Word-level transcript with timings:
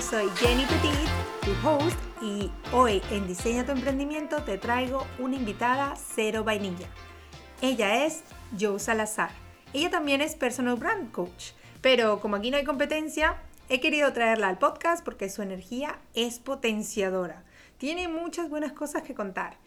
Soy 0.00 0.30
Jenny 0.36 0.64
Petit, 0.64 1.08
tu 1.42 1.68
host, 1.68 1.98
y 2.22 2.50
hoy 2.72 3.02
en 3.10 3.26
Diseña 3.26 3.66
tu 3.66 3.72
Emprendimiento 3.72 4.42
te 4.42 4.56
traigo 4.56 5.06
una 5.18 5.36
invitada 5.36 5.94
cero 5.94 6.42
vainilla. 6.42 6.88
Ella 7.60 8.06
es 8.06 8.24
Joe 8.58 8.78
Salazar. 8.80 9.30
Ella 9.74 9.90
también 9.90 10.22
es 10.22 10.36
personal 10.36 10.76
brand 10.76 11.12
coach, 11.12 11.52
pero 11.82 12.18
como 12.20 12.36
aquí 12.36 12.50
no 12.50 12.56
hay 12.56 12.64
competencia, 12.64 13.42
he 13.68 13.80
querido 13.80 14.10
traerla 14.14 14.48
al 14.48 14.58
podcast 14.58 15.04
porque 15.04 15.28
su 15.28 15.42
energía 15.42 15.98
es 16.14 16.38
potenciadora. 16.38 17.44
Tiene 17.76 18.08
muchas 18.08 18.48
buenas 18.48 18.72
cosas 18.72 19.02
que 19.02 19.14
contar 19.14 19.58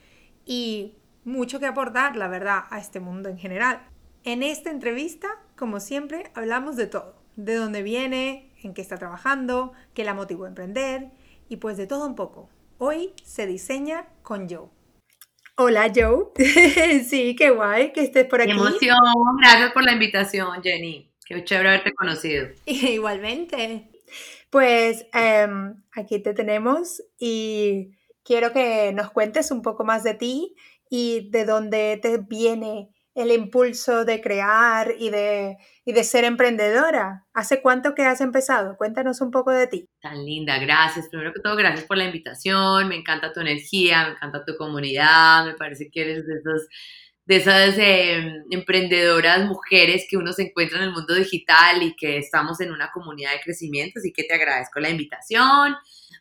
y 0.47 0.95
mucho 1.25 1.59
que 1.59 1.67
aportar, 1.67 2.15
la 2.15 2.27
verdad, 2.27 2.63
a 2.71 2.79
este 2.79 2.99
mundo 2.99 3.29
en 3.29 3.37
general. 3.37 3.87
En 4.23 4.41
esta 4.41 4.71
entrevista, 4.71 5.27
como 5.55 5.79
siempre, 5.79 6.31
hablamos 6.33 6.75
de 6.75 6.87
todo. 6.87 7.21
De 7.35 7.55
dónde 7.55 7.83
viene, 7.83 8.51
en 8.63 8.73
qué 8.73 8.81
está 8.81 8.97
trabajando, 8.97 9.73
qué 9.93 10.03
la 10.03 10.13
motivó 10.13 10.45
a 10.45 10.49
emprender 10.49 11.11
y 11.49 11.57
pues 11.57 11.77
de 11.77 11.87
todo 11.87 12.07
un 12.07 12.15
poco. 12.15 12.49
Hoy 12.77 13.13
se 13.23 13.45
diseña 13.45 14.07
con 14.21 14.49
Joe. 14.49 14.69
Hola 15.55 15.91
Joe, 15.93 16.31
sí, 17.05 17.35
qué 17.35 17.51
guay 17.51 17.93
que 17.93 18.01
estés 18.01 18.25
por 18.25 18.41
aquí. 18.41 18.51
Qué 18.51 18.57
emoción, 18.57 18.97
gracias 19.39 19.71
por 19.71 19.83
la 19.83 19.93
invitación 19.93 20.63
Jenny, 20.63 21.11
qué 21.25 21.43
chévere 21.43 21.69
haberte 21.69 21.93
conocido. 21.93 22.47
Igualmente. 22.65 23.89
Pues 24.49 25.07
em, 25.13 25.83
aquí 25.91 26.19
te 26.19 26.33
tenemos 26.33 27.01
y 27.17 27.91
quiero 28.23 28.53
que 28.53 28.93
nos 28.93 29.11
cuentes 29.11 29.51
un 29.51 29.61
poco 29.61 29.83
más 29.83 30.03
de 30.03 30.13
ti 30.13 30.55
y 30.89 31.29
de 31.31 31.45
dónde 31.45 31.99
te 32.01 32.19
viene 32.19 32.89
el 33.15 33.31
impulso 33.31 34.05
de 34.05 34.21
crear 34.21 34.93
y 34.97 35.09
de, 35.09 35.57
y 35.85 35.93
de 35.93 36.03
ser 36.03 36.23
emprendedora. 36.23 37.25
¿Hace 37.33 37.61
cuánto 37.61 37.93
que 37.93 38.03
has 38.03 38.21
empezado? 38.21 38.75
Cuéntanos 38.77 39.21
un 39.21 39.31
poco 39.31 39.51
de 39.51 39.67
ti. 39.67 39.89
Tan 40.01 40.25
linda, 40.25 40.57
gracias. 40.57 41.09
Primero 41.09 41.31
que 41.33 41.41
todo, 41.41 41.55
gracias 41.55 41.85
por 41.85 41.97
la 41.97 42.05
invitación. 42.05 42.87
Me 42.87 42.95
encanta 42.95 43.33
tu 43.33 43.41
energía, 43.41 44.05
me 44.05 44.11
encanta 44.13 44.43
tu 44.45 44.55
comunidad. 44.57 45.45
Me 45.45 45.53
parece 45.53 45.89
que 45.91 46.01
eres 46.01 46.25
de 46.25 46.33
esos 46.35 46.67
de 47.25 47.37
esas 47.37 47.77
em, 47.77 48.43
emprendedoras 48.51 49.45
mujeres 49.45 50.05
que 50.09 50.17
uno 50.17 50.33
se 50.33 50.43
encuentra 50.43 50.79
en 50.79 50.85
el 50.85 50.91
mundo 50.91 51.15
digital 51.15 51.81
y 51.81 51.95
que 51.95 52.17
estamos 52.17 52.59
en 52.59 52.71
una 52.71 52.91
comunidad 52.91 53.31
de 53.31 53.39
crecimiento, 53.39 53.99
así 53.99 54.11
que 54.11 54.23
te 54.23 54.33
agradezco 54.33 54.79
la 54.79 54.89
invitación. 54.89 55.75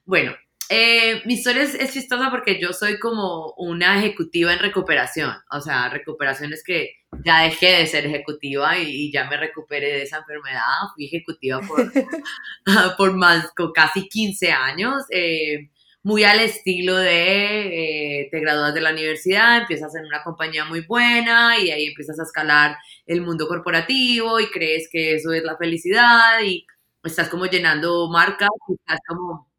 Bueno, 0.05 0.33
eh, 0.75 1.23
mi 1.27 1.35
historia 1.35 1.65
es, 1.65 1.93
chistosa 1.93 2.31
porque 2.31 2.59
yo 2.59 2.73
soy 2.73 2.99
como 2.99 3.53
una 3.59 3.99
ejecutiva 3.99 4.53
en 4.53 4.59
recuperación. 4.59 5.35
O 5.51 5.61
sea, 5.61 5.91
recuperación 5.91 6.53
es 6.53 6.65
que 6.65 6.95
ya 7.25 7.43
dejé 7.43 7.77
de 7.77 7.87
ser 7.87 8.07
ejecutiva 8.07 8.79
y, 8.79 9.13
ya 9.13 9.29
me 9.29 9.37
recuperé 9.37 9.89
de 9.89 10.03
esa 10.05 10.19
enfermedad. 10.19 10.63
Fui 10.95 11.07
ejecutiva 11.07 11.61
por, 11.61 11.93
por 12.97 13.13
más, 13.15 13.53
casi 13.75 14.09
15 14.09 14.53
años. 14.53 15.05
Eh, 15.11 15.71
muy 16.03 16.25
al 16.25 16.41
estilo 16.41 16.97
de 16.97 18.23
eh, 18.25 18.29
te 18.31 18.41
gradúas 18.41 18.75
de 18.75 18.81
la 18.81 18.93
universidad, 18.93 19.59
empiezas 19.59 19.95
en 19.95 20.07
una 20.07 20.23
compañía 20.25 20.65
muy 20.65 20.81
buena 20.81 21.59
y 21.59 21.71
ahí 21.71 21.87
empiezas 21.87 22.19
a 22.19 22.25
escalar 22.25 22.77
el 23.07 23.21
mundo 23.21 23.47
corporativo 23.47 24.41
y 24.41 24.47
crees 24.51 24.89
que 24.91 25.15
eso 25.15 25.33
es 25.33 25.45
la 25.45 25.57
felicidad 25.57 26.41
y 26.45 26.67
estás 27.05 27.29
como 27.29 27.47
llenando 27.47 28.09
marcas 28.11 28.49
y 28.69 28.75
estás 28.75 28.99
como 29.07 29.52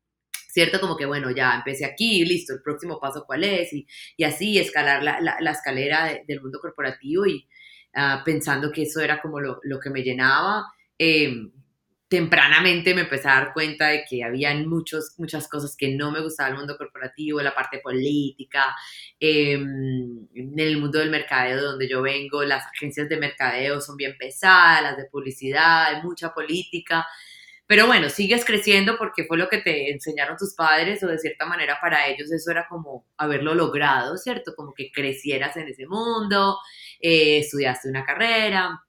¿cierto? 0.53 0.79
Como 0.79 0.95
que, 0.95 1.07
bueno, 1.07 1.31
ya 1.31 1.55
empecé 1.55 1.83
aquí, 1.83 2.23
listo, 2.25 2.53
el 2.53 2.61
próximo 2.61 2.99
paso 2.99 3.25
cuál 3.25 3.43
es, 3.43 3.73
y, 3.73 3.87
y 4.15 4.23
así 4.23 4.59
escalar 4.59 5.01
la, 5.01 5.19
la, 5.19 5.51
escalera 5.51 6.21
del 6.27 6.41
mundo 6.41 6.59
corporativo 6.61 7.25
y 7.25 7.47
ah, 7.95 8.21
pensando 8.23 8.71
que 8.71 8.83
eso 8.83 9.01
era 9.01 9.19
como 9.19 9.39
lo, 9.39 9.59
lo 9.63 9.79
que 9.79 9.89
me 9.89 10.03
llenaba. 10.03 10.65
Em, 10.97 11.51
tempranamente 12.07 12.93
me 12.93 13.01
empecé 13.01 13.27
a 13.27 13.35
dar 13.35 13.53
cuenta 13.53 13.87
de 13.87 14.05
que 14.07 14.23
había 14.23 14.53
muchos, 14.53 15.15
muchas 15.17 15.47
cosas 15.47 15.75
que 15.75 15.95
no 15.95 16.11
me 16.11 16.21
gustaba 16.21 16.49
el 16.49 16.55
mundo 16.57 16.77
corporativo, 16.77 17.41
la 17.41 17.55
parte 17.55 17.79
política, 17.79 18.75
em, 19.19 20.27
en 20.35 20.59
el 20.59 20.77
mundo 20.77 20.99
del 20.99 21.09
mercadeo 21.09 21.59
donde 21.63 21.89
yo 21.89 22.03
vengo, 22.03 22.43
las 22.43 22.63
agencias 22.67 23.09
de 23.09 23.17
mercadeo 23.17 23.81
son 23.81 23.97
bien 23.97 24.15
pesadas, 24.19 24.83
las 24.83 24.97
de 24.97 25.05
publicidad, 25.05 25.85
hay 25.85 26.03
mucha 26.03 26.31
política. 26.33 27.07
Pero 27.67 27.87
bueno, 27.87 28.09
sigues 28.09 28.45
creciendo 28.45 28.97
porque 28.97 29.23
fue 29.25 29.37
lo 29.37 29.47
que 29.49 29.59
te 29.59 29.91
enseñaron 29.91 30.37
tus 30.37 30.53
padres 30.53 31.01
o 31.03 31.07
de 31.07 31.17
cierta 31.17 31.45
manera 31.45 31.77
para 31.81 32.07
ellos 32.07 32.31
eso 32.31 32.51
era 32.51 32.67
como 32.69 33.07
haberlo 33.17 33.55
logrado, 33.55 34.17
¿cierto? 34.17 34.53
Como 34.55 34.73
que 34.73 34.91
crecieras 34.91 35.55
en 35.57 35.69
ese 35.69 35.87
mundo, 35.87 36.57
eh, 36.99 37.39
estudiaste 37.39 37.89
una 37.89 38.05
carrera 38.05 38.79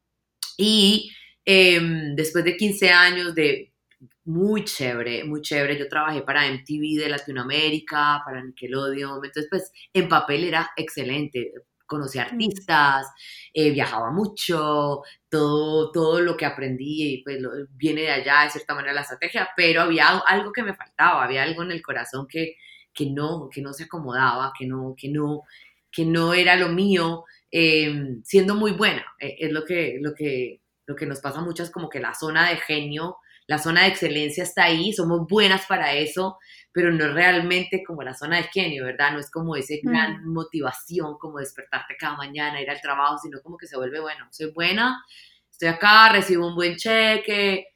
y 0.58 1.10
em, 1.44 2.14
después 2.16 2.44
de 2.44 2.56
15 2.56 2.90
años 2.90 3.34
de 3.34 3.72
muy 4.24 4.64
chévere, 4.64 5.24
muy 5.24 5.42
chévere. 5.42 5.78
Yo 5.78 5.88
trabajé 5.88 6.22
para 6.22 6.46
MTV 6.46 7.02
de 7.02 7.08
Latinoamérica, 7.10 8.22
para 8.24 8.42
Nickelodeon, 8.42 9.24
entonces 9.24 9.48
pues 9.50 9.72
en 9.92 10.08
papel 10.08 10.44
era 10.44 10.70
excelente 10.76 11.52
conocí 11.86 12.18
artistas, 12.18 13.06
eh, 13.52 13.70
viajaba 13.70 14.10
mucho, 14.10 15.02
todo, 15.28 15.92
todo 15.92 16.20
lo 16.20 16.36
que 16.36 16.46
aprendí 16.46 17.22
pues, 17.24 17.38
viene 17.70 18.02
de 18.02 18.10
allá, 18.12 18.44
de 18.44 18.50
cierta 18.50 18.74
manera, 18.74 18.94
la 18.94 19.02
estrategia, 19.02 19.48
pero 19.56 19.82
había 19.82 20.08
algo 20.18 20.52
que 20.52 20.62
me 20.62 20.74
faltaba, 20.74 21.24
había 21.24 21.42
algo 21.42 21.62
en 21.62 21.72
el 21.72 21.82
corazón 21.82 22.26
que, 22.28 22.56
que, 22.92 23.06
no, 23.10 23.48
que 23.50 23.60
no 23.62 23.72
se 23.72 23.84
acomodaba, 23.84 24.52
que 24.58 24.66
no, 24.66 24.94
que 24.96 25.08
no, 25.08 25.42
que 25.90 26.04
no 26.04 26.34
era 26.34 26.56
lo 26.56 26.68
mío, 26.68 27.24
em, 27.50 28.22
siendo 28.24 28.54
muy 28.54 28.72
buena. 28.72 29.04
E, 29.18 29.36
es 29.38 29.52
lo 29.52 29.64
que, 29.64 29.98
lo, 30.00 30.14
que, 30.14 30.60
lo 30.86 30.96
que 30.96 31.06
nos 31.06 31.20
pasa 31.20 31.40
muchas, 31.40 31.70
como 31.70 31.88
que 31.88 32.00
la 32.00 32.14
zona 32.14 32.48
de 32.50 32.56
genio, 32.56 33.18
la 33.46 33.58
zona 33.58 33.82
de 33.82 33.88
excelencia 33.88 34.42
está 34.42 34.64
ahí, 34.64 34.92
somos 34.92 35.26
buenas 35.28 35.66
para 35.66 35.92
eso, 35.92 36.38
pero 36.72 36.90
no 36.90 37.04
es 37.04 37.12
realmente 37.12 37.84
como 37.86 38.02
la 38.02 38.14
zona 38.14 38.38
de 38.38 38.44
genio, 38.44 38.84
¿verdad? 38.84 39.12
No 39.12 39.20
es 39.20 39.30
como 39.30 39.54
esa 39.56 39.74
gran 39.82 40.24
motivación, 40.26 41.18
como 41.18 41.38
despertarte 41.38 41.96
cada 41.98 42.16
mañana, 42.16 42.60
ir 42.60 42.70
al 42.70 42.80
trabajo, 42.80 43.18
sino 43.18 43.40
como 43.42 43.56
que 43.56 43.66
se 43.66 43.76
vuelve, 43.76 44.00
bueno, 44.00 44.26
soy 44.30 44.50
buena, 44.52 45.04
estoy 45.50 45.68
acá, 45.68 46.10
recibo 46.10 46.48
un 46.48 46.54
buen 46.54 46.76
cheque, 46.76 47.66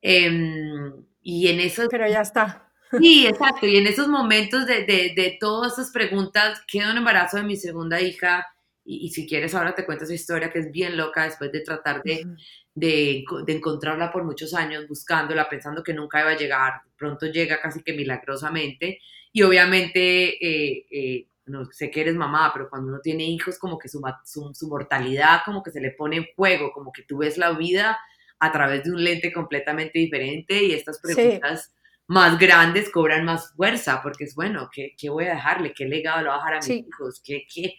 em, 0.00 1.04
y 1.22 1.48
en 1.48 1.60
eso... 1.60 1.86
Pero 1.88 2.08
ya 2.08 2.22
está. 2.22 2.68
Sí, 3.00 3.26
exacto, 3.26 3.66
y 3.66 3.78
en 3.78 3.86
esos 3.86 4.08
momentos 4.08 4.66
de, 4.66 4.84
de, 4.84 5.14
de 5.16 5.38
todas 5.40 5.72
esas 5.72 5.90
preguntas, 5.92 6.60
quedo 6.66 6.90
en 6.90 6.98
embarazo 6.98 7.38
de 7.38 7.44
mi 7.44 7.56
segunda 7.56 8.00
hija, 8.00 8.46
y, 8.84 9.10
si 9.10 9.28
quieres 9.28 9.54
ahora 9.54 9.74
te 9.74 9.86
cuento 9.86 10.04
esa 10.04 10.14
historia 10.14 10.50
que 10.50 10.58
es 10.58 10.72
bien 10.72 10.96
loca 10.96 11.24
después 11.24 11.52
de 11.52 11.60
tratar 11.60 12.02
de, 12.02 12.26
de, 12.74 13.24
encontrarla 13.48 14.10
por 14.10 14.24
muchos 14.24 14.54
años 14.54 14.86
buscándola, 14.88 15.48
pensando 15.48 15.82
que 15.82 15.94
nunca 15.94 16.20
iba 16.20 16.30
a 16.30 16.36
llegar, 16.36 16.82
pronto 16.96 17.26
llega 17.26 17.60
casi 17.60 17.82
que 17.82 17.92
milagrosamente 17.92 18.98
y 19.32 19.42
obviamente 19.42 20.44
eh, 20.44 20.86
eh, 20.90 21.26
no 21.46 21.64
sé 21.66 21.90
que 21.90 22.02
eres 22.02 22.14
mamá, 22.14 22.50
pero 22.52 22.70
cuando 22.70 22.88
uno 22.88 23.00
tiene 23.00 23.24
hijos 23.24 23.58
como 23.58 23.78
que 23.78 23.88
su, 23.88 24.00
su, 24.24 24.68
mortalidad 24.68 25.42
como 25.44 25.62
que 25.62 25.70
se 25.70 25.80
le 25.80 25.90
pone 25.90 26.16
en 26.16 26.26
juego, 26.36 26.72
como 26.72 26.92
que 26.92 27.02
tú 27.02 27.18
ves 27.18 27.36
la 27.36 27.52
vida 27.52 27.98
a 28.38 28.52
través 28.52 28.84
de 28.84 28.92
un 28.92 29.02
lente 29.02 29.32
completamente 29.32 29.98
diferente 29.98 30.62
y 30.62 30.72
estas 30.72 31.00
preguntas 31.00 31.74
más 32.06 32.38
grandes 32.38 32.90
cobran 32.90 33.24
más 33.24 33.52
fuerza 33.54 34.00
porque 34.02 34.24
es 34.24 34.34
bueno, 34.34 34.68
¿qué, 34.72 34.94
qué 34.96 35.10
voy 35.10 35.24
a 35.26 35.34
dejarle? 35.34 35.72
¿Qué 35.74 35.84
legado 35.84 36.22
le 36.22 36.28
voy 36.28 36.34
a 36.34 36.38
dejar 36.38 36.54
a 36.54 36.58
mis 36.58 36.86
hijos? 36.86 37.22
¿Qué, 37.24 37.44
qué? 37.52 37.74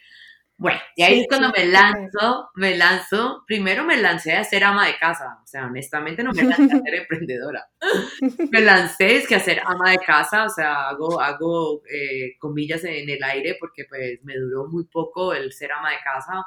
Bueno, 0.63 0.79
y 0.95 1.03
ahí 1.03 1.19
es 1.19 1.27
cuando 1.27 1.49
me 1.49 1.65
lanzo, 1.65 2.49
me 2.55 2.77
lanzo, 2.77 3.43
primero 3.45 3.83
me 3.83 3.97
lancé 3.97 4.31
a 4.31 4.45
ser 4.45 4.63
ama 4.63 4.87
de 4.87 4.95
casa, 4.95 5.39
o 5.43 5.45
sea, 5.45 5.65
honestamente 5.65 6.23
no 6.23 6.31
me 6.31 6.41
lancé 6.41 6.63
a 6.63 6.79
ser 6.79 6.95
emprendedora. 7.01 7.67
me 8.49 8.61
lancé 8.61 9.17
es 9.17 9.27
que 9.27 9.35
a 9.35 9.41
ser 9.41 9.59
ama 9.65 9.91
de 9.91 9.97
casa, 9.97 10.45
o 10.45 10.49
sea, 10.49 10.87
hago, 10.87 11.19
hago 11.19 11.81
eh, 11.93 12.37
comillas 12.39 12.85
en 12.85 13.09
el 13.09 13.21
aire 13.25 13.57
porque 13.59 13.83
pues 13.89 14.23
me 14.23 14.37
duró 14.37 14.67
muy 14.67 14.85
poco 14.85 15.33
el 15.33 15.51
ser 15.51 15.73
ama 15.73 15.91
de 15.91 15.97
casa. 16.01 16.45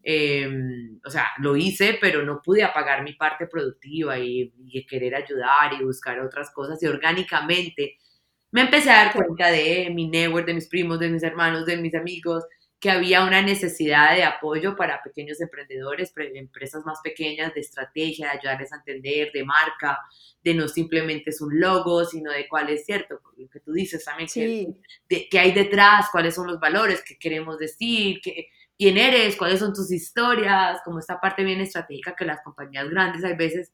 Em, 0.00 1.00
o 1.04 1.10
sea, 1.10 1.26
lo 1.38 1.56
hice, 1.56 1.98
pero 2.00 2.22
no 2.22 2.40
pude 2.40 2.62
apagar 2.62 3.02
mi 3.02 3.14
parte 3.14 3.48
productiva 3.48 4.16
y, 4.16 4.52
y 4.64 4.86
querer 4.86 5.16
ayudar 5.16 5.72
y 5.72 5.82
buscar 5.84 6.20
otras 6.20 6.52
cosas. 6.52 6.80
Y 6.84 6.86
orgánicamente 6.86 7.98
me 8.52 8.60
empecé 8.60 8.90
a 8.92 9.06
dar 9.06 9.12
cuenta 9.12 9.50
de 9.50 9.90
mi 9.92 10.08
network, 10.08 10.46
de 10.46 10.54
mis 10.54 10.68
primos, 10.68 11.00
de 11.00 11.10
mis 11.10 11.24
hermanos, 11.24 11.66
de 11.66 11.76
mis 11.78 11.96
amigos, 11.96 12.44
que 12.78 12.90
había 12.90 13.24
una 13.24 13.40
necesidad 13.40 14.14
de 14.14 14.24
apoyo 14.24 14.76
para 14.76 15.02
pequeños 15.02 15.40
emprendedores, 15.40 16.12
empresas 16.16 16.84
más 16.84 17.00
pequeñas, 17.02 17.54
de 17.54 17.60
estrategia, 17.60 18.26
de 18.26 18.38
ayudarles 18.38 18.72
a 18.72 18.76
entender, 18.76 19.32
de 19.32 19.44
marca, 19.44 19.98
de 20.44 20.54
no 20.54 20.68
simplemente 20.68 21.30
es 21.30 21.40
un 21.40 21.58
logo, 21.58 22.04
sino 22.04 22.30
de 22.30 22.46
cuál 22.48 22.68
es 22.68 22.84
cierto, 22.84 23.20
lo 23.36 23.48
que 23.48 23.60
tú 23.60 23.72
dices 23.72 24.04
también, 24.04 24.28
que, 25.08 25.38
hay 25.38 25.52
detrás, 25.52 26.06
cuáles 26.12 26.34
son 26.34 26.46
los 26.46 26.60
valores 26.60 27.02
que 27.02 27.18
queremos 27.18 27.58
decir, 27.58 28.20
que, 28.20 28.48
quién 28.78 28.98
eres, 28.98 29.36
cuáles 29.36 29.60
son 29.60 29.72
tus 29.72 29.90
historias, 29.90 30.80
como 30.84 30.98
esta 30.98 31.18
parte 31.20 31.44
bien 31.44 31.60
estratégica 31.60 32.14
que 32.14 32.24
las 32.24 32.42
compañías 32.42 32.88
grandes 32.90 33.24
a 33.24 33.34
veces 33.34 33.72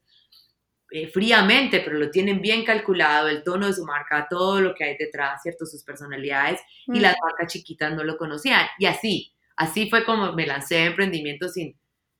eh, 0.95 1.07
fríamente, 1.07 1.79
pero 1.79 1.97
lo 1.97 2.11
tienen 2.11 2.39
bien 2.39 2.63
calculado, 2.63 3.27
el 3.27 3.41
tono 3.41 3.65
de 3.65 3.73
su 3.73 3.83
marca, 3.83 4.27
todo 4.29 4.61
lo 4.61 4.75
que 4.75 4.83
hay 4.83 4.95
detrás, 4.95 5.41
¿cierto? 5.41 5.65
Sus 5.65 5.83
personalidades, 5.83 6.61
y 6.85 6.99
las 6.99 7.15
marcas 7.19 7.51
chiquitas 7.51 7.95
no 7.95 8.03
lo 8.03 8.15
conocían. 8.15 8.67
Y 8.77 8.85
así, 8.85 9.33
así 9.55 9.89
fue 9.89 10.05
como 10.05 10.33
me 10.33 10.45
lancé 10.45 10.77
a 10.77 10.85
emprendimiento 10.85 11.49
sin, 11.49 11.75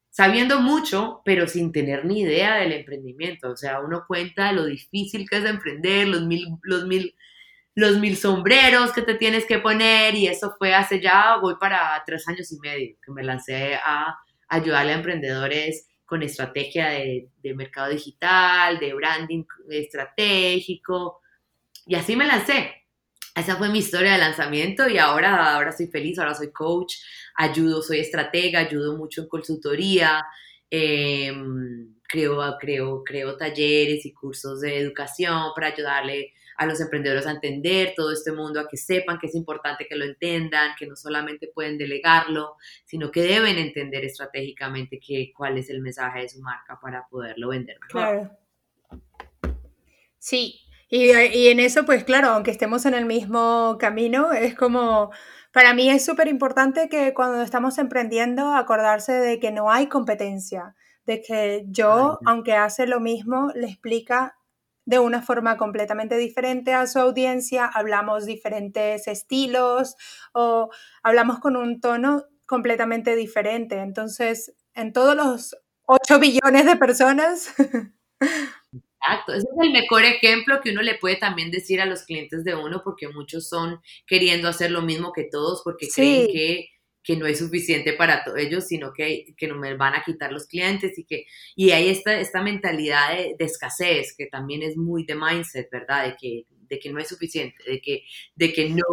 sabiendo 0.10 0.60
mucho, 0.60 1.22
pero 1.24 1.48
sin 1.48 1.72
tener 1.72 2.04
ni 2.06 2.22
idea 2.22 2.56
del 2.56 2.72
emprendimiento. 2.72 3.52
O 3.52 3.56
sea, 3.56 3.80
uno 3.80 4.06
cuenta 4.08 4.52
lo 4.52 4.66
difícil 4.66 5.30
que 5.30 5.38
es 5.38 5.46
emprender, 5.46 6.08
los 6.08 6.24
mil, 6.24 6.48
los 6.64 6.88
mil, 6.88 7.16
los 7.76 8.00
mil 8.00 8.18
sombreros 8.18 8.92
que 8.92 9.04
te 9.04 9.14
tienes 9.14 9.46
que 9.46 9.60
poner 9.60 10.16
y 10.16 10.26
eso 10.26 10.56
fue 10.58 10.74
hace 10.74 11.00
ya, 11.00 11.38
voy 11.40 11.58
para 11.60 12.02
tres 12.08 12.28
años 12.28 12.52
y 12.52 12.58
medio, 12.58 12.96
que 13.06 13.12
me 13.12 13.22
lancé 13.22 13.76
a 13.76 14.18
ayudarle 14.48 14.94
a 14.94 14.96
emprendedores 14.96 15.90
con 16.14 16.22
estrategia 16.22 16.90
de, 16.90 17.56
mercado 17.56 17.90
digital, 17.90 18.78
de 18.78 18.94
branding 18.94 19.44
estratégico, 19.68 21.22
y 21.88 21.96
así 21.96 22.16
me 22.16 22.28
lancé. 22.28 22.72
Esa 23.34 23.56
fue 23.56 23.70
mi 23.70 23.80
historia 23.80 24.12
de 24.12 24.20
lanzamiento 24.20 24.88
y 24.88 25.00
ahora, 25.00 25.56
ahora 25.56 25.72
soy 25.72 25.88
feliz, 25.88 26.20
ahora 26.20 26.36
soy 26.36 26.52
coach, 26.52 26.98
ayudo, 27.36 27.82
soy 27.82 27.98
estratega, 27.98 28.60
ayudo 28.60 28.96
mucho 28.96 29.24
en 29.24 29.28
consultoría, 29.28 30.24
em, 30.70 31.96
creo, 32.08 32.58
creo, 32.60 33.04
creo 33.04 33.36
talleres 33.36 34.06
y 34.06 34.14
cursos 34.14 34.62
de 34.62 34.78
educación 34.78 35.50
para 35.56 35.70
ayudarle 35.70 36.32
a 36.58 36.66
los 36.66 36.80
emprendedores 36.82 37.26
a 37.28 37.32
entender 37.32 37.94
todo 37.96 38.12
este 38.12 38.32
mundo, 38.32 38.60
a 38.60 38.68
que 38.68 38.78
sepan 38.78 39.18
que 39.20 39.28
es 39.28 39.36
importante 39.36 39.88
que 39.88 39.96
lo 39.96 40.06
entiendan, 40.06 40.72
que 40.78 40.88
no 40.88 40.96
solamente 40.96 41.50
pueden 41.54 41.78
delegarlo, 41.78 42.58
sino 42.86 43.12
que 43.12 43.22
deben 43.22 43.58
entender 43.58 44.06
estratégicamente 44.06 45.00
que, 45.00 45.32
cuál 45.36 45.58
es 45.58 45.70
el 45.70 45.82
mensaje 45.82 46.22
de 46.22 46.30
su 46.30 46.42
marca 46.42 46.80
para 46.82 47.08
poderlo 47.08 47.50
vender 47.50 47.78
mejor. 47.80 48.02
Claro. 48.02 48.38
Sí, 50.18 50.62
y, 50.90 51.12
y, 51.12 51.48
en 51.50 51.60
eso, 51.60 51.86
pues 51.86 52.04
claro, 52.04 52.30
aunque 52.30 52.52
estemos 52.52 52.86
en 52.86 52.94
el 52.94 53.06
mismo 53.06 53.78
camino, 53.80 54.32
es 54.32 54.56
como, 54.56 55.12
para 55.52 55.74
mí 55.74 55.90
es 55.90 56.06
súper 56.06 56.28
importante 56.28 56.88
que 56.88 57.14
cuando 57.14 57.42
estamos 57.42 57.78
emprendiendo, 57.78 58.54
acordarse 58.54 59.12
de 59.12 59.40
que 59.40 59.52
no 59.52 59.72
hay 59.72 59.88
competencia, 59.88 60.76
de 61.06 61.22
que 61.22 61.66
yo, 61.68 62.20
aunque 62.26 62.54
hace 62.54 62.88
lo 62.88 63.00
mismo, 63.00 63.52
le 63.56 63.68
explica 63.68 64.38
de 64.86 65.00
una 65.00 65.22
forma 65.22 65.58
completamente 65.58 66.18
diferente 66.18 66.74
a 66.74 66.88
su 66.88 67.00
audiencia, 67.00 67.66
hablamos 67.66 68.26
diferentes 68.26 69.08
estilos 69.08 69.96
o 70.34 70.70
hablamos 71.04 71.40
con 71.40 71.56
un 71.56 71.80
tono 71.80 72.24
completamente 72.46 73.16
diferente. 73.16 73.80
Entonces, 73.80 74.54
en 74.74 74.94
todos 74.94 75.16
los 75.16 75.56
8 75.86 76.20
billones 76.20 76.66
de 76.66 76.76
personas 76.76 77.54
Exacto, 79.06 79.34
ese 79.34 79.48
es 79.52 79.58
el 79.62 79.72
mejor 79.72 80.04
ejemplo 80.06 80.62
que 80.62 80.72
uno 80.72 80.82
le 80.82 80.96
puede 80.96 81.18
también 81.18 81.52
decir 81.52 81.82
a 81.82 81.86
los 81.86 82.04
clientes 82.04 82.46
de 82.46 82.56
uno, 82.56 82.82
porque 82.86 83.10
muchos 83.10 83.50
son 83.50 83.82
queriendo 84.08 84.48
hacer 84.48 84.72
lo 84.72 84.82
mismo 84.82 85.12
que 85.12 85.26
todos, 85.30 85.62
porque 85.64 85.90
creen 85.94 86.28
que, 86.28 86.68
que, 87.04 87.16
no 87.18 87.28
es 87.28 87.40
suficiente 87.40 87.94
para 87.94 88.24
ellos, 88.38 88.66
sino 88.68 88.94
que, 88.94 89.34
que 89.38 89.48
no 89.48 89.56
me 89.56 89.76
van 89.76 89.96
a 89.96 90.04
quitar 90.04 90.32
los 90.32 90.48
clientes 90.48 90.98
y 90.98 91.04
que 91.04 91.26
y 91.56 91.72
hay 91.72 91.90
esta, 91.90 92.20
esta 92.20 92.42
mentalidad 92.42 93.16
de, 93.16 93.36
de 93.38 93.46
escasez, 93.46 94.16
que 94.18 94.28
también 94.28 94.64
es 94.64 94.78
muy 94.78 95.06
de 95.06 95.16
mindset, 95.16 95.70
¿verdad? 95.70 96.06
De 96.06 96.16
que 96.20 96.46
de 96.74 96.80
que 96.80 96.92
no 96.92 97.00
es 97.00 97.08
suficiente, 97.08 97.64
de 97.66 97.82
que, 97.82 98.04
de 98.36 98.54
que, 98.54 98.70
no, 98.70 98.84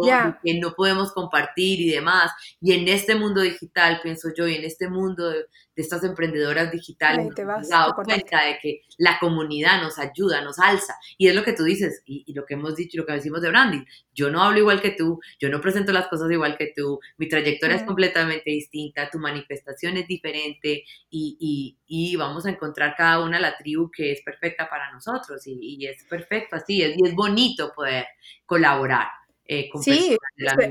que 0.43 0.59
no 0.59 0.73
podemos 0.73 1.11
compartir 1.11 1.81
y 1.81 1.89
demás. 1.89 2.31
Y 2.61 2.73
en 2.73 2.87
este 2.87 3.15
mundo 3.15 3.41
digital, 3.41 3.99
pienso 4.03 4.29
yo, 4.35 4.47
y 4.47 4.55
en 4.55 4.63
este 4.63 4.87
mundo 4.87 5.29
de, 5.29 5.45
estas 5.75 6.03
emprendedoras 6.03 6.71
digitales, 6.71 7.33
te 7.33 7.45
vas, 7.45 7.69
dado 7.69 7.93
cuenta 7.95 8.43
de 8.45 8.57
que 8.61 8.81
la 8.97 9.17
comunidad 9.19 9.81
nos 9.81 9.97
ayuda, 9.99 10.41
nos 10.41 10.59
alza. 10.59 10.95
Y 11.17 11.27
es 11.27 11.35
lo 11.35 11.43
que 11.43 11.53
tú 11.53 11.63
dices, 11.63 12.01
y, 12.05 12.31
lo 12.33 12.45
que 12.45 12.55
hemos 12.55 12.75
dicho, 12.75 12.97
lo 12.97 13.05
que 13.05 13.13
decimos 13.13 13.41
de 13.41 13.49
branding. 13.49 13.85
Yo 14.13 14.29
no 14.29 14.41
hablo 14.43 14.59
igual 14.59 14.81
que 14.81 14.91
tú, 14.91 15.19
yo 15.39 15.49
no 15.49 15.61
presento 15.61 15.93
las 15.93 16.07
cosas 16.07 16.29
igual 16.31 16.57
que 16.57 16.73
tú, 16.75 16.99
mi 17.17 17.29
trayectoria 17.29 17.77
es 17.77 17.83
completamente 17.83 18.51
distinta, 18.51 19.09
tu 19.09 19.19
manifestación 19.19 19.97
es 19.97 20.07
diferente 20.07 20.83
y, 21.09 21.77
y, 21.87 22.15
vamos 22.15 22.45
a 22.45 22.49
encontrar 22.49 22.95
cada 22.95 23.23
una 23.23 23.39
la 23.39 23.57
tribu 23.57 23.89
que 23.89 24.11
es 24.11 24.21
perfecta 24.21 24.69
para 24.69 24.91
nosotros 24.91 25.41
y, 25.45 25.85
es 25.85 26.03
perfecto 26.03 26.57
así, 26.57 26.83
es, 26.83 26.95
y 26.97 27.07
es 27.07 27.15
bonito 27.15 27.71
poder 27.73 28.05
colaborar. 28.45 29.07
Eh, 29.45 29.69
con 29.69 29.81
sí, 29.81 30.15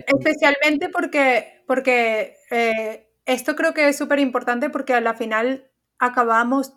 especialmente 0.06 0.88
porque, 0.88 1.64
porque 1.66 2.36
eh, 2.50 3.09
esto 3.30 3.54
creo 3.54 3.74
que 3.74 3.88
es 3.88 3.96
súper 3.96 4.18
importante 4.18 4.70
porque 4.70 4.92
a 4.92 5.00
la 5.00 5.14
final 5.14 5.70
acabamos, 6.00 6.74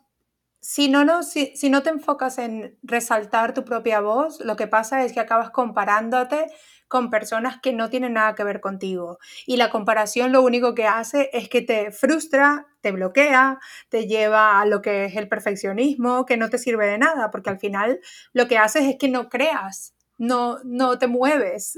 si 0.62 0.88
no, 0.88 1.04
no, 1.04 1.24
si, 1.24 1.56
si, 1.56 1.72
no 1.72 1.82
te 1.82 1.90
enfocas 1.90 2.38
en 2.38 2.78
resaltar 2.84 3.56
tu 3.56 3.66
propia 3.66 4.02
voz, 4.02 4.40
lo 4.40 4.56
que 4.56 4.68
pasa 4.68 5.04
es 5.04 5.14
que 5.14 5.20
acabas 5.20 5.50
comparándote 5.50 6.46
con 6.88 7.10
personas 7.10 7.60
que 7.60 7.74
no 7.74 7.90
tienen 7.90 8.14
nada 8.14 8.36
que 8.36 8.44
ver 8.44 8.62
contigo. 8.62 9.18
Y 9.48 9.58
la 9.58 9.72
comparación 9.72 10.32
lo 10.32 10.44
único 10.44 10.76
que 10.76 10.86
hace 10.86 11.32
es 11.34 11.50
que 11.50 11.64
te 11.64 11.92
frustra, 11.92 12.68
te 12.82 12.92
bloquea, 12.92 13.58
te 13.90 14.06
lleva 14.06 14.62
a 14.62 14.66
lo 14.68 14.84
que 14.84 15.06
es 15.06 15.16
el 15.16 15.28
perfeccionismo, 15.28 16.28
que 16.28 16.38
no 16.38 16.52
te 16.52 16.60
sirve 16.60 16.86
de 16.86 17.00
nada, 17.00 17.32
porque 17.32 17.50
al 17.50 17.58
final 17.58 18.00
lo 18.32 18.48
que 18.48 18.60
haces 18.60 18.84
es 18.84 18.98
que 19.00 19.10
no 19.10 19.28
creas 19.28 19.93
no, 20.18 20.60
no 20.63 20.98
te 20.98 21.07
mueves. 21.07 21.74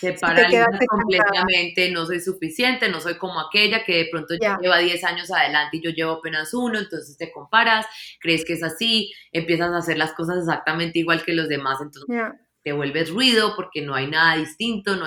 Te 0.00 0.12
paralizas 0.20 0.68
completamente, 0.88 1.90
no 1.90 2.06
soy 2.06 2.20
suficiente, 2.20 2.88
no 2.88 3.00
soy 3.00 3.18
como 3.18 3.40
aquella 3.40 3.84
que 3.84 3.96
de 3.96 4.08
pronto 4.10 4.34
lleva 4.60 4.78
10 4.78 5.04
años 5.04 5.30
adelante 5.30 5.78
y 5.78 5.82
yo 5.82 5.90
llevo 5.90 6.12
apenas 6.12 6.54
uno, 6.54 6.78
entonces 6.78 7.16
te 7.16 7.32
comparas, 7.32 7.86
crees 8.20 8.44
que 8.44 8.54
es 8.54 8.62
así, 8.62 9.12
empiezas 9.32 9.72
a 9.72 9.78
hacer 9.78 9.98
las 9.98 10.12
cosas 10.12 10.38
exactamente 10.38 10.98
igual 10.98 11.24
que 11.24 11.34
los 11.34 11.48
demás, 11.48 11.78
entonces 11.80 12.16
te 12.62 12.72
vuelves 12.72 13.10
ruido 13.10 13.54
porque 13.56 13.82
no 13.82 13.94
hay 13.94 14.06
nada 14.06 14.36
distinto, 14.36 14.96
no 14.96 15.06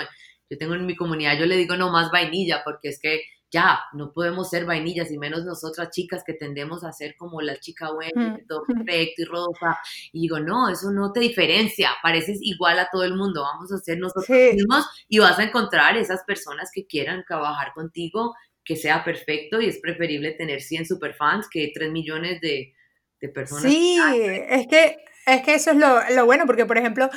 yo 0.50 0.58
tengo 0.58 0.76
en 0.76 0.86
mi 0.86 0.96
comunidad, 0.96 1.38
yo 1.38 1.46
le 1.46 1.58
digo 1.58 1.76
no 1.78 1.92
más 1.92 2.12
vainilla 2.12 2.62
porque 2.64 2.90
es 2.90 3.00
que 3.00 3.22
ya, 3.54 3.80
no 3.94 4.12
podemos 4.12 4.50
ser 4.50 4.66
vainillas 4.66 5.12
y 5.12 5.18
menos 5.20 5.46
nosotras 5.46 5.92
chicas 5.92 6.24
que 6.26 6.34
tendemos 6.34 6.84
a 6.84 6.92
ser 6.92 7.16
como 7.16 7.40
la 7.40 7.56
chica 7.58 7.92
buena, 7.92 8.40
todo 8.48 8.64
perfecto 8.68 9.22
y 9.22 9.26
rosa. 9.26 9.78
Y 10.12 10.22
digo, 10.22 10.40
no, 10.40 10.70
eso 10.70 10.92
no 10.92 11.14
te 11.14 11.20
diferencia, 11.20 11.92
pareces 12.02 12.40
igual 12.42 12.80
a 12.80 12.90
todo 12.92 13.04
el 13.04 13.16
mundo, 13.16 13.44
vamos 13.44 13.72
a 13.72 13.78
ser 13.78 14.00
nosotros 14.00 14.28
mismos 14.28 14.86
y 15.08 15.20
vas 15.20 15.38
a 15.38 15.44
encontrar 15.44 15.96
esas 15.98 16.24
personas 16.24 16.72
que 16.74 16.88
quieran 16.88 17.24
trabajar 17.28 17.74
contigo, 17.74 18.34
que 18.66 18.76
sea 18.76 19.04
perfecto 19.04 19.62
y 19.62 19.68
es 19.68 19.80
preferible 19.80 20.32
tener 20.32 20.62
100 20.62 20.88
superfans 20.88 21.48
que 21.48 21.72
3 21.74 21.92
millones 21.92 22.42
de, 22.42 22.74
de 23.22 23.30
personas. 23.30 23.72
Sí, 23.72 24.00
es 24.50 24.68
que 24.68 24.98
es 25.26 25.42
que 25.44 25.54
eso 25.54 25.72
es 25.72 25.78
lo, 25.78 26.02
lo, 26.14 26.26
bueno, 26.26 26.46
porque 26.46 26.66
por 26.66 26.78
ejemplo, 26.78 27.10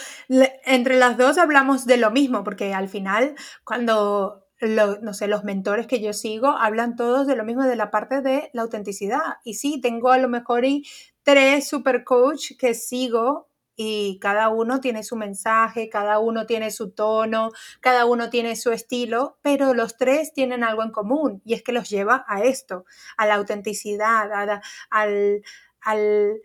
entre 0.65 0.97
las 0.97 1.17
dos 1.17 1.39
hablamos 1.39 1.87
de 1.87 1.97
lo 1.97 2.13
mismo, 2.13 2.45
porque 2.45 2.73
al 2.73 2.89
final, 2.89 3.35
cuando 3.65 4.46
no 4.61 5.15
sé, 5.15 5.29
los 5.29 5.45
mentores 5.45 5.87
que 5.87 6.01
yo 6.01 6.13
sigo 6.13 6.49
hablan 6.49 6.97
todos 6.97 7.27
de 7.27 7.37
lo 7.37 7.45
mismo, 7.45 7.65
de 7.65 7.77
la 7.77 7.91
parte 7.91 8.23
de 8.23 8.51
la 8.53 8.63
autenticidad. 8.63 9.21
Y 9.45 9.55
sí, 9.55 9.81
tengo 9.81 10.11
a 10.11 10.19
lo 10.19 10.29
mejor 10.29 10.65
y 10.65 10.85
tres 11.23 11.69
super 11.69 12.05
coach 12.05 12.53
que 12.59 12.75
sigo 12.75 13.49
y 13.79 14.19
cada 14.21 14.49
uno 14.49 14.81
tiene 14.81 15.03
su 15.05 15.17
mensaje, 15.17 15.91
cada 15.91 16.19
uno 16.19 16.47
tiene 16.47 16.71
su 16.71 16.93
tono, 16.93 17.51
cada 17.81 18.07
uno 18.07 18.31
tiene 18.31 18.57
su 18.57 18.73
estilo, 18.73 19.39
pero 19.43 19.75
los 19.75 19.99
tres 19.99 20.33
tienen 20.33 20.65
algo 20.65 20.83
en 20.83 20.91
común 20.93 21.43
y 21.45 21.53
es 21.55 21.63
que 21.63 21.73
los 21.73 21.91
lleva 21.91 22.25
a 22.27 22.43
esto, 22.43 22.87
a 23.19 23.27
la 23.27 23.35
autenticidad, 23.35 24.33
al, 24.33 25.43
al 25.83 26.41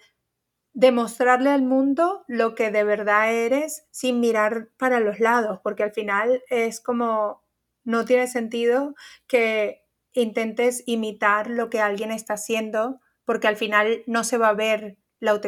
demostrarle 0.74 1.50
al 1.50 1.64
mundo 1.64 2.24
lo 2.28 2.56
que 2.56 2.72
de 2.72 2.84
verdad 2.84 3.34
eres 3.34 3.86
sin 3.92 4.20
mirar 4.20 4.70
para 4.78 5.00
los 5.00 5.20
lados, 5.20 5.60
porque 5.64 5.84
al 5.84 5.92
final 5.92 6.44
es 6.50 6.80
como 6.82 7.41
no 7.84 8.06
tiene 8.06 8.28
sentido 8.28 8.96
que 9.28 9.82
intentes 10.14 10.84
imitar 10.86 11.50
lo 11.50 11.70
que 11.70 11.80
alguien 11.80 12.12
está 12.12 12.34
haciendo 12.34 13.00
porque 13.26 13.48
al 13.48 13.56
final 13.56 14.04
no 14.08 14.24
se 14.24 14.38
va 14.38 14.50
a 14.50 14.54
ver 14.54 14.98
la, 15.20 15.40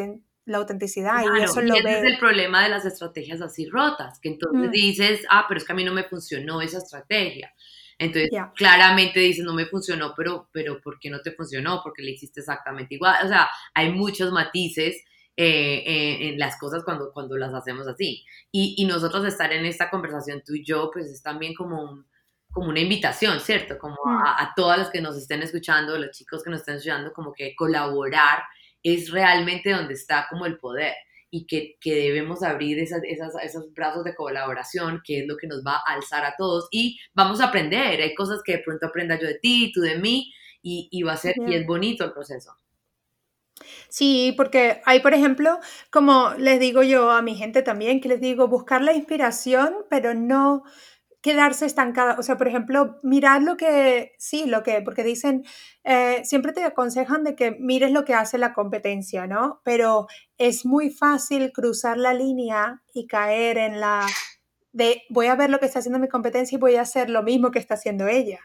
autenticidad 0.53 1.21
y 1.21 1.43
eso 1.43 1.61
lo 1.61 1.75
ese 1.75 1.99
es 1.99 2.03
el 2.03 2.19
problema 2.19 2.63
de 2.63 2.69
las 2.69 2.85
estrategias 2.85 3.41
así 3.41 3.65
rotas, 3.65 4.19
que 4.19 4.29
entonces 4.29 4.69
mm. 4.69 4.71
dices, 4.71 5.25
ah, 5.29 5.45
pero 5.47 5.57
es 5.57 5.65
que 5.65 5.73
a 5.73 5.75
mí 5.75 5.83
no 5.83 5.93
me 5.93 6.03
funcionó 6.03 6.61
esa 6.61 6.77
estrategia. 6.77 7.53
Entonces, 7.97 8.31
claramente 8.55 9.19
dices, 9.19 9.45
no 9.45 9.53
me 9.53 9.65
funcionó, 9.65 10.13
pero, 10.15 10.49
pero 10.51 10.81
¿por 10.81 10.99
qué 10.99 11.09
no 11.09 11.21
te 11.21 11.31
funcionó? 11.31 11.81
Porque 11.83 12.01
le 12.01 12.11
hiciste 12.11 12.39
exactamente 12.39 12.95
igual. 12.95 13.15
O 13.23 13.27
sea, 13.27 13.49
hay 13.73 13.91
muchos 13.91 14.31
matices 14.31 14.97
eh, 15.37 15.83
eh, 15.85 16.29
en 16.29 16.39
las 16.39 16.57
cosas 16.57 16.83
cuando, 16.83 17.11
cuando 17.13 17.37
las 17.37 17.53
hacemos 17.53 17.87
así. 17.87 18.25
Y, 18.51 18.75
y, 18.77 18.85
nosotros 18.85 19.25
estar 19.25 19.53
en 19.53 19.65
esta 19.65 19.89
conversación 19.89 20.41
tú 20.45 20.53
y 20.53 20.65
yo, 20.65 20.89
pues 20.91 21.07
es 21.07 21.21
también 21.21 21.53
como 21.53 21.81
un, 21.81 22.05
como 22.53 22.69
una 22.69 22.79
invitación, 22.79 23.39
¿cierto? 23.39 23.77
Como 23.77 23.95
mm. 24.05 24.24
a, 24.25 24.53
todas 24.55 24.77
las 24.77 24.89
que 24.89 25.01
nos 25.01 25.17
estén 25.17 25.41
escuchando, 25.41 25.98
los 25.98 26.12
chicos 26.12 26.43
que 26.43 26.51
nos 26.51 26.60
estén 26.60 26.75
escuchando, 26.75 27.12
como 27.12 27.33
que 27.33 27.55
colaborar 27.55 28.43
es 28.83 29.10
realmente 29.12 29.72
donde 29.72 29.95
está 29.95 30.27
como 30.29 30.45
el 30.45 30.57
poder 30.57 30.93
y 31.31 31.48
que, 31.48 31.77
que 31.81 31.95
debemos 31.95 32.43
abrir 32.43 32.77
esas, 32.77 33.01
esas, 33.03 33.33
esos 33.41 33.74
brazos 33.74 34.03
de 34.03 34.13
colaboración, 34.13 35.01
que 35.03 35.22
es 35.22 35.27
lo 35.27 35.36
que 35.36 35.48
nos 35.48 35.63
va 35.65 35.77
a 35.77 35.93
alzar 35.93 36.24
a 36.25 36.36
todos 36.38 36.67
y 36.72 37.00
vamos 37.15 37.41
a 37.41 37.45
aprender. 37.45 38.00
Hay 38.01 38.13
cosas 38.13 38.41
que 38.45 38.57
de 38.57 38.63
pronto 38.63 38.86
aprenda 38.86 39.19
yo 39.19 39.27
de 39.27 39.39
ti, 39.39 39.72
tú 39.74 39.81
de 39.81 39.98
mí, 39.98 40.31
y, 40.62 40.89
y 40.91 41.01
va 41.01 41.13
a 41.13 41.17
ser, 41.17 41.36
y 41.48 41.55
es 41.55 41.65
bonito 41.65 42.05
el 42.05 42.13
proceso. 42.13 42.55
Sí, 43.89 44.33
porque 44.38 44.81
hay, 44.86 45.00
por 45.00 45.13
ejemplo, 45.13 45.60
como 45.91 46.33
les 46.38 46.60
digo 46.60 46.83
yo 46.83 47.12
a 47.12 47.22
mi 47.22 47.36
gente 47.36 47.62
también, 47.62 48.01
que 48.01 48.10
les 48.10 48.22
digo, 48.22 48.48
buscar 48.48 48.81
la 48.81 48.93
inspiración, 48.93 49.75
pero 49.89 50.13
no 50.13 50.63
quedarse 51.24 51.65
estancada. 51.65 52.18
O 52.20 52.24
sea, 52.24 52.38
por 52.38 52.48
ejemplo, 52.48 53.00
mirar 53.01 53.42
lo 53.42 53.58
que, 53.58 54.13
sí, 54.20 54.46
lo 54.46 54.62
que, 54.62 54.82
porque 54.82 55.03
dicen, 55.03 55.44
eh, 55.86 56.22
siempre 56.25 56.51
te 56.51 56.63
aconsejan 56.63 57.24
de 57.24 57.36
que 57.36 57.51
mires 57.60 57.92
lo 57.92 58.06
que 58.06 58.13
hace 58.13 58.38
la 58.38 58.53
competencia, 58.53 59.25
¿no? 59.25 59.62
Pero 59.63 60.08
es 60.38 60.65
muy 60.65 60.89
fácil 60.92 61.51
cruzar 61.53 61.98
la 61.98 62.13
línea 62.13 62.84
y 62.94 63.08
caer 63.08 63.58
en 63.58 63.80
la 63.80 64.06
de 64.74 65.03
voy 65.10 65.27
a 65.27 65.36
ver 65.36 65.50
lo 65.50 65.60
que 65.60 65.68
está 65.68 65.80
haciendo 65.80 66.00
mi 66.00 66.10
competencia 66.10 66.56
y 66.58 66.60
voy 66.60 66.75
a 66.75 66.82
hacer 66.82 67.10
lo 67.10 67.24
mismo 67.24 67.51
que 67.51 67.60
está 67.60 67.75
haciendo 67.75 68.08
ella 68.08 68.39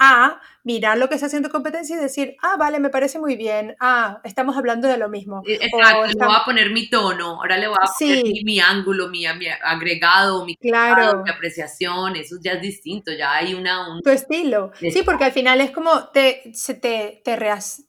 a 0.00 0.40
mirar 0.64 0.98
lo 0.98 1.08
que 1.08 1.14
está 1.14 1.26
haciendo 1.26 1.50
competencia 1.50 1.94
y 1.94 2.00
decir, 2.00 2.36
ah, 2.42 2.56
vale, 2.58 2.80
me 2.80 2.88
parece 2.88 3.18
muy 3.18 3.36
bien, 3.36 3.76
ah, 3.80 4.20
estamos 4.24 4.56
hablando 4.56 4.88
de 4.88 4.96
lo 4.96 5.08
mismo. 5.08 5.42
E, 5.46 5.54
exacto, 5.54 6.06
le 6.06 6.14
voy 6.14 6.36
a 6.36 6.44
poner 6.44 6.70
mi 6.70 6.88
tono, 6.88 7.36
ahora 7.36 7.58
le 7.58 7.68
voy 7.68 7.76
a 7.80 7.90
poner 7.98 8.24
mi, 8.44 8.60
ángulo, 8.60 9.08
mi, 9.08 9.26
agregado, 9.26 10.44
mi, 10.44 10.56
claro. 10.56 11.22
mi 11.22 11.30
apreciación, 11.30 12.16
eso 12.16 12.36
ya 12.42 12.52
es 12.52 12.62
distinto, 12.62 13.12
ya 13.12 13.34
hay 13.34 13.54
una... 13.54 13.90
Un... 13.90 14.00
Tu 14.00 14.10
estilo. 14.10 14.72
Sí, 14.80 15.02
porque 15.04 15.24
al 15.24 15.32
final 15.32 15.60
es 15.60 15.70
como 15.70 16.08
te, 16.08 16.50
se 16.54 16.74
te, 16.74 17.20
te, 17.22 17.36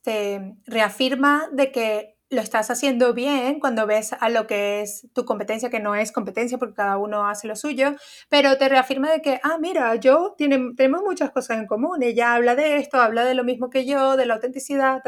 te 0.02 0.54
reafirma 0.66 1.48
de 1.50 1.72
que 1.72 2.12
lo 2.32 2.40
estás 2.40 2.70
haciendo 2.70 3.12
bien 3.12 3.60
cuando 3.60 3.86
ves 3.86 4.14
a 4.18 4.30
lo 4.30 4.46
que 4.46 4.80
es 4.80 5.06
tu 5.12 5.26
competencia, 5.26 5.68
que 5.68 5.80
no 5.80 5.94
es 5.94 6.12
competencia 6.12 6.56
porque 6.56 6.74
cada 6.74 6.96
uno 6.96 7.28
hace 7.28 7.46
lo 7.46 7.54
suyo, 7.56 7.94
pero 8.30 8.56
te 8.56 8.70
reafirma 8.70 9.10
de 9.12 9.20
que, 9.20 9.38
ah, 9.42 9.58
mira, 9.60 9.94
yo 9.96 10.34
tenemos 10.38 11.02
muchas 11.02 11.30
cosas 11.30 11.58
en 11.58 11.66
común. 11.66 12.02
Ella 12.02 12.34
habla 12.34 12.54
de 12.54 12.78
esto, 12.78 12.96
habla 13.02 13.26
de 13.26 13.34
lo 13.34 13.44
mismo 13.44 13.68
que 13.68 13.84
yo, 13.84 14.16
de 14.16 14.24
la 14.24 14.34
autenticidad, 14.34 15.02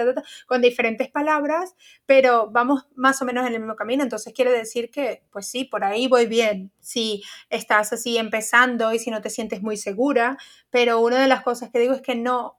con 0.46 0.60
diferentes 0.60 1.10
palabras, 1.10 1.74
pero 2.04 2.50
vamos 2.50 2.86
más 2.94 3.22
o 3.22 3.24
menos 3.24 3.46
en 3.46 3.54
el 3.54 3.60
mismo 3.60 3.74
camino. 3.74 4.02
Entonces 4.02 4.34
quiere 4.34 4.52
decir 4.52 4.90
que, 4.90 5.24
pues 5.32 5.46
sí, 5.46 5.64
por 5.64 5.82
ahí 5.82 6.08
voy 6.08 6.26
bien. 6.26 6.72
Si 6.80 7.22
estás 7.48 7.90
así 7.94 8.18
empezando 8.18 8.92
y 8.92 8.98
si 8.98 9.10
no 9.10 9.22
te 9.22 9.30
sientes 9.30 9.62
muy 9.62 9.78
segura, 9.78 10.36
pero 10.68 11.00
una 11.00 11.22
de 11.22 11.28
las 11.28 11.42
cosas 11.42 11.70
que 11.70 11.78
digo 11.78 11.94
es 11.94 12.02
que 12.02 12.16
no, 12.16 12.58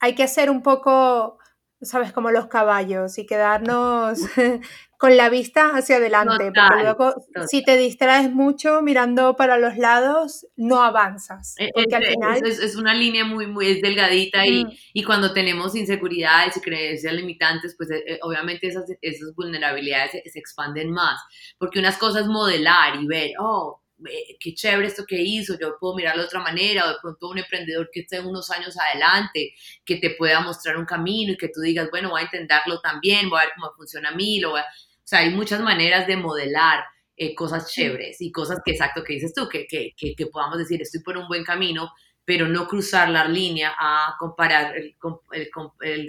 hay 0.00 0.14
que 0.16 0.24
hacer 0.24 0.50
un 0.50 0.62
poco 0.62 1.38
sabes, 1.82 2.12
como 2.12 2.30
los 2.30 2.46
caballos 2.46 3.18
y 3.18 3.26
quedarnos 3.26 4.18
con 4.98 5.16
la 5.16 5.28
vista 5.28 5.76
hacia 5.76 5.96
adelante, 5.96 6.52
porque 6.54 6.82
luego 6.82 7.14
si 7.48 7.64
te 7.64 7.76
distraes 7.76 8.30
mucho 8.30 8.82
mirando 8.82 9.34
para 9.34 9.58
los 9.58 9.76
lados, 9.76 10.46
no 10.56 10.80
avanzas. 10.80 11.56
E, 11.58 11.70
porque 11.74 11.96
al 11.96 12.04
final... 12.04 12.46
Es, 12.46 12.76
una 12.76 12.94
línea 12.94 13.24
muy, 13.24 13.48
muy 13.48 13.80
delgadita 13.80 14.46
y, 14.46 14.64
y, 14.92 15.02
cuando 15.02 15.32
tenemos 15.32 15.74
inseguridades 15.74 16.56
y 16.56 16.60
creencias 16.60 17.12
limitantes, 17.14 17.74
pues 17.76 17.90
eh, 17.90 18.04
eh, 18.06 18.18
obviamente 18.22 18.68
esas, 18.68 18.84
esas 19.00 19.34
vulnerabilidades 19.34 20.12
se, 20.12 20.22
se 20.30 20.38
expanden 20.38 20.90
más, 20.92 21.20
porque 21.58 21.80
unas 21.80 21.98
cosas 21.98 22.28
modelar 22.28 22.94
y 23.02 23.06
ver, 23.06 23.32
oh, 23.40 23.81
eh, 24.10 24.36
qué 24.40 24.54
chévere 24.54 24.88
esto 24.88 25.04
que 25.06 25.20
hizo, 25.20 25.58
yo 25.58 25.76
puedo 25.78 25.94
mirarlo 25.94 26.22
de 26.22 26.26
otra 26.26 26.40
manera, 26.40 26.86
o 26.86 26.88
de 26.88 26.96
pronto 27.00 27.28
un 27.28 27.38
emprendedor 27.38 27.88
que 27.92 28.00
esté 28.00 28.20
unos 28.20 28.50
años 28.50 28.76
adelante, 28.78 29.54
que 29.84 29.96
te 29.96 30.10
pueda 30.10 30.40
mostrar 30.40 30.76
un 30.76 30.84
camino 30.84 31.32
y 31.32 31.36
que 31.36 31.48
tú 31.48 31.60
digas, 31.60 31.88
bueno, 31.90 32.10
voy 32.10 32.22
a 32.22 32.24
intentarlo 32.24 32.80
también, 32.80 33.30
voy 33.30 33.40
a 33.40 33.44
ver 33.44 33.52
cómo 33.56 33.72
funciona 33.76 34.10
a 34.10 34.14
mí, 34.14 34.40
lo 34.40 34.54
o 34.54 35.04
sea, 35.04 35.20
hay 35.20 35.30
muchas 35.30 35.60
maneras 35.60 36.06
de 36.06 36.16
modelar 36.16 36.84
eh, 37.16 37.34
cosas 37.34 37.70
chéveres 37.70 38.20
y 38.20 38.32
cosas 38.32 38.60
que 38.64 38.72
exacto 38.72 39.02
que 39.04 39.14
dices 39.14 39.34
tú, 39.34 39.48
que, 39.48 39.66
que, 39.66 39.92
que, 39.96 40.26
podamos 40.26 40.58
decir, 40.58 40.80
estoy 40.80 41.02
por 41.02 41.16
un 41.16 41.28
buen 41.28 41.44
camino, 41.44 41.92
pero 42.24 42.48
no 42.48 42.66
cruzar 42.68 43.08
la 43.10 43.26
línea 43.26 43.74
a 43.78 44.14
comparar 44.18 44.74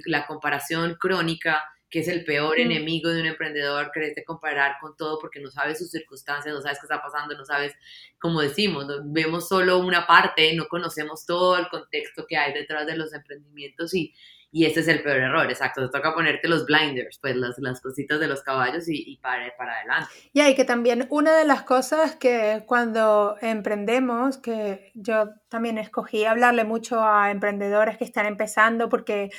la 0.06 0.26
comparación 0.28 0.96
crónica 1.00 1.64
que 1.94 2.00
es 2.00 2.08
el 2.08 2.26
peor 2.26 2.60
enemigo 2.60 3.08
de 3.08 3.22
un 3.22 3.28
emprendedor, 3.28 3.92
quererte 3.92 4.24
comparar 4.24 4.78
con 4.82 4.98
todo 4.98 5.20
porque 5.20 5.40
no 5.40 5.52
sabes 5.52 5.78
sus 5.78 5.92
circunstancias, 5.92 6.52
no 6.52 6.60
sabes 6.60 6.80
qué 6.80 6.88
está 6.88 7.00
pasando, 7.00 7.38
no 7.38 7.46
sabes, 7.46 7.76
como 8.18 8.42
decimos, 8.42 8.88
vemos 9.04 9.48
solo 9.48 9.78
una 9.78 10.08
parte, 10.08 10.56
no 10.56 10.68
conocemos 10.68 11.24
todo 11.28 11.56
el 11.56 11.68
contexto 11.68 12.26
que 12.28 12.36
hay 12.36 12.52
detrás 12.52 12.88
de 12.88 12.98
los 12.98 13.14
emprendimientos 13.14 13.94
y, 13.94 14.12
y 14.52 14.66
ese 14.66 14.80
es 14.80 14.88
el 14.88 15.04
peor 15.04 15.18
error, 15.18 15.46
exacto, 15.52 15.88
te 15.88 15.96
toca 15.96 16.16
ponerte 16.16 16.48
los 16.48 16.66
blinders, 16.66 17.20
pues 17.20 17.36
las, 17.36 17.60
las 17.60 17.80
cositas 17.80 18.20
de 18.20 18.28
los 18.28 18.42
caballos 18.42 18.90
y, 18.90 19.12
y 19.12 19.18
para, 19.18 19.56
para 19.56 19.78
adelante. 19.78 20.10
Y 20.34 20.40
hay 20.42 20.56
que 20.56 20.66
también 20.66 21.06
una 21.12 21.38
de 21.38 21.46
las 21.46 21.62
cosas 21.62 22.16
que 22.16 22.64
cuando 22.66 23.36
emprendemos, 23.40 24.40
que 24.40 24.92
yo 24.96 25.30
también 25.48 25.78
escogí 25.78 26.26
hablarle 26.26 26.64
mucho 26.64 27.04
a 27.04 27.30
emprendedores 27.30 28.00
que 28.00 28.04
están 28.04 28.26
empezando 28.26 28.90
porque 28.90 29.30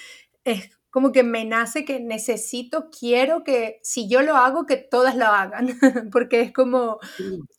es 0.44 0.70
como 0.94 1.10
que 1.10 1.24
me 1.24 1.44
nace 1.44 1.84
que 1.84 1.98
necesito, 1.98 2.88
quiero 2.88 3.42
que 3.42 3.80
si 3.82 4.08
yo 4.08 4.22
lo 4.22 4.36
hago, 4.36 4.64
que 4.64 4.76
todas 4.76 5.16
lo 5.16 5.24
hagan, 5.24 5.70
porque 6.12 6.40
es 6.40 6.52
como, 6.52 7.00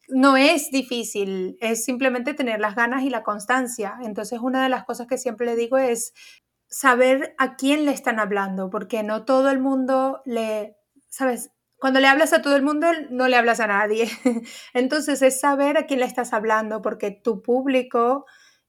no 0.08 0.38
es 0.38 0.72
difícil, 0.72 1.58
es 1.60 1.84
simplemente 1.84 2.34
tener 2.34 2.62
las 2.62 2.76
ganas 2.76 3.04
y 3.04 3.10
la 3.10 3.24
constancia. 3.24 3.98
Entonces, 4.04 4.40
una 4.42 4.64
de 4.64 4.70
las 4.70 4.86
cosas 4.86 5.08
que 5.08 5.18
siempre 5.18 5.48
le 5.48 5.58
digo 5.58 5.78
es 5.78 6.14
saber 6.70 7.36
a 7.38 7.58
quién 7.58 7.84
le 7.84 7.92
están 7.92 8.22
hablando, 8.22 8.70
porque 8.70 9.04
no 9.04 9.26
todo 9.26 9.50
el 9.50 9.60
mundo 9.60 10.22
le, 10.24 10.78
¿sabes? 11.10 11.52
Cuando 11.78 12.00
le 12.00 12.08
hablas 12.08 12.32
a 12.32 12.42
todo 12.42 12.56
el 12.56 12.64
mundo, 12.64 12.88
no 13.10 13.28
le 13.28 13.36
hablas 13.36 13.60
a 13.60 13.68
nadie. 13.68 14.08
Entonces, 14.74 15.22
es 15.22 15.42
saber 15.42 15.78
a 15.78 15.88
quién 15.88 16.00
le 16.00 16.06
estás 16.06 16.32
hablando, 16.32 16.82
porque 16.82 17.12
tu 17.12 17.42
público 17.42 18.26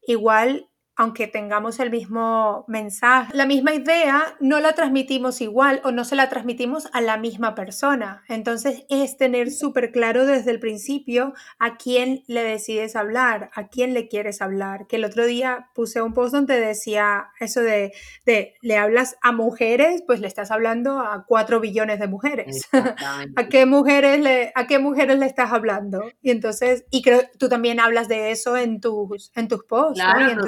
igual 0.08 0.68
aunque 0.97 1.26
tengamos 1.26 1.79
el 1.79 1.91
mismo 1.91 2.65
mensaje, 2.69 3.37
la 3.37 3.47
misma 3.47 3.75
idea, 3.75 4.35
no 4.41 4.61
la 4.61 4.73
transmitimos 4.73 5.41
igual 5.43 5.81
o 5.85 5.93
no 5.93 6.05
se 6.05 6.17
la 6.17 6.31
transmitimos 6.31 6.88
a 6.93 7.03
la 7.03 7.19
misma 7.19 7.55
persona. 7.55 8.25
Entonces 8.29 8.85
es 8.88 9.19
tener 9.19 9.50
súper 9.50 9.93
claro 9.93 10.25
desde 10.25 10.50
el 10.50 10.59
principio 10.59 11.35
a 11.59 11.76
quién 11.76 12.25
le 12.26 12.43
decides 12.43 12.97
hablar, 12.97 13.50
a 13.55 13.69
quién 13.69 13.93
le 13.93 14.09
quieres 14.09 14.41
hablar. 14.41 14.87
Que 14.87 14.97
el 14.97 15.05
otro 15.05 15.26
día 15.26 15.69
puse 15.75 16.00
un 16.00 16.15
post 16.15 16.35
donde 16.35 16.59
decía 16.59 17.26
eso 17.41 17.61
de, 17.61 17.93
de 18.25 18.55
le 18.62 18.79
hablas 18.79 19.17
a 19.23 19.33
mujeres, 19.33 20.03
pues 20.07 20.21
le 20.21 20.26
estás 20.26 20.50
hablando 20.50 21.00
a 21.00 21.25
cuatro 21.26 21.61
billones 21.61 22.00
de 22.00 22.09
mujeres. 22.09 22.69
¿A 23.37 23.49
qué 23.49 23.67
mujeres 23.67 24.21
le, 24.21 24.50
a 24.55 24.67
qué 24.67 24.79
mujeres 24.79 25.19
le 25.19 25.26
estás 25.26 25.53
hablando? 25.53 26.03
Y 26.23 26.31
entonces, 26.31 26.87
y 26.91 27.03
creo 27.03 27.23
tú 27.38 27.50
también 27.50 27.81
hablas 27.81 28.09
de 28.09 28.31
eso 28.31 28.57
en 28.57 28.81
tus, 28.81 29.31
en 29.35 29.49
tus 29.49 29.65
posts. 29.65 30.00
Claro, 30.00 30.47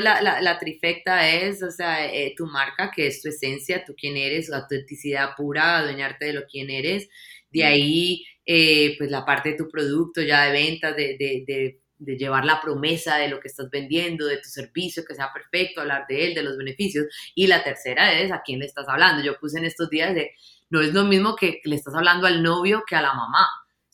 la, 0.00 0.40
la, 0.40 0.58
trifecta 0.58 1.28
es, 1.28 1.62
o 1.62 1.70
sea, 1.70 2.12
eh, 2.12 2.34
tu 2.36 2.46
marca, 2.46 2.90
que 2.94 3.06
es 3.06 3.22
tu 3.22 3.28
esencia, 3.28 3.84
tú 3.84 3.94
quién 3.96 4.16
eres, 4.16 4.48
la 4.48 4.58
autenticidad 4.58 5.30
pura, 5.36 5.78
adueñarte 5.78 6.26
de 6.26 6.32
lo 6.32 6.46
quién 6.46 6.70
eres. 6.70 7.08
De 7.50 7.64
ahí, 7.64 8.24
eh, 8.44 8.94
pues 8.98 9.10
la 9.10 9.24
parte 9.24 9.50
de 9.50 9.56
tu 9.56 9.68
producto 9.68 10.22
ya 10.22 10.44
de 10.44 10.52
ventas, 10.52 10.96
de, 10.96 11.16
de, 11.18 11.44
de, 11.46 11.80
de, 11.98 12.16
llevar 12.16 12.44
la 12.44 12.60
promesa 12.60 13.16
de 13.16 13.28
lo 13.28 13.40
que 13.40 13.48
estás 13.48 13.68
vendiendo, 13.70 14.26
de 14.26 14.38
tu 14.38 14.48
servicio, 14.48 15.04
que 15.04 15.14
sea 15.14 15.30
perfecto, 15.32 15.80
hablar 15.80 16.06
de 16.08 16.26
él, 16.26 16.34
de 16.34 16.42
los 16.42 16.56
beneficios. 16.56 17.06
Y 17.34 17.46
la 17.46 17.64
tercera 17.64 18.20
es 18.20 18.32
a 18.32 18.42
quién 18.44 18.60
le 18.60 18.66
estás 18.66 18.88
hablando. 18.88 19.22
Yo 19.22 19.38
puse 19.38 19.58
en 19.58 19.64
estos 19.64 19.88
días 19.90 20.14
de, 20.14 20.32
no 20.70 20.80
es 20.80 20.92
lo 20.92 21.04
mismo 21.04 21.36
que 21.36 21.60
le 21.64 21.76
estás 21.76 21.94
hablando 21.94 22.26
al 22.26 22.42
novio 22.42 22.82
que 22.86 22.96
a 22.96 23.02
la 23.02 23.14
mamá 23.14 23.46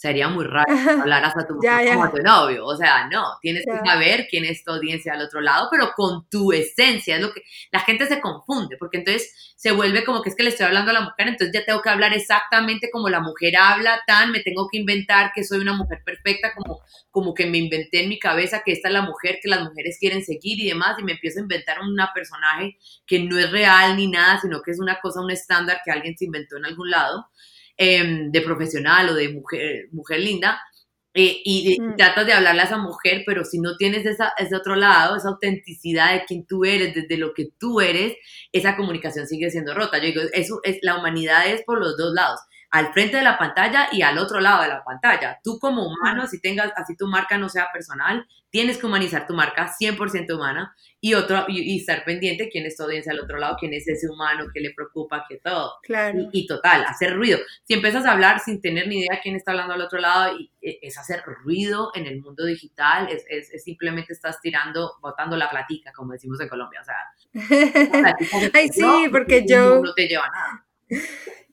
sería 0.03 0.29
muy 0.29 0.45
raro 0.45 0.67
hablar 1.01 1.25
hasta 1.25 1.47
tu, 1.47 1.55
como 1.55 2.11
tu 2.11 2.23
novio. 2.23 2.67
O 2.67 2.77
sea, 2.77 3.07
no, 3.07 3.39
tienes 3.41 3.65
que 3.65 3.89
saber 3.89 4.27
quién 4.29 4.45
es 4.45 4.65
tu 4.65 4.73
audiencia 4.73 5.13
al 5.13 5.23
otro 5.23 5.41
lado, 5.41 5.69
pero 5.71 5.93
con 5.95 6.29
tu 6.29 6.53
esencia. 6.53 7.15
Es 7.15 7.23
lo 7.23 7.33
que 7.33 7.43
la 7.71 7.79
gente 7.79 8.07
se 8.07 8.21
confunde, 8.21 8.77
porque 8.79 8.99
entonces 8.99 9.55
se 9.57 9.71
vuelve 9.71 10.05
como 10.05 10.21
que 10.21 10.31
es 10.31 10.35
que 10.35 10.43
le 10.43 10.49
estoy 10.49 10.67
hablando 10.67 10.91
a 10.91 10.95
la 10.95 11.03
mujer, 11.03 11.29
entonces 11.29 11.55
ya 11.55 11.65
tengo 11.65 11.81
que 11.83 11.89
hablar 11.89 12.13
exactamente 12.15 12.91
como 12.91 13.09
la 13.09 13.21
mujer 13.21 13.55
habla, 13.57 14.03
tan, 14.05 14.33
me 14.33 14.41
tengo 14.41 14.67
que 14.69 14.79
inventar 14.79 15.31
que 15.33 15.45
soy 15.45 15.61
una 15.61 15.73
mujer 15.73 16.03
perfecta, 16.05 16.53
como, 16.53 16.81
como 17.13 17.33
que 17.33 17.47
me 17.47 17.59
inventé 17.59 18.03
en 18.03 18.09
mi 18.09 18.19
cabeza 18.19 18.63
que 18.65 18.73
esta 18.73 18.89
es 18.89 18.95
la 18.95 19.03
mujer 19.03 19.39
que 19.41 19.49
las 19.49 19.63
mujeres 19.63 19.99
quieren 20.01 20.25
seguir 20.25 20.59
y 20.59 20.67
demás, 20.67 20.99
y 20.99 21.05
me 21.05 21.13
empiezo 21.13 21.39
a 21.39 21.43
inventar 21.43 21.79
una 21.81 22.11
personaje 22.13 22.77
que 23.07 23.21
no 23.21 23.39
es 23.39 23.53
real 23.53 23.97
ni 23.97 24.09
nada, 24.09 24.41
sino 24.41 24.63
que 24.63 24.73
es 24.73 24.81
una 24.81 24.99
cosa, 25.01 25.21
un 25.21 25.31
estándar 25.31 25.81
que 25.85 25.93
alguien 25.93 26.19
se 26.19 26.25
inventó 26.25 26.57
en 26.57 26.65
algún 26.65 26.91
lado. 26.91 27.25
Em, 27.85 28.31
de 28.31 28.41
profesional 28.43 29.09
o 29.09 29.15
de 29.15 29.29
mujer, 29.31 29.89
mujer 29.91 30.21
linda, 30.21 30.61
eh, 31.15 31.43
y, 31.45 31.81
mm. 31.81 31.97
tratas 31.97 32.25
de 32.27 32.33
hablarle 32.33 32.63
a 32.63 32.67
esa 32.67 32.79
mujer, 32.79 33.25
pero 33.27 33.45
si 33.45 33.59
no 33.59 33.77
tienes 33.77 34.07
esa, 34.07 34.33
ese 34.39 34.55
otro 34.55 34.77
lado, 34.77 35.17
esa 35.17 35.31
autenticidad 35.31 36.13
de 36.13 36.25
quién 36.25 36.47
tú 36.47 36.65
eres, 36.65 36.95
desde 36.95 37.17
lo 37.17 37.35
que 37.35 37.49
tú 37.59 37.81
eres, 37.81 38.15
esa 38.53 38.77
comunicación 38.77 39.27
sigue 39.27 39.51
siendo 39.51 39.75
rota. 39.75 39.99
Yo 39.99 40.05
digo, 40.05 40.23
eso 40.33 40.61
es, 40.63 40.79
la 40.83 40.97
humanidad 40.97 41.49
es 41.49 41.63
por 41.65 41.81
los 41.81 41.97
dos 41.97 42.15
lados 42.15 42.39
al 42.73 42.91
frente 42.95 43.19
de 43.19 43.23
la 43.23 43.39
pantalla 43.39 43.89
y 43.93 44.01
al 44.01 44.17
otro 44.17 44.41
lado 44.41 44.63
de 44.63 44.69
la 44.69 44.83
pantalla. 44.83 45.39
Tú 45.45 45.59
como 45.59 45.87
humano, 45.87 46.23
así 46.23 46.41
tengas, 46.41 46.73
así 46.75 46.97
tu 46.97 47.07
marca 47.07 47.37
no 47.37 47.51
sea 47.51 47.69
personal, 47.71 48.27
tienes 48.49 48.79
que 48.79 48.87
humanizar 48.87 49.27
tu 49.27 49.35
marca 49.35 49.71
100% 49.79 50.35
humana 50.35 50.75
y 50.99 51.13
otro 51.13 51.45
y, 51.49 51.79
estar 51.79 52.03
pendiente 52.05 52.49
quién 52.49 52.65
es 52.65 52.77
tu 52.77 52.85
audiencia 52.85 53.13
al 53.13 53.21
otro 53.21 53.39
lado, 53.39 53.57
quién 53.61 53.75
es 53.75 53.87
ese 53.87 54.09
humano 54.09 54.47
que 54.55 54.61
le 54.61 54.73
preocupa, 54.73 55.27
que 55.29 55.37
todo. 55.37 55.75
Claro. 55.83 56.31
Y, 56.33 56.47
total, 56.47 56.85
hacer 56.87 57.15
ruido. 57.15 57.39
Si 57.65 57.75
empiezas 57.75 58.07
a 58.07 58.13
hablar 58.13 58.41
sin 58.41 58.63
tener 58.63 58.89
ni 58.89 59.01
idea 59.01 59.21
quién 59.23 59.37
está 59.37 59.51
hablando 59.51 59.75
al 59.75 59.83
otro 59.83 59.99
lado, 59.99 60.35
y, 60.39 60.51
e, 60.63 60.79
es 60.81 60.97
hacer 60.97 61.23
ruido 61.45 61.93
en 61.95 62.07
el 62.07 62.23
mundo 62.23 62.47
digital, 62.47 63.07
es, 63.11 63.27
es, 63.29 63.63
simplemente 63.63 64.15
estás 64.15 64.41
tirando, 64.41 64.95
botando 65.03 65.37
la 65.37 65.51
platica, 65.51 65.93
como 65.93 66.13
decimos 66.13 66.41
en 66.41 66.49
Colombia. 66.49 66.81
O 66.81 66.85
sea, 66.85 66.97
Ay, 68.55 68.69
sí, 68.69 69.09
porque 69.11 69.45
yo... 69.47 69.83
No 69.83 69.93
te 69.93 70.09
lleva 70.09 70.27
nada. 70.29 70.65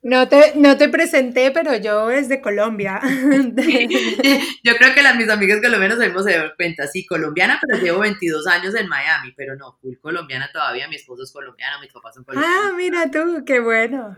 No 0.01 0.29
te, 0.29 0.53
no 0.55 0.77
te 0.77 0.88
presenté, 0.88 1.51
pero 1.51 1.75
yo 1.75 2.10
es 2.10 2.29
de 2.29 2.39
Colombia. 2.39 3.01
yo 4.63 4.75
creo 4.77 4.93
que 4.93 5.01
las, 5.01 5.17
mis 5.17 5.29
amigas 5.29 5.60
colombianas 5.62 6.00
hemos 6.00 6.25
dar 6.25 6.55
cuenta, 6.55 6.88
sí, 6.88 7.05
colombiana, 7.05 7.60
pero 7.62 7.84
llevo 7.84 8.00
22 8.00 8.48
años 8.48 8.75
en 8.75 8.88
Miami, 8.88 9.34
pero 9.36 9.58
no, 9.58 9.77
full 9.81 9.96
colombiana 10.00 10.50
todavía, 10.53 10.88
mi 10.88 10.96
esposo 10.96 11.24
es 11.24 11.31
colombiano, 11.31 11.81
mis 11.81 11.91
papás 11.91 12.15
son 12.15 12.24
colombianos. 12.24 12.62
Ah, 12.63 12.74
mira 12.77 13.12
tú, 13.12 13.43
qué 13.46 13.60
bueno. 13.60 14.15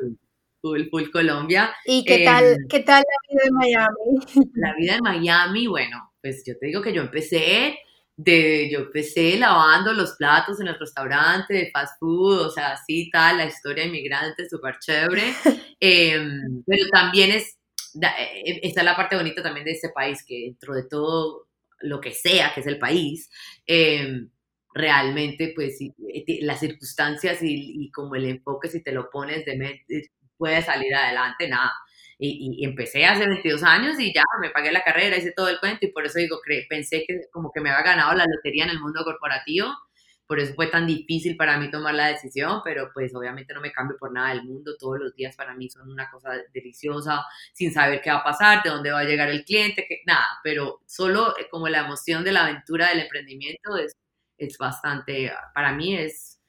Full, 0.62 0.90
full 0.92 1.10
Colombia. 1.10 1.74
¿Y 1.86 2.06
qué, 2.06 2.24
tal, 2.24 2.46
em, 2.46 2.68
qué 2.70 2.82
tal 2.82 3.02
la 3.02 3.34
vida 3.34 3.44
en 3.48 3.54
Miami? 3.56 4.50
La 4.54 4.76
vida 4.76 4.96
en 4.96 5.02
Miami, 5.02 5.66
bueno, 5.66 6.14
pues 6.22 6.44
yo 6.46 6.56
te 6.60 6.68
digo 6.68 6.84
que 6.84 6.94
yo 6.94 7.02
empecé 7.02 7.80
de, 8.24 8.70
yo 8.72 8.80
empecé 8.80 9.38
lavando 9.38 9.94
los 9.94 10.12
platos 10.14 10.60
en 10.60 10.68
el 10.68 10.78
restaurante 10.78 11.54
de 11.54 11.72
fast 11.72 12.00
food, 12.00 12.42
o 12.42 12.52
sea, 12.52 12.74
así 12.74 13.10
tal, 13.12 13.38
la 13.38 13.46
historia 13.46 13.86
inmigrante, 13.86 14.48
súper 14.48 14.78
chévere, 14.80 15.34
em, 15.80 16.64
pero 16.66 16.88
también 16.92 17.32
es, 17.32 17.58
eh, 18.02 18.60
está 18.64 18.84
la 18.84 18.96
parte 18.96 19.16
bonita 19.16 19.42
también 19.42 19.66
de 19.66 19.72
este 19.72 19.90
país, 19.90 20.24
que 20.28 20.46
dentro 20.46 20.76
de 20.76 20.84
todo 20.84 21.48
lo 21.82 22.00
que 22.00 22.12
sea 22.12 22.54
que 22.54 22.62
es 22.62 22.68
el 22.68 22.78
país, 22.78 23.30
em, 23.66 24.30
realmente 24.74 25.52
pues 25.56 25.82
eh, 25.82 26.40
las 26.42 26.60
circunstancias 26.60 27.40
y, 27.42 27.90
como 27.92 28.16
el 28.16 28.26
enfoque 28.26 28.70
si 28.70 28.84
te 28.84 28.92
lo 28.92 29.10
pones 29.10 29.46
de 29.46 29.58
mente, 29.58 30.12
puede 30.38 30.62
salir 30.62 30.94
adelante, 30.96 31.48
nada 31.48 31.72
y, 32.24 32.64
empecé 32.66 33.06
hace 33.06 33.26
22 33.28 33.64
años 33.64 34.00
y 34.00 34.14
ya 34.14 34.24
me 34.42 34.52
pagué 34.52 34.72
la 34.72 34.84
carrera, 34.84 35.18
hice 35.18 35.34
todo 35.36 35.50
el 35.50 35.60
cuento 35.60 35.86
y 35.86 35.92
por 35.92 36.06
eso 36.06 36.20
digo, 36.20 36.40
pensé 36.70 37.04
que 37.08 37.22
como 37.32 37.52
que 37.52 37.62
me 37.62 37.72
había 37.72 37.84
ganado 37.84 38.14
la 38.14 38.26
lotería 38.26 38.66
en 38.66 38.70
el 38.70 38.80
mundo 38.80 39.04
corporativo, 39.04 39.70
por 40.28 40.40
eso 40.40 40.54
fue 40.54 40.68
tan 40.68 40.86
difícil 40.88 41.36
para 41.36 41.58
mí 41.58 41.72
tomar 41.72 41.96
la 41.96 42.08
decisión, 42.08 42.62
pero 42.64 42.92
pues 42.94 43.14
obviamente 43.16 43.54
no 43.54 43.62
me 43.62 43.72
cambio 43.72 43.98
por 43.98 44.14
nada 44.14 44.30
del 44.30 44.44
mundo, 44.44 44.78
todos 44.80 45.00
los 45.00 45.16
días 45.16 45.36
para 45.36 45.56
mí 45.56 45.70
son 45.70 45.90
una 45.92 46.10
cosa 46.12 46.32
deliciosa, 46.54 47.26
sin 47.54 47.74
saber 47.74 48.02
qué 48.02 48.12
va 48.12 48.18
a 48.18 48.24
pasar, 48.24 48.64
de 48.64 48.70
dónde 48.70 48.92
va 48.92 49.00
a 49.00 49.04
llegar 49.04 49.30
el 49.30 49.44
cliente, 49.44 49.86
que, 49.90 50.02
nada, 50.06 50.26
pero 50.44 50.82
solo 50.86 51.36
eh, 51.40 51.48
como 51.50 51.70
la 51.70 51.80
emoción 51.80 52.24
de 52.24 52.34
la 52.34 52.44
aventura 52.46 52.90
del 52.90 53.00
emprendimiento 53.02 53.78
es, 53.78 53.94
es 54.38 54.58
bastante, 54.58 55.32
para 55.54 55.74
mí 55.74 55.98
es 55.98 56.41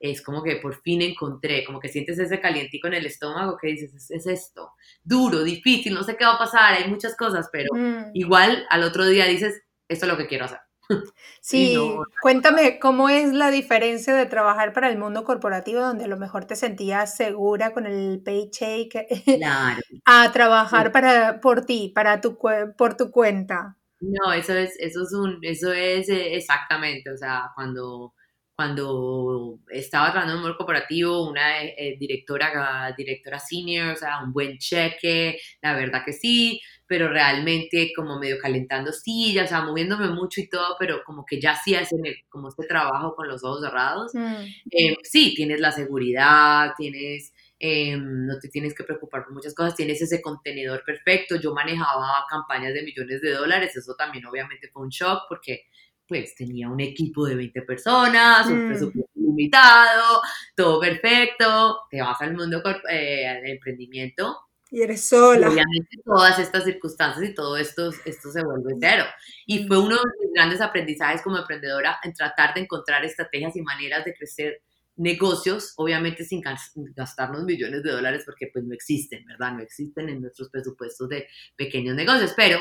es 0.00 0.22
como 0.22 0.42
que 0.42 0.56
por 0.56 0.80
fin 0.80 1.02
encontré, 1.02 1.62
como 1.64 1.78
que 1.78 1.90
sientes 1.90 2.18
ese 2.18 2.40
calientico 2.40 2.88
en 2.88 2.94
el 2.94 3.06
estómago 3.06 3.58
que 3.60 3.68
dices, 3.68 4.10
es, 4.10 4.26
esto, 4.26 4.72
duro, 5.04 5.44
difícil, 5.44 5.92
no 5.92 6.02
sé 6.02 6.16
qué 6.16 6.24
va 6.24 6.34
a 6.34 6.38
pasar, 6.38 6.74
hay 6.74 6.88
muchas 6.88 7.14
cosas, 7.16 7.50
pero 7.52 7.68
mm. 7.74 8.12
igual 8.14 8.66
al 8.70 8.82
otro 8.82 9.06
día 9.06 9.26
dices, 9.26 9.62
esto 9.88 10.06
es 10.06 10.12
lo 10.12 10.16
que 10.16 10.26
quiero 10.26 10.46
hacer. 10.46 10.58
Sí, 11.42 11.78
cuéntame 12.20 12.78
cómo 12.78 13.08
es 13.08 13.32
la 13.32 13.50
diferencia 13.50 14.14
de 14.14 14.26
trabajar 14.26 14.74
para 14.74 14.90
el 14.90 14.98
mundo 14.98 15.24
corporativo 15.24 15.80
donde 15.80 16.04
a 16.04 16.08
lo 16.08 16.18
mejor 16.18 16.44
te 16.44 16.54
sentías 16.54 17.16
segura 17.16 17.72
con 17.72 17.86
el 17.86 18.20
paycheck 18.22 19.06
claro. 19.38 19.80
a 20.04 20.30
trabajar 20.32 20.92
para 20.92 21.40
por 21.40 21.64
ti, 21.64 21.92
para 21.94 22.20
tu 22.20 22.36
por 22.76 22.96
tu 22.96 23.10
cuenta. 23.10 23.78
No, 24.00 24.32
eso 24.34 24.52
es 24.54 24.74
eso 24.78 25.02
es 25.02 25.12
un 25.14 25.38
eso 25.42 25.72
es 25.72 26.10
eh, 26.10 26.36
exactamente, 26.36 27.10
o 27.10 27.16
sea, 27.16 27.50
cuando 27.54 28.12
cuando 28.60 29.58
estaba 29.70 30.12
trabajando 30.12 30.38
en 30.38 30.44
un 30.44 30.54
corporativo, 30.54 31.26
una 31.26 31.64
eh, 31.64 31.96
directora, 31.98 32.94
directora 32.94 33.38
senior, 33.38 33.94
o 33.94 33.96
sea, 33.96 34.22
un 34.22 34.34
buen 34.34 34.58
cheque, 34.58 35.40
la 35.62 35.74
verdad 35.74 36.02
que 36.04 36.12
sí, 36.12 36.60
pero 36.86 37.08
realmente 37.08 37.90
como 37.96 38.18
medio 38.18 38.36
calentando 38.38 38.92
sillas, 38.92 39.46
o 39.46 39.48
sea, 39.48 39.62
moviéndome 39.62 40.10
mucho 40.10 40.42
y 40.42 40.48
todo, 40.50 40.76
pero 40.78 41.02
como 41.06 41.24
que 41.24 41.40
ya 41.40 41.56
sí 41.56 41.74
hacen 41.74 42.02
como 42.28 42.48
este 42.48 42.66
trabajo 42.66 43.14
con 43.16 43.28
los 43.28 43.42
ojos 43.42 43.62
cerrados. 43.62 44.12
Mm. 44.12 44.44
Eh, 44.72 44.96
sí, 45.04 45.32
tienes 45.34 45.58
la 45.60 45.72
seguridad, 45.72 46.72
tienes... 46.76 47.32
Eh, 47.62 47.94
no 47.98 48.38
te 48.38 48.48
tienes 48.48 48.74
que 48.74 48.84
preocupar 48.84 49.24
por 49.24 49.34
muchas 49.34 49.54
cosas, 49.54 49.74
tienes 49.74 50.00
ese 50.00 50.22
contenedor 50.22 50.82
perfecto, 50.82 51.36
yo 51.36 51.52
manejaba 51.52 52.24
campañas 52.30 52.72
de 52.72 52.82
millones 52.82 53.20
de 53.20 53.32
dólares, 53.32 53.76
eso 53.76 53.94
también 53.96 54.24
obviamente 54.24 54.68
fue 54.72 54.82
un 54.82 54.88
shock 54.88 55.24
porque 55.28 55.64
pues 56.10 56.34
tenía 56.34 56.68
un 56.68 56.80
equipo 56.80 57.24
de 57.24 57.36
20 57.36 57.62
personas, 57.62 58.48
un 58.48 58.66
mm. 58.66 58.68
presupuesto 58.68 59.12
limitado, 59.14 60.20
todo 60.56 60.80
perfecto, 60.80 61.82
te 61.88 62.02
vas 62.02 62.20
al 62.20 62.34
mundo 62.34 62.60
eh, 62.90 63.40
de 63.44 63.52
emprendimiento. 63.52 64.36
Y 64.72 64.82
eres 64.82 65.04
sola. 65.04 65.48
obviamente 65.48 65.98
todas 66.04 66.36
estas 66.40 66.64
circunstancias 66.64 67.30
y 67.30 67.32
todo 67.32 67.56
esto, 67.56 67.92
esto 68.04 68.32
se 68.32 68.42
vuelve 68.42 68.74
cero. 68.80 69.04
Y 69.46 69.68
fue 69.68 69.78
uno 69.78 69.94
de 69.94 70.02
mis 70.20 70.32
grandes 70.34 70.60
aprendizajes 70.60 71.22
como 71.22 71.38
emprendedora 71.38 72.00
en 72.02 72.12
tratar 72.12 72.54
de 72.54 72.62
encontrar 72.62 73.04
estrategias 73.04 73.54
y 73.54 73.62
maneras 73.62 74.04
de 74.04 74.14
crecer 74.14 74.62
negocios, 74.96 75.74
obviamente 75.76 76.24
sin 76.24 76.42
gastarnos 76.74 77.44
millones 77.44 77.84
de 77.84 77.92
dólares 77.92 78.24
porque 78.26 78.48
pues 78.52 78.64
no 78.64 78.74
existen, 78.74 79.24
¿verdad? 79.26 79.52
No 79.52 79.62
existen 79.62 80.08
en 80.08 80.20
nuestros 80.20 80.50
presupuestos 80.50 81.08
de 81.08 81.28
pequeños 81.54 81.94
negocios, 81.94 82.34
pero 82.36 82.58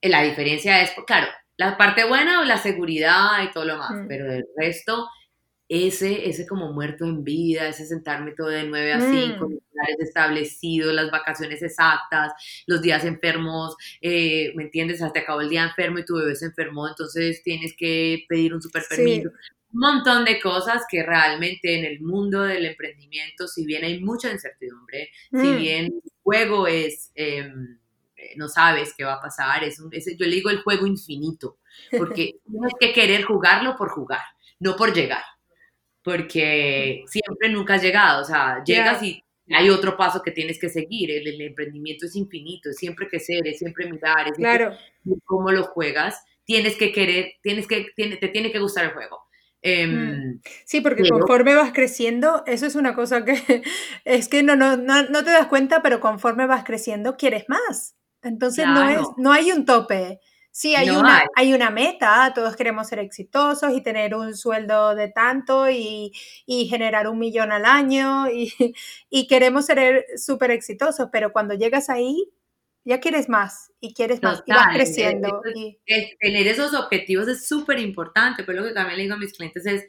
eh, 0.00 0.08
la 0.08 0.22
diferencia 0.22 0.80
es, 0.80 0.92
claro, 1.06 1.26
la 1.56 1.76
parte 1.76 2.04
buena 2.04 2.40
o 2.40 2.44
la 2.44 2.58
seguridad 2.58 3.42
y 3.42 3.52
todo 3.52 3.64
lo 3.64 3.78
más, 3.78 3.92
mm. 3.92 4.08
pero 4.08 4.26
del 4.26 4.44
resto, 4.56 5.08
ese, 5.68 6.28
ese 6.28 6.46
como 6.46 6.72
muerto 6.72 7.04
en 7.04 7.24
vida, 7.24 7.68
ese 7.68 7.86
sentarme 7.86 8.32
todo 8.32 8.48
de 8.48 8.64
9 8.64 8.92
a 8.92 9.00
5, 9.00 9.48
mm. 9.48 9.56
establecidos, 9.98 10.94
las 10.94 11.10
vacaciones 11.10 11.62
exactas, 11.62 12.32
los 12.66 12.82
días 12.82 13.04
enfermos, 13.04 13.74
eh, 14.00 14.52
¿me 14.54 14.64
entiendes? 14.64 15.02
Hasta 15.02 15.20
acabó 15.20 15.40
el 15.40 15.48
día 15.48 15.64
enfermo 15.64 15.98
y 15.98 16.04
tu 16.04 16.16
bebé 16.16 16.36
se 16.36 16.46
enfermó, 16.46 16.86
entonces 16.88 17.42
tienes 17.42 17.74
que 17.76 18.24
pedir 18.28 18.54
un 18.54 18.62
super 18.62 18.84
permiso. 18.88 19.30
Un 19.72 19.80
montón 19.80 20.24
de 20.24 20.40
cosas 20.40 20.84
que 20.88 21.02
realmente 21.02 21.78
en 21.78 21.84
el 21.84 22.00
mundo 22.00 22.42
del 22.42 22.64
emprendimiento, 22.64 23.48
si 23.48 23.66
bien 23.66 23.84
hay 23.84 24.00
mucha 24.00 24.30
incertidumbre, 24.30 25.10
si 25.32 25.48
mm. 25.48 25.56
bien 25.56 25.84
el 25.86 26.12
juego 26.22 26.66
es... 26.66 27.10
Em, 27.14 27.78
no 28.36 28.48
sabes 28.48 28.94
qué 28.96 29.04
va 29.04 29.14
a 29.14 29.20
pasar. 29.20 29.64
Es 29.64 29.80
un, 29.80 29.90
yo 29.90 30.26
le 30.26 30.34
digo 30.34 30.50
el 30.50 30.62
juego 30.62 30.86
infinito, 30.86 31.58
porque 31.96 32.40
tienes 32.50 32.72
que 32.78 32.92
querer 32.92 33.24
jugarlo 33.24 33.76
por 33.76 33.90
jugar, 33.90 34.22
no 34.60 34.76
por 34.76 34.92
llegar, 34.92 35.22
porque 36.02 37.04
siempre 37.06 37.50
nunca 37.50 37.74
has 37.74 37.82
llegado, 37.82 38.22
o 38.22 38.24
sea, 38.24 38.62
llegas 38.64 39.02
y 39.02 39.22
hay 39.54 39.70
otro 39.70 39.96
paso 39.96 40.22
que 40.22 40.32
tienes 40.32 40.58
que 40.58 40.68
seguir, 40.68 41.10
el, 41.10 41.40
emprendimiento 41.40 42.06
es 42.06 42.16
infinito, 42.16 42.70
es 42.70 42.76
siempre 42.76 43.08
que 43.08 43.20
ser, 43.20 43.46
es 43.46 43.58
siempre 43.58 43.90
mirar, 43.90 44.28
es 44.28 44.36
claro. 44.36 44.76
cómo 45.24 45.52
lo 45.52 45.64
juegas, 45.64 46.24
tienes 46.44 46.76
que 46.76 46.92
querer, 46.92 47.34
tienes 47.42 47.66
que, 47.66 47.86
te 47.94 48.28
tiene 48.28 48.50
que 48.50 48.58
gustar 48.58 48.86
el 48.86 48.92
juego. 48.92 49.26
Em, 49.62 49.90
mm. 49.90 50.40
sí, 50.64 50.80
porque 50.80 51.08
conforme 51.08 51.54
vas 51.54 51.72
creciendo, 51.72 52.44
eso 52.46 52.66
es 52.66 52.76
una 52.76 52.94
cosa 52.94 53.24
que 53.24 53.34
es 54.04 54.28
que 54.28 54.42
no, 54.42 54.54
no, 54.54 54.76
no, 54.76 55.02
no, 55.08 55.24
te 55.24 55.30
das 55.30 55.46
cuenta, 55.46 55.82
pero 55.82 56.00
conforme 56.00 56.46
vas 56.46 56.64
creciendo, 56.64 57.16
quieres 57.16 57.48
más. 57.48 57.95
Entonces 58.26 58.66
no, 58.66 58.88
es, 58.88 59.00
no 59.16 59.32
hay 59.32 59.52
un 59.52 59.64
tope. 59.64 60.20
Sí, 60.50 60.74
hay, 60.74 60.88
una, 60.88 61.22
hay. 61.34 61.52
una 61.52 61.70
meta, 61.70 62.32
todos 62.34 62.56
queremos 62.56 62.88
ser 62.88 62.98
exitosos 62.98 63.74
y 63.74 63.82
tener 63.82 64.14
un 64.14 64.34
sueldo 64.34 64.94
de 64.94 65.08
tanto 65.08 65.68
y, 65.68 66.12
generar 66.46 67.08
un 67.08 67.18
millón 67.18 67.52
al 67.52 67.66
año 67.66 68.26
y, 68.30 69.26
queremos 69.28 69.66
ser 69.66 70.06
súper 70.16 70.50
exitosos, 70.52 71.08
pero 71.12 71.30
cuando 71.30 71.52
llegas 71.52 71.90
ahí, 71.90 72.32
ya 72.84 73.00
quieres 73.00 73.28
más 73.28 73.70
y 73.80 73.92
quieres 73.92 74.22
más 74.22 74.42
y 74.46 74.52
vas 74.52 74.68
creciendo. 74.72 75.42
tener 76.20 76.46
esos 76.46 76.72
objetivos 76.72 77.28
es 77.28 77.46
súper 77.46 77.78
importante, 77.78 78.42
pero 78.42 78.62
lo 78.62 78.68
que 78.68 78.72
también 78.72 78.96
le 78.96 79.02
digo 79.02 79.16
a 79.16 79.18
mis 79.18 79.34
clientes 79.34 79.66
es, 79.66 79.84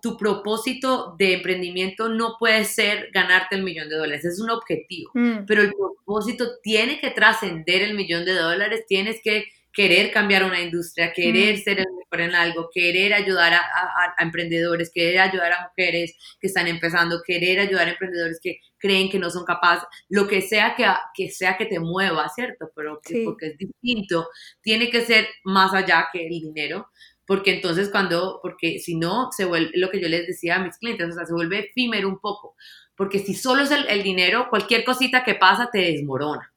tu, 0.00 0.16
propósito 0.16 1.14
de 1.16 1.34
emprendimiento 1.34 2.08
no 2.08 2.36
puede 2.38 2.64
ser 2.64 3.10
ganarte 3.12 3.54
el 3.54 3.62
millón 3.62 3.88
de 3.88 3.96
dólares, 3.96 4.24
es 4.24 4.40
un 4.40 4.50
objetivo, 4.50 5.12
mm. 5.14 5.46
pero 5.46 5.62
el 5.62 5.72
propósito 5.72 6.58
tiene 6.62 6.98
que 6.98 7.10
trascender 7.10 7.82
el 7.82 7.94
millón 7.94 8.24
de 8.24 8.34
dólares, 8.34 8.84
tienes 8.88 9.20
que 9.22 9.44
querer 9.72 10.10
cambiar 10.10 10.44
una 10.44 10.60
industria, 10.60 11.12
querer 11.12 11.56
mm. 11.56 11.62
ser 11.62 11.78
el 11.78 11.86
mejor 11.96 12.20
en 12.20 12.34
algo, 12.34 12.70
querer 12.74 13.14
ayudar 13.14 13.54
a, 13.54 14.14
emprendedores, 14.18 14.90
querer 14.92 15.20
ayudar 15.20 15.52
a 15.52 15.68
mujeres 15.68 16.14
que 16.40 16.48
están 16.48 16.66
empezando, 16.66 17.22
querer 17.24 17.60
ayudar 17.60 17.86
a 17.86 17.92
emprendedores 17.92 18.38
que 18.42 18.58
creen 18.78 19.08
que 19.08 19.18
no 19.18 19.30
son 19.30 19.44
capaces, 19.44 19.84
lo 20.08 20.26
que 20.26 20.42
sea 20.42 20.74
que, 20.74 20.84
que 21.14 21.30
sea 21.30 21.56
que 21.56 21.66
te 21.66 21.78
mueva, 21.78 22.28
¿cierto? 22.28 22.70
Pero 22.74 23.00
porque 23.24 23.46
es 23.46 23.56
distinto, 23.56 24.28
tiene 24.60 24.90
que 24.90 25.02
ser 25.02 25.28
más 25.44 25.72
allá 25.72 26.08
que 26.12 26.26
el 26.26 26.28
dinero, 26.30 26.88
porque 27.26 27.54
entonces 27.54 27.88
cuando, 27.90 28.40
porque 28.42 28.78
si 28.78 28.96
no, 28.96 29.30
se 29.32 29.44
vuelve 29.44 29.70
lo 29.74 29.90
que 29.90 30.00
yo 30.00 30.08
les 30.08 30.26
decía 30.26 30.56
a 30.56 30.64
mis 30.64 30.76
clientes, 30.78 31.08
o 31.10 31.12
sea, 31.12 31.26
se 31.26 31.32
vuelve 31.32 31.60
efímero 31.60 32.08
un 32.08 32.18
poco, 32.18 32.56
porque 32.96 33.18
si 33.18 33.34
solo 33.34 33.62
es 33.62 33.70
el, 33.70 34.02
dinero, 34.02 34.48
cualquier 34.50 34.84
cosita 34.84 35.24
que 35.24 35.34
pasa 35.34 35.70
te 35.72 35.78
desmorona. 35.78 36.52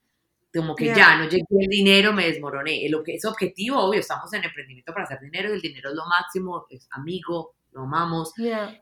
Como 0.54 0.74
que 0.74 0.86
ya, 0.86 1.18
no 1.18 1.26
llegué 1.28 1.44
el 1.50 1.68
dinero, 1.68 2.14
me 2.14 2.28
desmoroné. 2.28 2.88
Lo 2.90 3.04
que 3.04 3.16
es 3.16 3.26
objetivo, 3.26 3.78
obvio, 3.78 4.00
estamos 4.00 4.32
en 4.34 4.46
emprendimiento 4.46 4.94
para 4.94 5.04
hacer 5.04 5.20
dinero 5.20 5.50
y 5.50 5.54
el 5.54 5.62
dinero 5.62 5.90
es 5.90 5.96
lo 5.96 6.06
máximo, 6.06 6.66
es 6.70 6.88
amigo, 6.92 7.56
lo 7.76 7.82
amamos, 7.82 8.32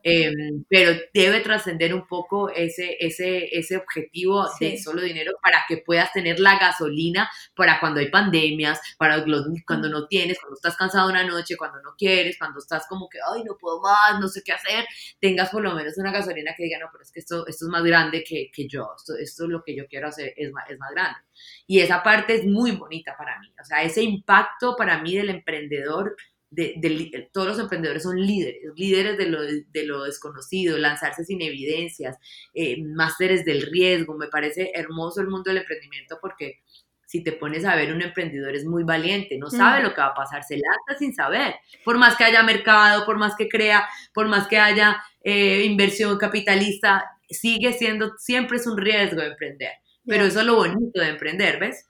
em, 0.04 0.64
pero 0.70 0.92
debe 1.14 1.42
trascender 1.42 1.96
un 1.96 2.06
poco 2.08 2.50
ese, 2.52 2.96
ese, 3.00 3.50
ese 3.52 3.78
objetivo 3.78 4.48
de 4.60 4.78
solo 4.78 5.02
dinero 5.02 5.32
para 5.42 5.64
que 5.68 5.78
puedas 5.78 6.14
tener 6.14 6.40
la 6.40 6.60
gasolina 6.60 7.28
para 7.56 7.80
cuando 7.80 8.00
hay 8.00 8.10
pandemias, 8.10 8.80
para 8.98 9.26
cuando 9.66 9.90
no 9.90 10.08
tienes, 10.08 10.40
cuando 10.40 10.56
estás 10.56 10.78
cansado 10.78 11.10
una 11.10 11.24
noche, 11.24 11.58
cuando 11.58 11.82
no 11.82 11.96
quieres, 11.98 12.38
cuando 12.38 12.60
estás 12.60 12.86
como 12.88 13.10
que, 13.10 13.18
ay, 13.34 13.44
no 13.44 13.58
puedo 13.60 13.82
más, 13.82 14.20
no 14.20 14.28
sé 14.28 14.44
qué 14.46 14.52
hacer, 14.52 14.86
tengas 15.20 15.50
por 15.50 15.64
lo 15.64 15.74
menos 15.74 15.98
una 15.98 16.12
gasolina 16.12 16.54
que 16.56 16.64
diga, 16.66 16.78
no, 16.78 16.90
pero 16.92 17.04
es 17.04 17.12
que 17.12 17.20
esto, 17.20 17.48
esto 17.48 17.66
es 17.66 17.70
más 17.70 17.84
grande 17.84 18.24
que, 18.24 18.52
que 18.54 18.68
yo, 18.68 18.92
esto, 18.96 19.14
esto 19.20 19.46
es 19.46 19.50
lo 19.50 19.64
que 19.64 19.76
yo 19.76 19.88
quiero 19.88 20.10
hacer, 20.10 20.34
es 20.38 20.52
más, 20.52 20.70
es 20.70 20.78
más 20.78 20.92
grande. 20.92 21.20
Y 21.66 21.80
esa 21.80 22.04
parte 22.04 22.36
es 22.36 22.46
muy 22.46 22.72
bonita 22.72 23.16
para 23.18 23.40
mí, 23.40 23.52
o 23.60 23.66
sea, 23.66 23.82
ese 23.82 24.04
impacto 24.04 24.76
para 24.76 25.02
mí 25.02 25.16
del 25.16 25.32
emprendedor 25.32 26.16
de, 26.56 27.30
todos 27.32 27.48
los 27.48 27.60
emprendedores 27.60 28.04
son 28.04 28.20
líderes, 28.20 28.62
líderes 28.76 29.18
de 29.18 29.28
lo, 29.28 29.42
de 29.42 29.86
lo 29.86 30.04
desconocido, 30.04 30.78
lanzarse 30.78 31.26
sin 31.26 31.42
evidencias, 31.42 32.18
eh, 32.54 32.82
másteres 32.84 33.44
del 33.46 33.64
riesgo. 33.72 34.16
Me 34.16 34.28
parece 34.28 34.72
hermoso 34.74 35.22
el 35.22 35.28
mundo 35.28 35.50
del 35.50 35.60
emprendimiento 35.60 36.20
porque 36.22 36.60
si 37.06 37.24
te 37.24 37.32
pones 37.32 37.66
a 37.66 37.76
ver 37.76 37.94
un 37.94 38.02
emprendedor 38.02 38.56
es 38.56 38.66
muy 38.66 38.84
valiente, 38.84 39.38
no 39.38 39.50
sabe 39.50 39.82
mm. 39.82 39.84
lo 39.84 39.94
que 39.94 40.02
va 40.02 40.08
a 40.08 40.14
pasar, 40.16 40.44
se 40.44 40.56
lanza 40.56 40.98
sin 40.98 41.14
saber, 41.14 41.56
por 41.84 41.98
más 41.98 42.16
que 42.16 42.24
haya 42.24 42.42
mercado, 42.42 43.06
por 43.06 43.18
más 43.18 43.36
que 43.36 43.48
crea, 43.48 43.88
por 44.14 44.28
más 44.28 44.48
que 44.48 44.58
haya 44.58 45.04
eh, 45.24 45.64
inversión 45.64 46.18
capitalista, 46.18 47.06
sigue 47.30 47.74
siendo, 47.74 48.18
siempre 48.18 48.58
es 48.58 48.66
un 48.66 48.78
riesgo 48.78 49.22
de 49.22 49.28
emprender, 49.28 49.74
pero 50.08 50.26
eso 50.26 50.40
es 50.40 50.46
lo 50.46 50.56
bonito 50.56 51.00
de 51.00 51.10
emprender, 51.10 51.60
¿ves? 51.60 51.86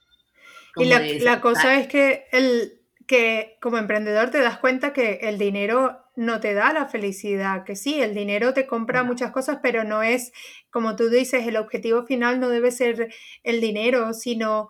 y 0.76 0.86
la, 0.86 1.00
la 1.00 1.40
cosa 1.40 1.80
es 1.80 1.88
que 1.88 2.26
el, 2.32 2.83
que 3.14 3.60
como 3.62 3.78
emprendedor 3.78 4.32
te 4.32 4.42
das 4.42 4.58
cuenta 4.58 4.92
que 4.92 5.20
el 5.22 5.38
dinero 5.38 6.00
no 6.16 6.40
te 6.40 6.56
da 6.56 6.74
la 6.74 6.88
felicidad, 6.88 7.64
que 7.64 7.76
sí, 7.76 8.02
el 8.02 8.16
dinero 8.16 8.56
te 8.56 8.66
compra 8.66 9.04
muchas 9.04 9.30
cosas, 9.30 9.60
pero 9.62 9.84
no 9.84 10.02
es, 10.02 10.32
como 10.72 10.96
tú 10.96 11.12
dices, 11.12 11.46
el 11.46 11.58
objetivo 11.58 12.08
final 12.08 12.40
no 12.40 12.50
debe 12.50 12.72
ser 12.72 13.14
el 13.44 13.62
dinero, 13.62 14.16
sino 14.16 14.70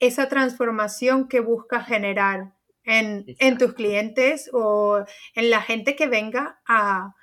esa 0.00 0.28
transformación 0.28 1.28
que 1.28 1.38
buscas 1.38 1.86
generar 1.86 2.54
en, 2.82 3.26
en 3.38 3.58
tus 3.58 3.74
clientes 3.74 4.50
o 4.52 5.04
en 5.36 5.50
la 5.50 5.62
gente 5.62 5.94
que 5.94 6.08
venga 6.08 6.60
a, 6.66 7.14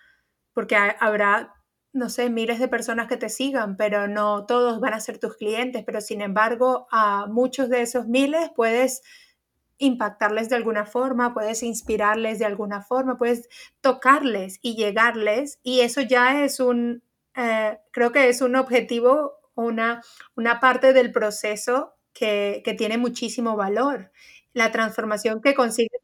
porque 0.53 0.77
habrá 0.77 1.53
no 1.91 2.07
sé, 2.07 2.29
miles 2.29 2.59
de 2.59 2.69
personas 2.69 3.09
que 3.09 3.17
te 3.17 3.27
sigan, 3.27 3.75
pero 3.75 4.07
no 4.07 4.45
todos 4.45 4.79
van 4.79 4.93
a 4.93 5.01
ser 5.01 5.19
tus 5.19 5.35
clientes, 5.35 5.83
pero 5.85 5.99
sin 5.99 6.21
embargo, 6.21 6.87
a 6.91 7.27
muchos 7.27 7.67
de 7.67 7.81
esos 7.81 8.07
miles 8.07 8.49
puedes 8.55 9.01
impactarles 9.81 10.47
de 10.47 10.55
alguna 10.55 10.85
forma, 10.85 11.33
puedes 11.33 11.63
inspirarles 11.63 12.39
de 12.39 12.45
alguna 12.45 12.81
forma, 12.81 13.17
puedes 13.17 13.49
tocarles 13.81 14.59
y 14.61 14.75
llegarles 14.75 15.59
y 15.63 15.81
eso 15.81 16.01
ya 16.01 16.43
es 16.43 16.59
un, 16.59 17.03
eh, 17.35 17.79
creo 17.91 18.11
que 18.11 18.29
es 18.29 18.41
un 18.41 18.55
objetivo, 18.55 19.33
una, 19.55 20.01
una 20.35 20.59
parte 20.59 20.93
del 20.93 21.11
proceso 21.11 21.95
que, 22.13 22.61
tiene 22.77 22.97
muchísimo 22.97 23.57
valor, 23.57 24.11
la 24.53 24.71
transformación 24.71 25.41
que 25.41 25.55
consigues. 25.55 25.99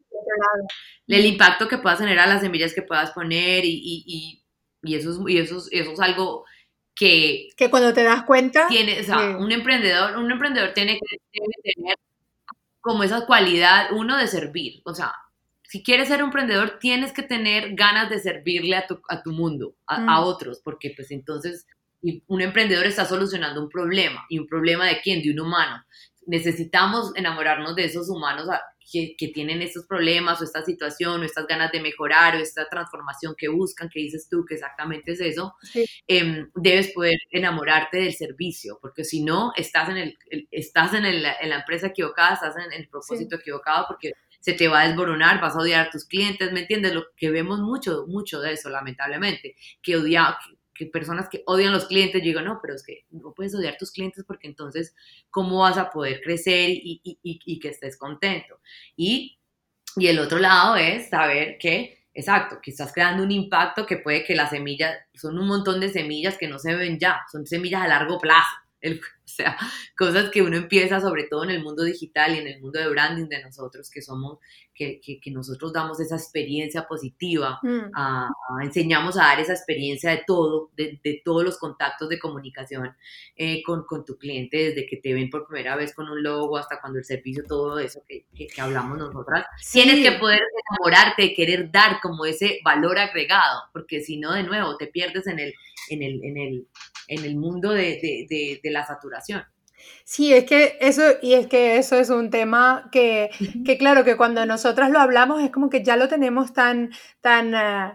El 1.06 1.24
impacto 1.24 1.68
que 1.68 1.78
puedas 1.78 1.98
tener 1.98 2.18
a 2.18 2.26
las 2.26 2.42
semillas 2.42 2.74
que 2.74 2.82
puedas 2.82 3.12
poner 3.12 3.62
y, 3.64 4.42
eso, 4.82 5.10
es, 5.10 5.18
y 5.26 5.38
eso, 5.38 5.62
eso 5.70 5.92
es 5.92 6.00
algo 6.00 6.44
que... 6.96 7.48
Que 7.56 7.70
cuando 7.70 7.94
te 7.94 8.02
das 8.02 8.24
cuenta... 8.24 8.66
Tiene, 8.68 9.00
o 9.00 9.04
sea, 9.04 9.36
un 9.38 9.52
emprendedor, 9.52 10.18
un 10.18 10.30
emprendedor 10.30 10.74
tiene 10.74 10.98
que 10.98 11.16
tener 11.74 11.96
como 12.88 13.02
esa 13.02 13.26
cualidad, 13.26 13.92
uno, 13.92 14.16
de 14.16 14.26
servir. 14.26 14.80
O 14.86 14.94
sea, 14.94 15.12
si 15.62 15.82
quieres 15.82 16.08
ser 16.08 16.22
un 16.22 16.28
emprendedor, 16.28 16.78
tienes 16.80 17.12
que 17.12 17.22
tener 17.22 17.74
ganas 17.74 18.08
de 18.08 18.18
servirle 18.18 18.76
a 18.76 18.86
tu, 18.86 18.98
a 19.10 19.22
tu 19.22 19.32
mundo, 19.32 19.74
a, 19.86 20.00
mm. 20.00 20.24
otros, 20.24 20.62
porque 20.64 20.94
pues 20.96 21.10
entonces 21.10 21.66
un 22.00 22.40
emprendedor 22.40 22.86
está 22.86 23.04
solucionando 23.04 23.62
un 23.62 23.68
problema. 23.68 24.24
¿Y 24.30 24.38
un 24.38 24.46
problema 24.46 24.86
de 24.86 25.02
quién? 25.02 25.22
De 25.22 25.30
un 25.30 25.40
humano. 25.40 25.84
Necesitamos 26.26 27.12
enamorarnos 27.14 27.76
de 27.76 27.84
esos 27.84 28.08
humanos 28.08 28.48
que, 28.90 29.14
que, 29.16 29.28
tienen 29.28 29.62
estos 29.62 29.86
problemas 29.86 30.40
o 30.40 30.44
esta 30.44 30.64
situación 30.64 31.20
o 31.20 31.24
estas 31.24 31.46
ganas 31.46 31.70
de 31.72 31.80
mejorar 31.80 32.36
o 32.36 32.38
esta 32.38 32.68
transformación 32.68 33.34
que 33.36 33.48
buscan, 33.48 33.88
que 33.88 34.00
dices 34.00 34.28
tú 34.28 34.44
que 34.44 34.54
exactamente 34.54 35.12
es 35.12 35.20
eso, 35.20 35.54
em, 36.06 36.50
debes 36.54 36.92
poder 36.92 37.18
enamorarte 37.30 37.98
del 37.98 38.14
servicio, 38.14 38.78
porque 38.80 39.04
si 39.04 39.22
no, 39.22 39.52
estás 39.56 39.88
en, 39.90 39.96
el, 39.98 40.18
estás 40.50 40.94
en, 40.94 41.04
el, 41.04 41.24
en, 41.40 41.48
la 41.50 41.56
empresa 41.56 41.88
equivocada, 41.88 42.34
estás 42.34 42.54
en 42.56 42.72
el 42.72 42.88
propósito 42.88 43.36
equivocado, 43.36 43.86
porque 43.88 44.12
se 44.40 44.52
te 44.52 44.68
va 44.68 44.82
a 44.82 44.88
desboronar, 44.88 45.40
vas 45.40 45.56
a 45.56 45.58
odiar 45.58 45.86
a 45.86 45.90
tus 45.90 46.04
clientes, 46.04 46.52
¿me 46.52 46.60
entiendes? 46.60 46.94
Lo 46.94 47.06
que 47.16 47.30
vemos 47.30 47.60
mucho, 47.60 48.06
mucho 48.06 48.40
de 48.40 48.52
eso, 48.52 48.70
lamentablemente, 48.70 49.56
que 49.82 49.96
odia, 49.96 50.38
que 50.78 50.86
personas 50.86 51.28
que 51.28 51.42
odian 51.46 51.72
los 51.72 51.86
clientes, 51.86 52.22
yo 52.22 52.26
digo, 52.26 52.40
no, 52.40 52.60
pero 52.62 52.74
es 52.74 52.84
que 52.84 53.04
no 53.10 53.34
puedes 53.34 53.54
odiar 53.54 53.76
tus 53.76 53.90
clientes 53.90 54.24
porque 54.24 54.46
entonces, 54.46 54.94
¿cómo 55.28 55.58
vas 55.58 55.76
a 55.76 55.90
poder 55.90 56.20
crecer 56.22 56.70
y, 56.70 57.00
y, 57.02 57.18
y, 57.22 57.58
que 57.58 57.68
estés 57.68 57.98
contento? 57.98 58.60
Y, 58.96 59.40
y 59.96 60.06
el 60.06 60.20
otro 60.20 60.38
lado 60.38 60.76
es 60.76 61.08
saber 61.10 61.58
que, 61.58 62.06
exacto, 62.14 62.60
que 62.62 62.70
estás 62.70 62.92
creando 62.92 63.24
un 63.24 63.32
impacto 63.32 63.84
que 63.84 63.96
puede 63.96 64.24
que 64.24 64.36
las 64.36 64.50
semillas, 64.50 64.96
son 65.14 65.38
un 65.38 65.48
montón 65.48 65.80
de 65.80 65.88
semillas 65.88 66.38
que 66.38 66.46
no 66.46 66.60
se 66.60 66.74
ven 66.76 66.98
ya, 66.98 67.22
son 67.32 67.44
semillas 67.44 67.82
a 67.82 67.88
largo 67.88 68.18
plazo. 68.20 68.56
El, 68.80 69.00
o 69.24 69.28
sea, 69.28 69.56
cosas 69.96 70.30
que 70.30 70.42
uno 70.42 70.56
empieza 70.56 71.00
sobre 71.00 71.24
todo 71.24 71.44
en 71.44 71.50
el 71.50 71.62
mundo 71.62 71.84
digital 71.84 72.34
y 72.34 72.38
en 72.38 72.46
el 72.46 72.60
mundo 72.60 72.78
de 72.78 72.88
branding 72.88 73.28
de 73.28 73.42
nosotros, 73.42 73.90
que 73.90 74.02
somos 74.02 74.38
que, 74.78 75.20
nosotros 75.32 75.72
damos 75.72 76.00
esa 76.00 76.16
experiencia 76.16 76.86
positiva, 76.86 77.58
mm. 77.62 78.62
enseñamos 78.62 79.16
a 79.16 79.24
dar 79.24 79.40
esa 79.40 79.52
experiencia 79.52 80.10
de 80.10 80.22
todo, 80.26 80.70
de, 80.76 81.22
todos 81.24 81.44
los 81.44 81.58
contactos 81.58 82.08
de 82.08 82.18
comunicación 82.18 82.94
eh, 83.36 83.62
con, 83.64 83.84
tu 84.04 84.16
cliente, 84.16 84.56
desde 84.56 84.86
que 84.86 84.98
te 84.98 85.12
ven 85.12 85.30
por 85.30 85.46
primera 85.46 85.76
vez 85.76 85.94
con 85.94 86.08
un 86.08 86.22
logo 86.22 86.56
hasta 86.56 86.80
cuando 86.80 86.98
el 86.98 87.04
servicio, 87.04 87.44
todo 87.46 87.78
eso 87.78 88.02
que, 88.08 88.26
hablamos 88.58 88.98
nosotras. 88.98 89.46
Tienes 89.72 90.02
que 90.02 90.18
poder 90.18 90.40
enamorarte, 90.70 91.34
querer 91.34 91.70
dar 91.70 92.00
como 92.00 92.24
ese 92.24 92.60
valor 92.64 92.98
agregado, 92.98 93.62
porque 93.72 94.00
si 94.00 94.18
no, 94.18 94.32
de 94.32 94.44
nuevo, 94.44 94.76
te 94.76 94.86
pierdes 94.86 95.26
en 95.26 95.40
el, 95.40 95.54
en 95.90 96.02
el, 96.02 96.24
en 96.24 96.36
el, 96.36 96.66
en 97.08 97.24
el 97.24 97.36
mundo 97.36 97.72
de 97.72 98.60
la 98.64 98.86
saturación. 98.86 99.42
Sí, 100.04 100.32
es 100.32 100.44
que 100.44 100.78
eso, 100.80 101.02
y 101.22 101.34
es 101.34 101.46
que 101.46 101.76
eso 101.76 101.96
es 101.96 102.10
un 102.10 102.30
tema 102.30 102.88
que, 102.92 103.30
que 103.64 103.78
claro, 103.78 104.04
que 104.04 104.16
cuando 104.16 104.44
nosotras 104.46 104.90
lo 104.90 104.98
hablamos 105.00 105.42
es 105.42 105.50
como 105.50 105.70
que 105.70 105.82
ya 105.82 105.96
lo 105.96 106.08
tenemos 106.08 106.52
tan, 106.52 106.90
tan, 107.20 107.54
eh, 107.54 107.92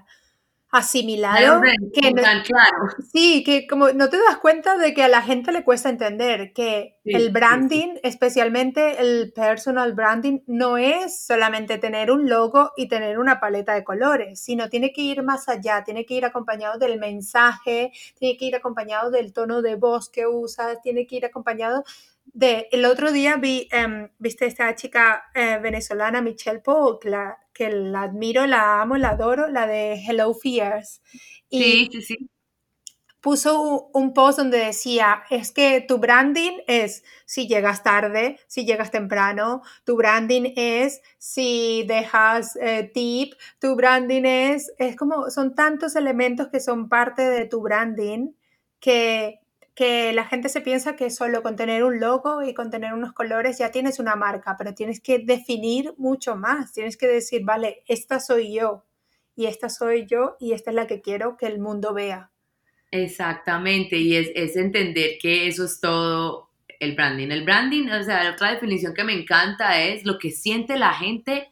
asimilado 0.73 1.61
que 1.93 2.11
claro. 2.11 2.87
sí 3.11 3.43
que 3.45 3.67
como 3.67 3.89
no 3.93 4.09
te 4.09 4.17
das 4.17 4.37
cuenta 4.37 4.75
de 4.75 4.95
que 4.95 5.03
a 5.03 5.07
la 5.07 5.21
gente 5.21 5.51
le 5.51 5.63
cuesta 5.63 5.87
entender 5.87 6.51
que 6.51 6.97
el 7.05 7.29
branding 7.29 7.97
especialmente 8.01 8.99
el 8.99 9.31
personal 9.33 9.93
branding 9.93 10.39
no 10.47 10.77
es 10.77 11.27
solamente 11.27 11.77
tener 11.77 12.09
un 12.09 12.27
logo 12.27 12.71
y 12.75 12.87
tener 12.87 13.19
una 13.19 13.39
paleta 13.39 13.75
de 13.75 13.83
colores 13.83 14.39
sino 14.43 14.67
tiene 14.67 14.91
que 14.91 15.01
ir 15.01 15.21
más 15.21 15.47
allá 15.47 15.83
tiene 15.83 16.07
que 16.07 16.15
ir 16.15 16.25
acompañado 16.25 16.79
del 16.79 16.99
mensaje 16.99 17.91
tiene 18.17 18.35
que 18.35 18.45
ir 18.45 18.55
acompañado 18.55 19.11
del 19.11 19.31
tono 19.31 19.61
de 19.61 19.75
voz 19.75 20.09
que 20.09 20.25
usas 20.25 20.81
tiene 20.81 21.05
que 21.05 21.17
ir 21.17 21.25
acompañado 21.25 21.83
de 22.25 22.67
el 22.71 22.85
otro 22.85 23.11
día 23.11 23.37
vi 23.37 23.69
um, 23.85 24.07
viste 24.17 24.47
esta 24.47 24.73
chica 24.73 25.25
eh, 25.35 25.59
venezolana 25.61 26.19
Michelle 26.19 26.61
Polk 26.61 27.05
la 27.05 27.37
que 27.53 27.69
la 27.69 28.03
admiro, 28.03 28.45
la 28.47 28.81
amo, 28.81 28.97
la 28.97 29.09
adoro, 29.09 29.47
la 29.47 29.67
de 29.67 29.93
Hello 29.93 30.33
Fears. 30.33 31.01
Y 31.49 31.63
sí, 31.63 31.89
sí, 31.91 32.01
sí. 32.01 32.29
Puso 33.21 33.89
un 33.93 34.13
post 34.13 34.37
donde 34.37 34.57
decía, 34.57 35.23
es 35.29 35.53
que 35.53 35.79
tu 35.79 35.97
branding 35.97 36.59
es 36.67 37.05
si 37.25 37.47
llegas 37.47 37.81
tarde, 37.81 38.37
si 38.47 38.65
llegas 38.65 38.91
temprano, 38.91 39.61
tu 39.85 39.95
branding 39.95 40.51
es 40.57 41.01
si 41.19 41.85
dejas 41.87 42.57
eh, 42.57 42.91
tip, 42.93 43.33
tu 43.59 43.77
branding 43.77 44.25
es, 44.25 44.73
es 44.77 44.97
como, 44.97 45.29
son 45.29 45.55
tantos 45.55 45.95
elementos 45.95 46.49
que 46.49 46.59
son 46.59 46.89
parte 46.89 47.21
de 47.21 47.45
tu 47.45 47.61
branding 47.61 48.33
que 48.81 49.39
que 49.75 50.13
la 50.13 50.25
gente 50.25 50.49
se 50.49 50.61
piensa 50.61 50.95
que 50.95 51.09
solo 51.09 51.41
con 51.41 51.55
tener 51.55 51.83
un 51.83 51.99
logo 51.99 52.43
y 52.43 52.53
con 52.53 52.69
tener 52.69 52.93
unos 52.93 53.13
colores 53.13 53.57
ya 53.57 53.71
tienes 53.71 53.99
una 53.99 54.15
marca, 54.15 54.55
pero 54.57 54.73
tienes 54.73 54.99
que 55.01 55.19
definir 55.19 55.93
mucho 55.97 56.35
más, 56.35 56.73
tienes 56.73 56.95
que 56.97 57.07
decir, 57.07 57.43
vale, 57.43 57.83
esta 57.87 58.19
soy 58.19 58.53
yo 58.53 58.85
y 59.35 59.47
esta 59.47 59.69
soy 59.69 60.05
yo 60.05 60.35
y 60.39 60.53
esta 60.53 60.69
es 60.69 60.75
la 60.75 60.87
que 60.87 61.01
quiero 61.01 61.37
que 61.37 61.47
el 61.47 61.59
mundo 61.59 61.93
vea. 61.93 62.29
Exactamente, 62.91 63.97
y 63.97 64.15
es, 64.15 64.55
entender 64.55 65.17
que 65.19 65.47
eso 65.47 65.65
es 65.65 65.79
todo 65.79 66.51
el 66.79 66.95
branding. 66.95 67.29
El 67.29 67.43
branding, 67.43 67.89
o 67.89 68.03
sea, 68.03 68.31
otra 68.31 68.51
definición 68.51 68.93
que 68.93 69.03
me 69.03 69.13
encanta 69.13 69.81
es 69.81 70.05
lo 70.05 70.19
que 70.19 70.29
siente 70.29 70.77
la 70.77 70.93
gente 70.93 71.51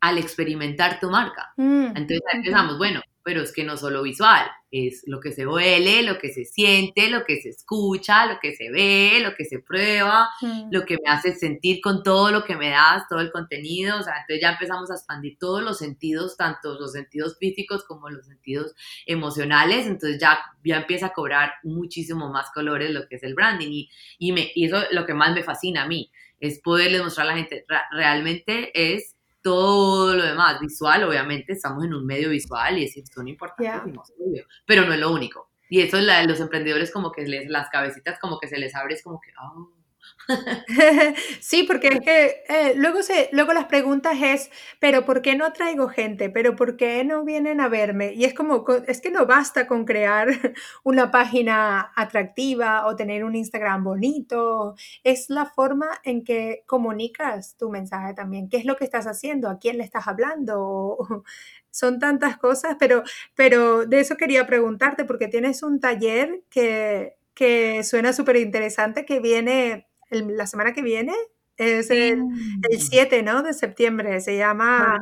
al 0.00 0.18
experimentar 0.18 1.00
tu 1.00 1.10
marca. 1.10 1.52
Mm, 1.56 1.86
Entonces 1.96 2.22
empezamos, 2.32 2.78
bueno, 2.78 3.00
pero 3.26 3.42
es 3.42 3.50
que 3.50 3.64
no 3.64 3.76
solo 3.76 4.04
visual, 4.04 4.46
es 4.70 5.02
lo 5.08 5.18
que 5.18 5.32
se 5.32 5.48
huele, 5.48 6.04
lo 6.04 6.16
que 6.16 6.32
se 6.32 6.44
siente, 6.44 7.10
lo 7.10 7.24
que 7.24 7.40
se 7.42 7.48
escucha, 7.48 8.24
lo 8.24 8.38
que 8.40 8.54
se 8.54 8.70
ve, 8.70 9.18
lo 9.20 9.34
que 9.34 9.44
se 9.44 9.58
prueba, 9.58 10.28
mm. 10.40 10.68
lo 10.70 10.84
que 10.84 10.96
me 11.02 11.10
hace 11.10 11.34
sentir 11.34 11.80
con 11.80 12.04
todo 12.04 12.30
lo 12.30 12.44
que 12.44 12.54
me 12.54 12.70
das, 12.70 13.08
todo 13.08 13.18
el 13.18 13.32
contenido, 13.32 13.98
o 13.98 14.02
sea, 14.04 14.12
entonces 14.20 14.40
ya 14.40 14.52
empezamos 14.52 14.92
a 14.92 14.94
expandir 14.94 15.38
todos 15.40 15.60
los 15.60 15.76
sentidos, 15.76 16.36
tanto 16.36 16.78
los 16.78 16.92
sentidos 16.92 17.36
físicos 17.40 17.82
como 17.82 18.08
los 18.10 18.26
sentidos 18.26 18.76
emocionales, 19.06 19.86
entonces 19.86 20.20
ya, 20.20 20.38
ya 20.62 20.76
empieza 20.76 21.06
a 21.06 21.12
cobrar 21.12 21.54
muchísimo 21.64 22.30
más 22.30 22.52
colores 22.52 22.92
lo 22.92 23.08
que 23.08 23.16
es 23.16 23.24
el 23.24 23.34
branding 23.34 23.72
y, 23.72 23.90
y, 24.20 24.30
me, 24.30 24.52
y 24.54 24.66
eso 24.66 24.82
es 24.82 24.92
lo 24.92 25.04
que 25.04 25.14
más 25.14 25.34
me 25.34 25.42
fascina 25.42 25.82
a 25.82 25.88
mí, 25.88 26.12
es 26.38 26.60
poderle 26.60 27.02
mostrar 27.02 27.26
a 27.26 27.30
la 27.30 27.36
gente, 27.36 27.66
realmente 27.90 28.94
es 28.94 29.15
todo 29.46 30.16
lo 30.16 30.24
demás, 30.24 30.58
visual, 30.58 31.04
obviamente, 31.04 31.52
estamos 31.52 31.84
en 31.84 31.94
un 31.94 32.04
medio 32.04 32.30
visual 32.30 32.78
y 32.78 32.82
es, 32.82 33.00
son 33.14 33.28
importantes, 33.28 33.94
pero 34.66 34.84
no 34.84 34.92
es 34.92 34.98
lo 34.98 35.12
único. 35.12 35.52
Y 35.68 35.82
eso 35.82 36.00
la, 36.00 36.24
los 36.24 36.40
emprendedores 36.40 36.90
como 36.90 37.12
que 37.12 37.22
les, 37.22 37.48
las 37.48 37.68
cabecitas 37.70 38.18
como 38.18 38.40
que 38.40 38.48
se 38.48 38.58
les 38.58 38.74
abre, 38.74 38.94
es 38.94 39.04
como 39.04 39.20
que, 39.20 39.30
oh, 39.40 39.70
sí, 41.40 41.62
porque 41.64 41.88
es 41.88 42.00
que 42.00 42.44
eh, 42.48 42.74
luego, 42.76 43.02
se, 43.02 43.28
luego 43.32 43.52
las 43.52 43.66
preguntas 43.66 44.16
es, 44.20 44.50
pero 44.80 45.04
¿por 45.04 45.22
qué 45.22 45.36
no 45.36 45.52
traigo 45.52 45.88
gente? 45.88 46.30
¿Pero 46.30 46.56
por 46.56 46.76
qué 46.76 47.04
no 47.04 47.24
vienen 47.24 47.60
a 47.60 47.68
verme? 47.68 48.12
Y 48.14 48.24
es 48.24 48.34
como, 48.34 48.64
es 48.86 49.00
que 49.00 49.10
no 49.10 49.26
basta 49.26 49.66
con 49.66 49.84
crear 49.84 50.28
una 50.84 51.10
página 51.10 51.92
atractiva 51.94 52.86
o 52.86 52.96
tener 52.96 53.24
un 53.24 53.36
Instagram 53.36 53.84
bonito, 53.84 54.74
es 55.04 55.30
la 55.30 55.46
forma 55.46 55.86
en 56.04 56.24
que 56.24 56.64
comunicas 56.66 57.56
tu 57.56 57.70
mensaje 57.70 58.14
también, 58.14 58.48
qué 58.48 58.56
es 58.56 58.64
lo 58.64 58.76
que 58.76 58.84
estás 58.84 59.06
haciendo, 59.06 59.48
a 59.48 59.58
quién 59.58 59.78
le 59.78 59.84
estás 59.84 60.08
hablando. 60.08 60.98
Son 61.70 61.98
tantas 61.98 62.38
cosas, 62.38 62.76
pero, 62.80 63.02
pero 63.34 63.84
de 63.84 64.00
eso 64.00 64.16
quería 64.16 64.46
preguntarte, 64.46 65.04
porque 65.04 65.28
tienes 65.28 65.62
un 65.62 65.78
taller 65.78 66.42
que, 66.48 67.16
que 67.34 67.84
suena 67.84 68.14
súper 68.14 68.36
interesante, 68.36 69.04
que 69.04 69.20
viene 69.20 69.85
la 70.10 70.46
semana 70.46 70.72
que 70.72 70.82
viene, 70.82 71.14
es 71.56 71.90
el, 71.90 72.22
7, 72.78 73.22
¿no? 73.22 73.42
De 73.42 73.54
septiembre, 73.54 74.20
se 74.20 74.36
llama 74.36 75.00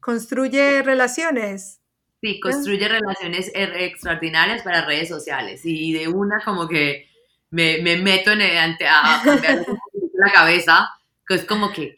Construye 0.00 0.82
Relaciones. 0.82 1.80
Sí, 2.22 2.40
construye 2.40 2.88
relaciones 2.88 3.52
extraordinarias 3.54 4.62
para 4.62 4.86
redes 4.86 5.08
sociales. 5.08 5.60
Y 5.64 5.92
de 5.92 6.08
una 6.08 6.40
como 6.44 6.66
que 6.66 7.06
me, 7.50 7.78
me 7.82 7.96
meto 7.96 8.32
en 8.32 8.40
el, 8.40 8.56
ante, 8.56 8.86
a, 8.86 9.20
cambiar 9.22 9.66
la 10.14 10.32
cabeza, 10.32 10.90
que 11.26 11.34
es 11.34 11.44
como 11.44 11.72
que... 11.72 11.94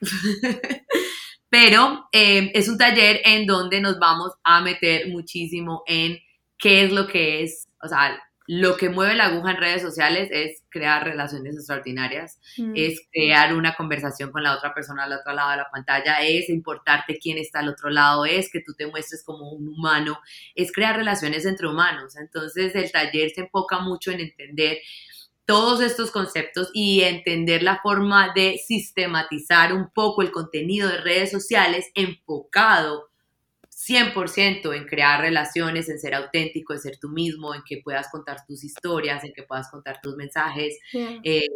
Pero 1.48 2.08
eh, 2.12 2.52
es 2.54 2.68
un 2.68 2.78
taller 2.78 3.22
en 3.24 3.44
donde 3.44 3.80
nos 3.80 3.98
vamos 3.98 4.32
a 4.44 4.60
meter 4.60 5.08
muchísimo 5.08 5.82
en 5.86 6.18
qué 6.56 6.84
es 6.84 6.92
lo 6.92 7.08
que 7.08 7.42
es, 7.42 7.68
o 7.82 7.88
sea, 7.88 8.22
lo 8.52 8.76
que 8.76 8.88
mueve 8.88 9.14
la 9.14 9.26
aguja 9.26 9.52
en 9.52 9.58
redes 9.58 9.80
sociales 9.80 10.28
es 10.32 10.64
crear 10.70 11.04
relaciones 11.04 11.54
extraordinarias, 11.54 12.40
mm. 12.58 12.72
es 12.74 13.00
crear 13.12 13.54
una 13.54 13.76
conversación 13.76 14.32
con 14.32 14.42
la 14.42 14.56
otra 14.56 14.74
persona 14.74 15.04
al 15.04 15.12
otro 15.12 15.32
lado 15.34 15.52
de 15.52 15.58
la 15.58 15.70
pantalla, 15.70 16.20
es 16.22 16.48
importarte 16.48 17.20
quién 17.20 17.38
está 17.38 17.60
al 17.60 17.68
otro 17.68 17.90
lado, 17.90 18.24
es 18.24 18.50
que 18.50 18.60
tú 18.60 18.74
te 18.74 18.88
muestres 18.88 19.22
como 19.24 19.52
un 19.52 19.68
humano, 19.68 20.18
es 20.56 20.72
crear 20.72 20.96
relaciones 20.96 21.46
entre 21.46 21.68
humanos. 21.68 22.16
Entonces 22.16 22.74
el 22.74 22.90
taller 22.90 23.30
se 23.30 23.42
enfoca 23.42 23.78
mucho 23.78 24.10
en 24.10 24.18
entender 24.18 24.78
todos 25.44 25.80
estos 25.80 26.10
conceptos 26.10 26.70
y 26.74 27.02
entender 27.02 27.62
la 27.62 27.78
forma 27.80 28.32
de 28.34 28.58
sistematizar 28.58 29.72
un 29.72 29.90
poco 29.90 30.22
el 30.22 30.32
contenido 30.32 30.88
de 30.88 30.96
redes 30.96 31.30
sociales 31.30 31.88
enfocado 31.94 33.09
100% 33.90 34.72
en 34.76 34.84
crear 34.84 35.20
relaciones, 35.20 35.88
en 35.88 35.98
ser 35.98 36.14
auténtico, 36.14 36.72
en 36.72 36.78
ser 36.78 36.98
tú 36.98 37.08
mismo, 37.08 37.52
en 37.52 37.62
que 37.66 37.80
puedas 37.82 38.08
contar 38.08 38.46
tus 38.46 38.62
historias, 38.62 39.24
en 39.24 39.32
que 39.32 39.42
puedas 39.42 39.68
contar 39.68 40.00
tus 40.00 40.14
mensajes. 40.14 40.78
Eh, 40.92 41.48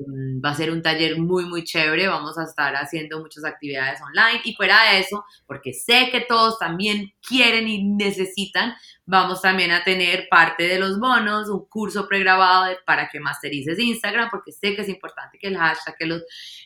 va 0.44 0.51
a 0.51 0.55
ser 0.57 0.73
un 0.73 0.83
taller 0.83 1.16
muy, 1.18 1.44
muy 1.44 1.62
chévere. 1.62 2.09
Vamos 2.09 2.37
a 2.37 2.42
estar 2.42 2.75
haciendo 2.75 3.20
muchas 3.20 3.44
actividades 3.44 4.01
online 4.03 4.40
y 4.44 4.55
fuera 4.55 4.90
de 4.90 4.99
eso, 4.99 5.25
porque 5.47 5.73
sé 5.73 6.09
que 6.11 6.23
todos 6.23 6.59
también 6.59 7.12
quieren 7.27 7.68
y 7.68 7.85
necesitan, 7.85 8.75
Vamos 9.07 9.43
también 9.43 9.71
a 9.71 9.85
tener 9.85 10.29
parte 10.31 10.67
de 10.67 10.79
los 10.79 10.99
bonos, 10.99 11.51
un 11.51 11.67
curso 11.67 12.09
pregrabado 12.09 12.75
para 12.87 13.11
que 13.11 13.21
masterices 13.21 13.79
Instagram, 13.79 14.31
porque 14.31 14.51
sé 14.51 14.75
que 14.75 14.81
es 14.81 14.88
importante 14.88 15.38
que 15.38 15.49
el 15.49 15.59
hashtag, 15.59 15.97
que 15.99 16.07
los, 16.07 16.23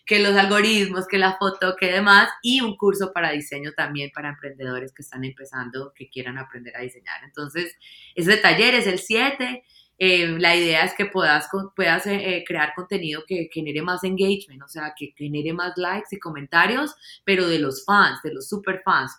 que 0.07 0.21
los 0.21 0.37
algoritmos, 0.37 1.09
que 1.09 1.19
la 1.19 1.37
foto, 1.37 1.75
que 1.77 1.91
demás, 1.91 2.29
y 2.41 2.61
un 2.61 2.77
curso 2.77 3.13
para 3.13 3.33
diseño 3.33 3.73
también 3.73 4.11
para 4.15 4.29
emprendedores 4.29 4.93
que 4.93 5.03
están 5.03 5.25
empezando, 5.25 5.93
que 5.95 6.09
quieran 6.09 6.39
aprender 6.39 6.77
a 6.77 6.81
diseñar. 6.81 7.25
Entonces, 7.25 7.77
ese 8.15 8.37
taller 8.37 8.75
es 8.75 8.87
el 8.87 9.01
7 9.01 9.65
eh, 9.99 10.29
la 10.39 10.55
idea 10.55 10.85
es 10.85 10.95
que 10.95 11.07
puedas, 11.07 11.49
puedas 11.75 12.07
eh, 12.07 12.45
crear 12.47 12.73
contenido 12.75 13.25
que 13.27 13.51
genere 13.53 13.83
más 13.83 14.05
engagement, 14.05 14.63
o 14.63 14.69
sea, 14.69 14.95
que 14.97 15.13
genere 15.17 15.53
más 15.53 15.73
likes 15.77 16.09
y 16.13 16.21
comentarios, 16.21 16.95
pero 17.25 17.49
de 17.49 17.59
los 17.59 17.85
fans, 17.85 18.23
de 18.23 18.33
los 18.33 18.49
super 18.49 18.81
fans, 18.85 19.17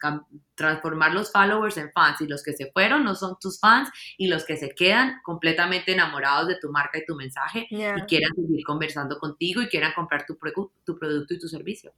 transformar 0.55 1.13
los 1.13 1.31
followers 1.31 1.77
en 1.77 1.91
fans 1.91 2.21
y 2.21 2.27
los 2.27 2.41
que 2.43 2.53
se 2.53 2.71
fueron 2.71 3.03
no 3.03 3.13
son 3.15 3.37
tus 3.41 3.59
fans 3.59 3.89
y 4.17 4.27
los 4.27 4.45
que 4.45 4.55
se 4.55 4.69
quedan 4.69 5.19
completamente 5.23 5.91
enamorados 5.91 6.47
de 6.47 6.55
tu 6.55 6.71
marca 6.71 6.97
y 6.97 7.05
tu 7.05 7.15
mensaje 7.15 7.67
y 7.69 8.01
quieran 8.07 8.33
seguir 8.35 8.63
conversando 8.65 9.19
contigo 9.19 9.61
y 9.61 9.67
quieran 9.67 9.93
comprar 9.93 10.25
tu, 10.25 10.37
tu 10.85 10.97
producto 10.97 11.33
y 11.33 11.39
tu 11.39 11.47
servicio. 11.49 11.93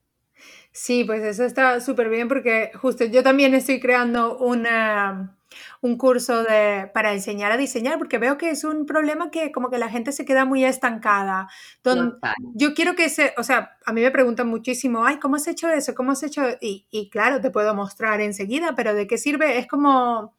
Sí, 0.71 1.03
pues 1.03 1.21
eso 1.21 1.43
está 1.43 1.79
súper 1.81 2.09
bien 2.09 2.27
porque 2.27 2.71
justo 2.75 3.05
yo 3.05 3.21
también 3.21 3.53
estoy 3.53 3.79
creando 3.79 4.37
una 4.39 5.37
un 5.81 5.97
curso 5.97 6.43
de, 6.43 6.89
para 6.93 7.13
enseñar 7.13 7.51
a 7.51 7.57
diseñar, 7.57 7.97
porque 7.97 8.17
veo 8.17 8.37
que 8.37 8.49
es 8.49 8.63
un 8.63 8.85
problema 8.85 9.31
que 9.31 9.51
como 9.51 9.69
que 9.69 9.77
la 9.77 9.89
gente 9.89 10.11
se 10.11 10.25
queda 10.25 10.45
muy 10.45 10.63
estancada. 10.65 11.47
yo 12.53 12.73
quiero 12.73 12.95
que 12.95 13.09
se, 13.09 13.33
o 13.37 13.43
sea, 13.43 13.77
a 13.85 13.93
mí 13.93 14.01
me 14.01 14.11
preguntan 14.11 14.47
muchísimo, 14.47 15.05
ay, 15.05 15.19
¿cómo 15.19 15.35
has 15.35 15.47
hecho 15.47 15.69
eso? 15.69 15.95
¿Cómo 15.95 16.11
has 16.11 16.23
hecho? 16.23 16.43
Y, 16.59 16.87
y 16.91 17.09
claro, 17.09 17.41
te 17.41 17.51
puedo 17.51 17.73
mostrar 17.75 18.21
enseguida, 18.21 18.73
pero 18.75 18.93
¿de 18.93 19.07
qué 19.07 19.17
sirve? 19.17 19.57
Es 19.57 19.67
como, 19.67 20.35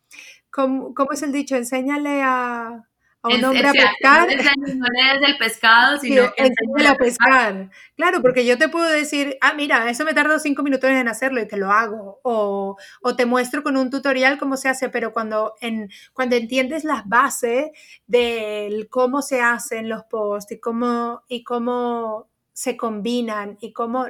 como, 0.51 0.95
¿cómo 0.95 1.13
es 1.13 1.23
el 1.23 1.33
dicho? 1.33 1.57
Enséñale 1.57 2.23
a, 2.23 2.89
a 3.23 3.29
un 3.29 3.45
hombre 3.45 3.69
a 3.69 3.73
pescar. 3.73 4.29
No 4.29 4.87
le 4.87 5.19
des 5.19 5.29
el 5.29 5.39
pescado, 5.39 5.99
sino 6.01 6.25
sí, 6.37 6.87
a 6.87 6.95
pescar. 6.97 7.71
Claro, 7.97 8.21
porque 8.21 8.45
yo 8.45 8.59
te 8.59 8.69
puedo 8.69 8.89
decir, 8.89 9.39
ah, 9.41 9.55
mira, 9.55 9.89
eso 9.89 10.05
me 10.05 10.15
tardó 10.15 10.39
cinco 10.39 10.63
minutos 10.63 10.91
en 10.91 11.09
hacerlo 11.09 11.41
y 11.41 11.49
te 11.49 11.57
lo 11.57 11.71
hago. 11.71 12.21
O, 12.23 12.77
o, 13.01 13.17
te 13.17 13.27
muestro 13.27 13.63
con 13.63 13.77
un 13.77 13.91
tutorial 13.91 14.39
cómo 14.39 14.57
se 14.57 14.69
hace, 14.69 14.89
pero 14.89 15.13
cuando, 15.13 15.55
en, 15.61 15.91
cuando 16.13 16.37
entiendes 16.37 16.85
las 16.85 17.09
bases 17.09 17.71
del 18.07 18.89
cómo 18.89 19.23
se 19.23 19.41
hacen 19.41 19.89
los 19.89 20.05
posts 20.05 20.53
y 20.53 20.61
cómo, 20.61 21.23
y 21.29 21.45
cómo 21.45 22.29
se 22.53 22.77
combinan 22.77 23.57
y 23.61 23.73
cómo 23.73 24.07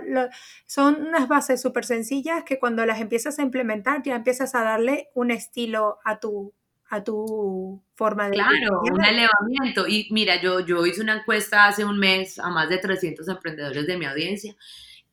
son 0.66 1.06
unas 1.06 1.28
bases 1.28 1.62
súper 1.62 1.84
sencillas 1.84 2.42
que 2.42 2.58
cuando 2.58 2.84
las 2.84 3.00
empiezas 3.00 3.38
a 3.38 3.42
implementar 3.42 4.02
ya 4.02 4.16
empiezas 4.16 4.54
a 4.56 4.64
darle 4.64 5.10
un 5.14 5.30
estilo 5.30 6.00
a 6.04 6.18
tu, 6.18 6.52
a 6.92 7.02
tu 7.02 7.82
forma 7.94 8.28
de 8.28 8.34
Claro, 8.34 8.82
un 8.82 9.02
elevamiento. 9.02 9.88
Y 9.88 10.08
mira, 10.10 10.42
yo, 10.42 10.60
yo 10.60 10.84
hice 10.84 11.00
una 11.00 11.20
encuesta 11.20 11.66
hace 11.66 11.86
un 11.86 11.98
mes 11.98 12.38
a 12.38 12.50
más 12.50 12.68
de 12.68 12.76
300 12.76 13.26
emprendedores 13.28 13.86
de 13.86 13.96
mi 13.96 14.04
audiencia, 14.04 14.54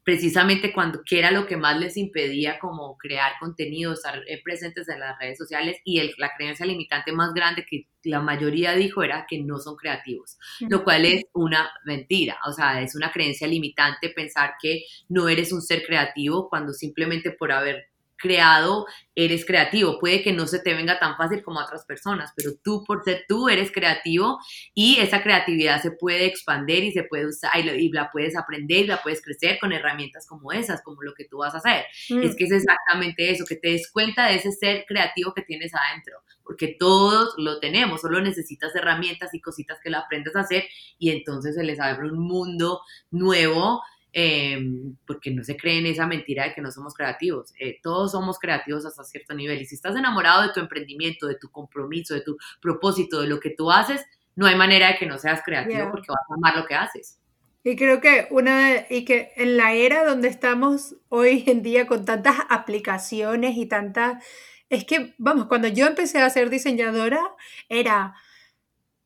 precisamente 0.04 0.74
cuando 0.74 1.02
que 1.06 1.20
era 1.20 1.32
lo 1.32 1.48
que 1.48 1.56
más 1.56 1.80
les 1.80 1.96
impedía 1.96 2.60
como 2.60 2.98
crear 2.98 3.32
contenido, 3.40 3.94
estar 3.94 4.22
eh, 4.28 4.42
presentes 4.44 4.90
en 4.90 5.00
las 5.00 5.18
redes 5.20 5.38
sociales 5.38 5.78
y 5.86 6.00
el, 6.00 6.14
la 6.18 6.34
creencia 6.36 6.66
limitante 6.66 7.14
más 7.14 7.34
grande 7.34 7.66
que 7.66 7.88
la 8.04 8.20
mayoría 8.20 8.74
dijo 8.74 9.02
era 9.02 9.26
que 9.26 9.40
no 9.42 9.58
son 9.58 9.78
creativos, 9.78 10.38
lo 10.60 10.84
cual 10.84 11.06
es 11.06 11.28
una 11.32 11.72
mentira, 11.86 12.40
o 12.46 12.52
sea, 12.52 12.82
es 12.82 12.94
una 12.94 13.10
creencia 13.10 13.48
limitante 13.48 14.10
pensar 14.10 14.56
que 14.62 14.84
no 15.08 15.30
eres 15.30 15.54
un 15.54 15.62
ser 15.62 15.86
creativo 15.86 16.50
cuando 16.50 16.74
simplemente 16.74 17.32
por 17.32 17.54
haber 17.54 17.88
creado, 18.20 18.86
eres 19.16 19.46
creativo. 19.46 20.00
Puede 20.00 20.22
que 20.22 20.34
no 20.34 20.48
se 20.48 20.60
te 20.60 20.74
venga 20.74 21.00
tan 21.00 21.18
fácil 21.18 21.42
como 21.44 21.60
a 21.60 21.66
otras 21.66 21.86
personas, 21.86 22.32
pero 22.36 22.52
tú 22.64 22.84
por 22.86 23.04
ser 23.04 23.26
tú 23.28 23.50
eres 23.50 23.72
creativo 23.72 24.40
y 24.74 24.98
esa 25.00 25.24
creatividad 25.24 25.82
se 25.82 25.92
puede 25.92 26.26
expandir 26.26 26.84
y 26.84 26.92
se 26.92 27.04
puede 27.04 27.28
usar 27.28 27.52
y 27.58 27.92
la 27.92 28.12
puedes 28.12 28.38
aprender 28.38 28.82
y 28.82 28.88
la 28.88 29.02
puedes 29.02 29.22
crecer 29.22 29.58
con 29.60 29.74
herramientas 29.74 30.28
como 30.28 30.52
esas, 30.52 30.82
como 30.84 31.02
lo 31.02 31.14
que 31.14 31.26
tú 31.26 31.38
vas 31.38 31.56
a 31.56 31.58
hacer. 31.58 31.86
Mm. 32.10 32.24
Es 32.24 32.36
que 32.36 32.46
es 32.46 32.52
exactamente 32.52 33.32
eso, 33.32 33.46
que 33.46 33.56
te 33.56 33.70
des 33.70 33.92
cuenta 33.92 34.28
de 34.28 34.36
ese 34.36 34.52
ser 34.52 34.86
creativo 34.88 35.34
que 35.34 35.42
tienes 35.42 35.72
adentro, 35.74 36.20
porque 36.44 36.76
todos 36.80 37.34
lo 37.38 37.60
tenemos, 37.60 38.02
solo 38.02 38.22
necesitas 38.22 38.76
herramientas 38.76 39.34
y 39.34 39.42
cositas 39.42 39.80
que 39.84 39.90
lo 39.90 39.98
aprendas 39.98 40.36
a 40.36 40.42
hacer 40.42 40.66
y 40.98 41.12
entonces 41.12 41.56
se 41.56 41.64
les 41.64 41.80
abre 41.80 42.10
un 42.10 42.20
mundo 42.20 42.82
nuevo 43.12 43.82
Em, 44.12 44.96
porque 45.06 45.30
no 45.30 45.44
se 45.44 45.56
creen 45.56 45.86
esa 45.86 46.08
mentira 46.08 46.46
de 46.46 46.54
que 46.54 46.62
no 46.62 46.72
somos 46.72 46.96
creativos. 46.96 47.54
Eh, 47.60 47.80
todos 47.84 48.12
somos 48.12 48.40
creativos 48.40 48.84
hasta 48.86 49.04
cierto 49.04 49.36
nivel. 49.36 49.62
Y 49.62 49.66
si 49.66 49.76
estás 49.76 49.96
enamorado 49.96 50.42
de 50.42 50.54
tu 50.54 50.60
emprendimiento, 50.60 51.28
de 51.28 51.36
tu 51.36 51.52
compromiso, 51.52 52.16
de 52.16 52.22
tu 52.22 52.38
propósito, 52.60 53.22
de 53.22 53.28
lo 53.28 53.40
que 53.40 53.52
tú 53.52 53.72
haces, 53.72 54.04
no 54.36 54.48
hay 54.48 54.56
manera 54.56 54.88
de 54.88 54.98
que 54.98 55.06
no 55.06 55.20
seas 55.20 55.44
creativo 55.44 55.92
porque 55.92 56.08
vas 56.10 56.26
a 56.30 56.34
amar 56.34 56.58
lo 56.58 56.66
que 56.66 56.74
haces. 56.74 57.20
Y 57.64 57.76
creo 57.76 58.02
que 58.02 58.28
una 58.32 58.86
y 58.90 59.06
que 59.06 59.32
en 59.36 59.58
la 59.58 59.74
era 59.74 60.06
donde 60.06 60.30
estamos 60.30 60.96
hoy 61.10 61.44
en 61.46 61.62
día 61.62 61.86
con 61.86 62.06
tantas 62.06 62.38
aplicaciones 62.50 63.58
y 63.58 63.68
tantas 63.68 64.24
es 64.70 64.86
que, 64.86 65.14
vamos, 65.18 65.48
cuando 65.48 65.68
yo 65.68 65.86
empecé 65.88 66.20
a 66.20 66.30
ser 66.30 66.50
diseñadora, 66.50 67.22
era 67.70 68.16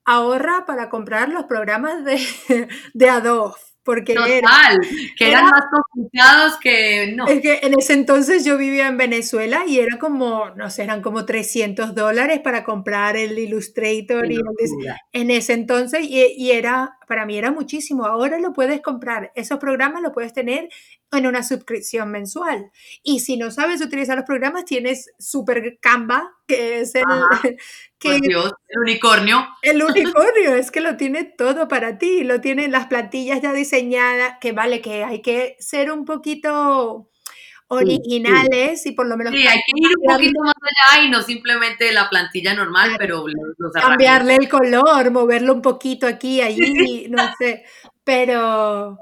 ahorra 0.06 0.66
para 0.66 0.90
comprar 0.90 1.30
los 1.30 1.46
programas 1.46 2.06
de, 2.06 2.20
de 2.94 3.10
Adobe 3.10 3.56
porque 3.84 4.14
Total, 4.14 4.80
que 5.18 5.30
eran 5.30 5.46
más 5.46 5.66
complicados 5.72 6.58
que 6.62 7.14
no. 7.16 7.28
Es 7.28 7.42
que 7.42 7.60
en 7.64 7.78
ese 7.78 7.94
entonces 7.94 8.46
yo 8.46 8.58
vivía 8.58 8.88
en 8.88 8.98
Venezuela 8.98 9.64
y 9.68 9.80
era 9.80 10.00
como, 10.00 10.52
no 10.52 10.70
sé, 10.70 10.84
eran 10.84 11.02
como 11.02 11.26
300 11.26 11.94
dólares 11.94 12.40
para 12.40 12.64
comprar 12.64 13.18
el 13.18 13.38
Illustrator 13.38 14.32
y 14.32 14.40
en 15.12 15.32
ese 15.32 15.54
entonces 15.54 16.02
y, 16.04 16.24
y, 16.38 16.52
era, 16.52 16.98
para 17.08 17.26
mí 17.26 17.38
era 17.38 17.52
muchísimo. 17.52 18.06
Ahora 18.06 18.40
lo 18.40 18.54
puedes 18.54 18.82
comprar, 18.82 19.32
esos 19.36 19.60
programas 19.60 20.02
los 20.02 20.14
puedes 20.14 20.34
tener 20.34 20.70
en 21.18 21.28
una 21.28 21.44
suscripción 21.44 22.12
mensual. 22.12 22.72
Y 23.04 23.20
si 23.20 23.38
no 23.38 23.52
sabes 23.52 23.82
utilizar 23.82 24.18
los 24.18 24.26
programas, 24.26 24.66
tienes 24.66 25.12
Super 25.20 25.78
Canva, 25.80 26.32
que 26.48 26.82
es 26.82 26.96
el... 26.96 27.04
Que, 28.00 28.20
Dios, 28.20 28.52
el 28.68 28.82
unicornio. 28.82 29.48
El 29.62 29.82
unicornio, 29.84 30.56
es 30.56 30.72
que 30.72 30.82
lo 30.82 30.98
tiene 30.98 31.24
todo 31.24 31.70
para 31.70 31.98
ti, 31.98 32.26
lo 32.26 32.42
tiene 32.42 32.68
las 32.68 32.88
plantillas 32.88 33.42
ya 33.42 33.54
diseñadas, 33.54 34.40
que 34.42 34.52
vale, 34.52 34.82
que 34.82 35.06
hay 35.06 35.22
que 35.22 35.56
ser 35.60 35.90
un 35.90 36.04
poquito 36.04 37.10
originales 37.68 38.86
y 38.86 38.92
por 38.92 39.08
lo 39.08 39.16
menos... 39.16 39.34
Sí, 39.34 39.48
hay 39.48 39.58
que 39.58 39.72
ir 39.76 39.88
un 39.98 40.14
poquito 40.14 40.42
más 40.42 40.54
allá 40.62 41.04
y 41.06 41.10
no 41.10 41.22
simplemente 41.22 41.94
la 41.94 42.10
plantilla 42.10 42.54
normal, 42.54 42.96
pero... 42.98 43.24
cambiarle 43.74 44.36
el 44.36 44.50
color, 44.50 45.10
moverlo 45.12 45.54
un 45.54 45.62
poquito 45.62 46.06
aquí, 46.06 46.42
allí, 46.42 47.08
no 47.10 47.24
sé, 47.40 47.64
pero 48.04 48.98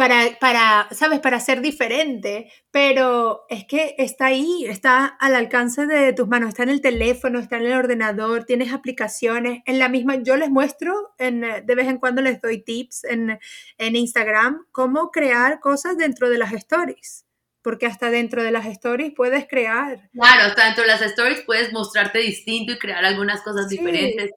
para, 0.00 0.38
para, 0.40 0.88
¿sabes? 0.92 1.20
Para 1.20 1.38
ser 1.40 1.60
diferente, 1.60 2.50
pero 2.70 3.44
es 3.50 3.66
que 3.66 3.96
está 3.98 4.26
ahí, 4.28 4.64
está 4.64 5.04
al 5.04 5.34
alcance 5.34 5.84
de 5.84 6.14
tus 6.14 6.26
manos, 6.26 6.48
está 6.48 6.62
en 6.62 6.70
el 6.70 6.80
teléfono, 6.80 7.38
está 7.38 7.58
en 7.58 7.66
el 7.66 7.74
ordenador, 7.74 8.44
tienes 8.44 8.72
aplicaciones, 8.72 9.60
en 9.66 9.78
la 9.78 9.90
misma, 9.90 10.14
yo 10.22 10.38
les 10.38 10.48
muestro, 10.48 11.12
en, 11.18 11.42
de 11.42 11.74
vez 11.74 11.86
en 11.86 11.98
cuando 11.98 12.22
les 12.22 12.40
doy 12.40 12.62
tips 12.62 13.04
en, 13.04 13.38
en 13.76 13.94
Instagram, 13.94 14.64
cómo 14.72 15.10
crear 15.10 15.60
cosas 15.60 15.98
dentro 15.98 16.30
de 16.30 16.38
las 16.38 16.54
stories 16.54 17.26
porque 17.60 17.84
hasta 17.84 18.08
dentro 18.10 18.42
de 18.42 18.52
las 18.52 18.64
stories 18.64 19.12
puedes 19.14 19.46
crear. 19.46 20.08
Claro, 20.14 20.44
hasta 20.46 20.64
dentro 20.64 20.82
de 20.82 20.88
las 20.88 21.02
stories 21.02 21.42
puedes 21.42 21.74
mostrarte 21.74 22.20
distinto 22.20 22.72
y 22.72 22.78
crear 22.78 23.04
algunas 23.04 23.42
cosas 23.42 23.68
diferentes 23.68 24.30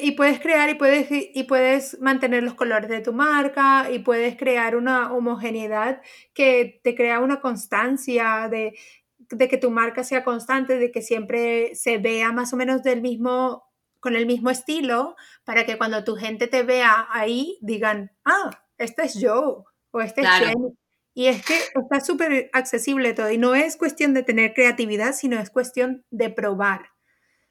y 0.00 0.12
puedes 0.12 0.40
crear 0.40 0.68
y 0.70 0.74
puedes, 0.74 1.08
y 1.10 1.42
puedes 1.44 2.00
mantener 2.00 2.42
los 2.42 2.54
colores 2.54 2.88
de 2.88 3.00
tu 3.00 3.12
marca 3.12 3.90
y 3.90 4.00
puedes 4.00 4.36
crear 4.36 4.76
una 4.76 5.12
homogeneidad 5.12 6.02
que 6.34 6.80
te 6.82 6.94
crea 6.94 7.20
una 7.20 7.40
constancia 7.40 8.48
de, 8.50 8.74
de 9.18 9.48
que 9.48 9.58
tu 9.58 9.70
marca 9.70 10.04
sea 10.04 10.24
constante, 10.24 10.78
de 10.78 10.90
que 10.90 11.02
siempre 11.02 11.74
se 11.74 11.98
vea 11.98 12.32
más 12.32 12.52
o 12.52 12.56
menos 12.56 12.82
del 12.82 13.02
mismo, 13.02 13.64
con 14.00 14.16
el 14.16 14.26
mismo 14.26 14.50
estilo, 14.50 15.16
para 15.44 15.64
que 15.66 15.76
cuando 15.76 16.04
tu 16.04 16.16
gente 16.16 16.46
te 16.48 16.62
vea 16.62 17.06
ahí 17.10 17.58
digan, 17.60 18.12
ah, 18.24 18.50
este 18.78 19.02
es 19.02 19.14
yo 19.20 19.64
o 19.90 20.00
este 20.00 20.22
es 20.22 20.28
Jenny. 20.28 20.76
Y 21.14 21.26
es 21.26 21.44
que 21.44 21.58
está 21.58 22.00
súper 22.00 22.48
accesible 22.52 23.12
todo 23.12 23.30
y 23.30 23.38
no 23.38 23.56
es 23.56 23.76
cuestión 23.76 24.14
de 24.14 24.22
tener 24.22 24.54
creatividad, 24.54 25.12
sino 25.14 25.38
es 25.40 25.50
cuestión 25.50 26.04
de 26.10 26.30
probar. 26.30 26.90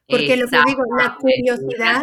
Porque 0.09 0.37
lo 0.37 0.47
que 0.47 0.57
digo, 0.65 0.83
la 0.97 1.17
curiosidad, 1.19 2.01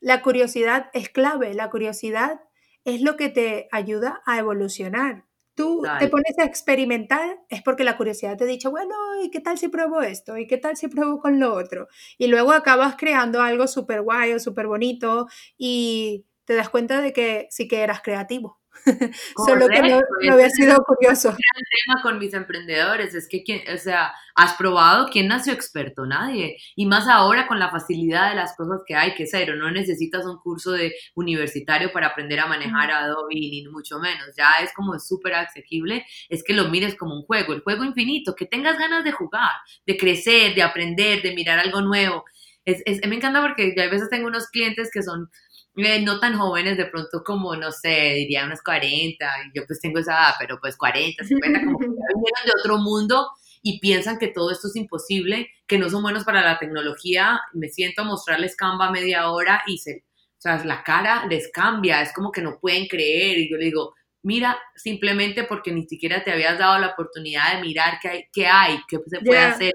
la 0.00 0.22
curiosidad 0.22 0.90
es 0.92 1.08
clave, 1.08 1.54
la 1.54 1.70
curiosidad 1.70 2.40
es 2.84 3.02
lo 3.02 3.16
que 3.16 3.28
te 3.28 3.68
ayuda 3.72 4.22
a 4.26 4.38
evolucionar. 4.38 5.24
Tú 5.54 5.82
te 5.98 6.08
pones 6.08 6.38
a 6.38 6.44
experimentar, 6.44 7.40
es 7.50 7.62
porque 7.62 7.84
la 7.84 7.98
curiosidad 7.98 8.38
te 8.38 8.44
ha 8.44 8.46
dicho, 8.46 8.70
bueno, 8.70 8.94
¿y 9.22 9.30
qué 9.30 9.40
tal 9.40 9.58
si 9.58 9.68
pruebo 9.68 10.00
esto? 10.00 10.38
¿Y 10.38 10.46
qué 10.46 10.56
tal 10.56 10.78
si 10.78 10.88
pruebo 10.88 11.20
con 11.20 11.38
lo 11.38 11.52
otro? 11.54 11.88
Y 12.16 12.28
luego 12.28 12.52
acabas 12.52 12.96
creando 12.96 13.42
algo 13.42 13.66
súper 13.66 14.00
guay 14.00 14.32
o 14.32 14.38
súper 14.38 14.66
bonito 14.66 15.26
y 15.58 16.24
te 16.46 16.54
das 16.54 16.70
cuenta 16.70 17.02
de 17.02 17.12
que 17.12 17.48
sí 17.50 17.68
que 17.68 17.80
eras 17.80 18.00
creativo. 18.00 18.61
Solo 19.46 19.68
que 19.68 19.82
no, 19.82 20.00
había 20.32 20.50
sido 20.50 20.82
curioso. 20.84 21.30
El 21.30 21.64
tema 21.86 22.02
con 22.02 22.18
mis 22.18 22.34
emprendedores 22.34 23.14
es 23.14 23.28
que, 23.28 23.42
o 23.72 23.76
sea, 23.76 24.12
has 24.34 24.54
probado, 24.54 25.08
¿quién 25.10 25.28
nació 25.28 25.52
experto? 25.52 26.06
Nadie. 26.06 26.56
Y 26.74 26.86
más 26.86 27.06
ahora 27.06 27.46
con 27.46 27.58
la 27.58 27.70
facilidad 27.70 28.30
de 28.30 28.36
las 28.36 28.56
cosas 28.56 28.80
que 28.86 28.94
hay, 28.94 29.14
que 29.14 29.26
cero, 29.26 29.54
no 29.56 29.70
necesitas 29.70 30.24
un 30.24 30.38
curso 30.38 30.72
de 30.72 30.94
universitario 31.14 31.92
para 31.92 32.08
aprender 32.08 32.40
a 32.40 32.46
manejar 32.46 32.90
Adobe, 32.90 33.34
ni 33.34 33.66
mucho 33.68 33.98
menos. 33.98 34.28
Ya 34.36 34.50
es 34.62 34.72
como 34.72 34.98
súper 34.98 35.34
asequible, 35.34 36.04
es 36.28 36.42
que 36.42 36.54
lo 36.54 36.68
mires 36.68 36.96
como 36.96 37.14
un 37.14 37.22
juego, 37.22 37.52
el 37.52 37.60
juego 37.60 37.84
infinito, 37.84 38.34
que 38.34 38.46
tengas 38.46 38.78
ganas 38.78 39.04
de 39.04 39.12
jugar, 39.12 39.52
de 39.86 39.96
crecer, 39.96 40.54
de 40.54 40.62
aprender, 40.62 41.22
de 41.22 41.34
mirar 41.34 41.58
algo 41.58 41.80
nuevo. 41.82 42.24
Es, 42.64 42.82
me 43.08 43.16
encanta 43.16 43.42
porque 43.42 43.74
yo 43.76 43.82
a 43.82 43.88
veces 43.88 44.08
tengo 44.08 44.28
unos 44.28 44.46
clientes 44.48 44.90
que 44.92 45.02
son 45.02 45.28
eh, 45.76 46.00
no 46.02 46.20
tan 46.20 46.36
jóvenes, 46.38 46.76
de 46.76 46.86
pronto 46.86 47.22
como, 47.24 47.56
no 47.56 47.72
sé, 47.72 48.14
diría 48.14 48.44
unos 48.44 48.62
40, 48.62 49.26
y 49.46 49.58
yo 49.58 49.64
pues 49.66 49.80
tengo 49.80 49.98
esa 49.98 50.12
edad, 50.12 50.34
pero 50.38 50.58
pues 50.60 50.76
40, 50.76 51.24
50, 51.24 51.64
como 51.64 51.78
que 51.78 51.86
vinieron 51.86 52.44
de 52.44 52.52
otro 52.60 52.78
mundo 52.78 53.28
y 53.62 53.78
piensan 53.80 54.18
que 54.18 54.28
todo 54.28 54.50
esto 54.50 54.68
es 54.68 54.76
imposible, 54.76 55.48
que 55.66 55.78
no 55.78 55.88
son 55.88 56.02
buenos 56.02 56.24
para 56.24 56.42
la 56.42 56.58
tecnología, 56.58 57.40
me 57.54 57.68
siento 57.68 58.02
a 58.02 58.04
mostrarles 58.04 58.56
Canva 58.56 58.90
media 58.90 59.30
hora 59.30 59.62
y 59.66 59.78
se, 59.78 60.04
o 60.16 60.40
sea, 60.40 60.62
la 60.64 60.82
cara 60.82 61.26
les 61.26 61.50
cambia, 61.52 62.02
es 62.02 62.12
como 62.12 62.32
que 62.32 62.42
no 62.42 62.58
pueden 62.60 62.86
creer, 62.86 63.38
y 63.38 63.50
yo 63.50 63.56
le 63.56 63.66
digo, 63.66 63.94
mira, 64.22 64.58
simplemente 64.74 65.44
porque 65.44 65.72
ni 65.72 65.86
siquiera 65.86 66.22
te 66.24 66.32
habías 66.32 66.58
dado 66.58 66.78
la 66.80 66.88
oportunidad 66.88 67.54
de 67.54 67.60
mirar 67.62 67.98
qué 68.00 68.08
hay, 68.08 68.24
qué, 68.32 68.46
hay, 68.46 68.78
qué 68.88 68.98
se 69.06 69.20
puede 69.20 69.40
hacer. 69.40 69.74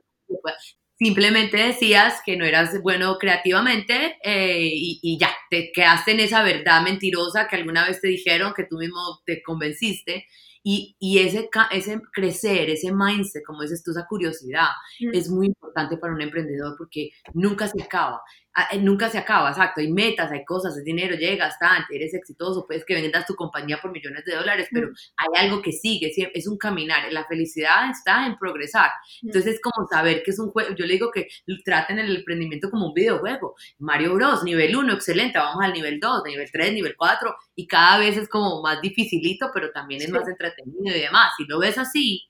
Simplemente 0.99 1.57
decías 1.57 2.21
que 2.25 2.37
no 2.37 2.45
eras 2.45 2.81
bueno 2.81 3.17
creativamente 3.19 4.17
eh, 4.23 4.69
y, 4.71 5.17
ya, 5.19 5.29
te 5.49 5.71
quedaste 5.71 6.11
en 6.11 6.21
esa 6.21 6.41
verdad 6.41 6.81
mentirosa 6.81 7.47
que 7.47 7.55
alguna 7.55 7.85
vez 7.85 8.01
te 8.01 8.07
dijeron, 8.07 8.53
que 8.55 8.63
tú 8.63 8.77
mismo 8.77 9.19
te 9.25 9.43
convenciste. 9.43 10.25
Y, 10.63 10.97
y 10.99 11.19
ese, 11.19 11.49
ese 11.71 12.01
crecer, 12.11 12.69
ese 12.71 12.91
mindset, 12.91 13.43
como 13.45 13.61
dices 13.61 13.83
tú, 13.83 13.91
esa 13.91 14.07
curiosidad, 14.07 14.69
mm. 14.99 15.15
es 15.15 15.29
muy 15.29 15.47
importante 15.47 15.97
para 15.97 16.13
un 16.13 16.21
emprendedor 16.21 16.75
porque 16.77 17.11
nunca 17.33 17.67
se 17.67 17.81
acaba. 17.81 18.19
Ah, 18.59 18.69
eh, 18.71 18.79
nunca 18.79 19.07
se 19.07 19.19
acaba, 19.19 19.51
exacto, 19.51 19.81
hay 19.81 19.91
metas, 19.93 20.31
hay 20.31 20.43
cosas, 20.43 20.75
el 20.75 20.83
dinero, 20.83 21.15
llegas, 21.15 21.59
tanto, 21.59 21.89
eres 21.91 22.11
exitoso, 22.15 22.65
puedes 22.65 22.83
que 22.85 22.95
vendas 22.95 23.27
tu 23.27 23.35
compañía 23.35 23.77
por 23.79 23.91
millones 23.91 24.25
de 24.25 24.33
dólares, 24.33 24.67
pero 24.71 24.87
mm. 24.87 24.93
hay 25.15 25.45
algo 25.45 25.61
que 25.61 25.71
sigue, 25.71 26.11
es 26.33 26.47
un 26.47 26.57
caminar, 26.57 27.03
la 27.13 27.23
felicidad 27.25 27.87
está 27.91 28.25
en 28.25 28.35
progresar. 28.35 28.89
Mm. 29.21 29.27
Entonces 29.27 29.53
es 29.53 29.61
como 29.61 29.87
saber 29.87 30.23
que 30.23 30.31
es 30.31 30.39
un 30.39 30.49
juego, 30.49 30.73
yo 30.73 30.87
le 30.87 30.93
digo 30.93 31.11
que 31.11 31.27
traten 31.63 31.99
el 31.99 32.15
emprendimiento 32.15 32.71
como 32.71 32.87
un 32.87 32.93
videojuego. 32.95 33.53
Mario 33.77 34.15
Bros, 34.15 34.43
nivel 34.43 34.75
1, 34.75 34.91
excelente, 34.91 35.37
vamos 35.37 35.63
al 35.63 35.73
nivel 35.73 35.99
2, 35.99 36.23
nivel 36.25 36.49
3, 36.51 36.73
nivel 36.73 36.95
4, 36.97 37.35
y 37.57 37.67
cada 37.67 37.99
vez 37.99 38.17
es 38.17 38.27
como 38.27 38.63
más 38.63 38.81
dificilito, 38.81 39.51
pero 39.53 39.69
también 39.69 40.01
es 40.01 40.09
más 40.09 40.27
entretenido 40.27 40.95
y 40.95 41.01
demás. 41.01 41.31
Si 41.37 41.45
lo 41.45 41.59
ves 41.59 41.77
así, 41.77 42.23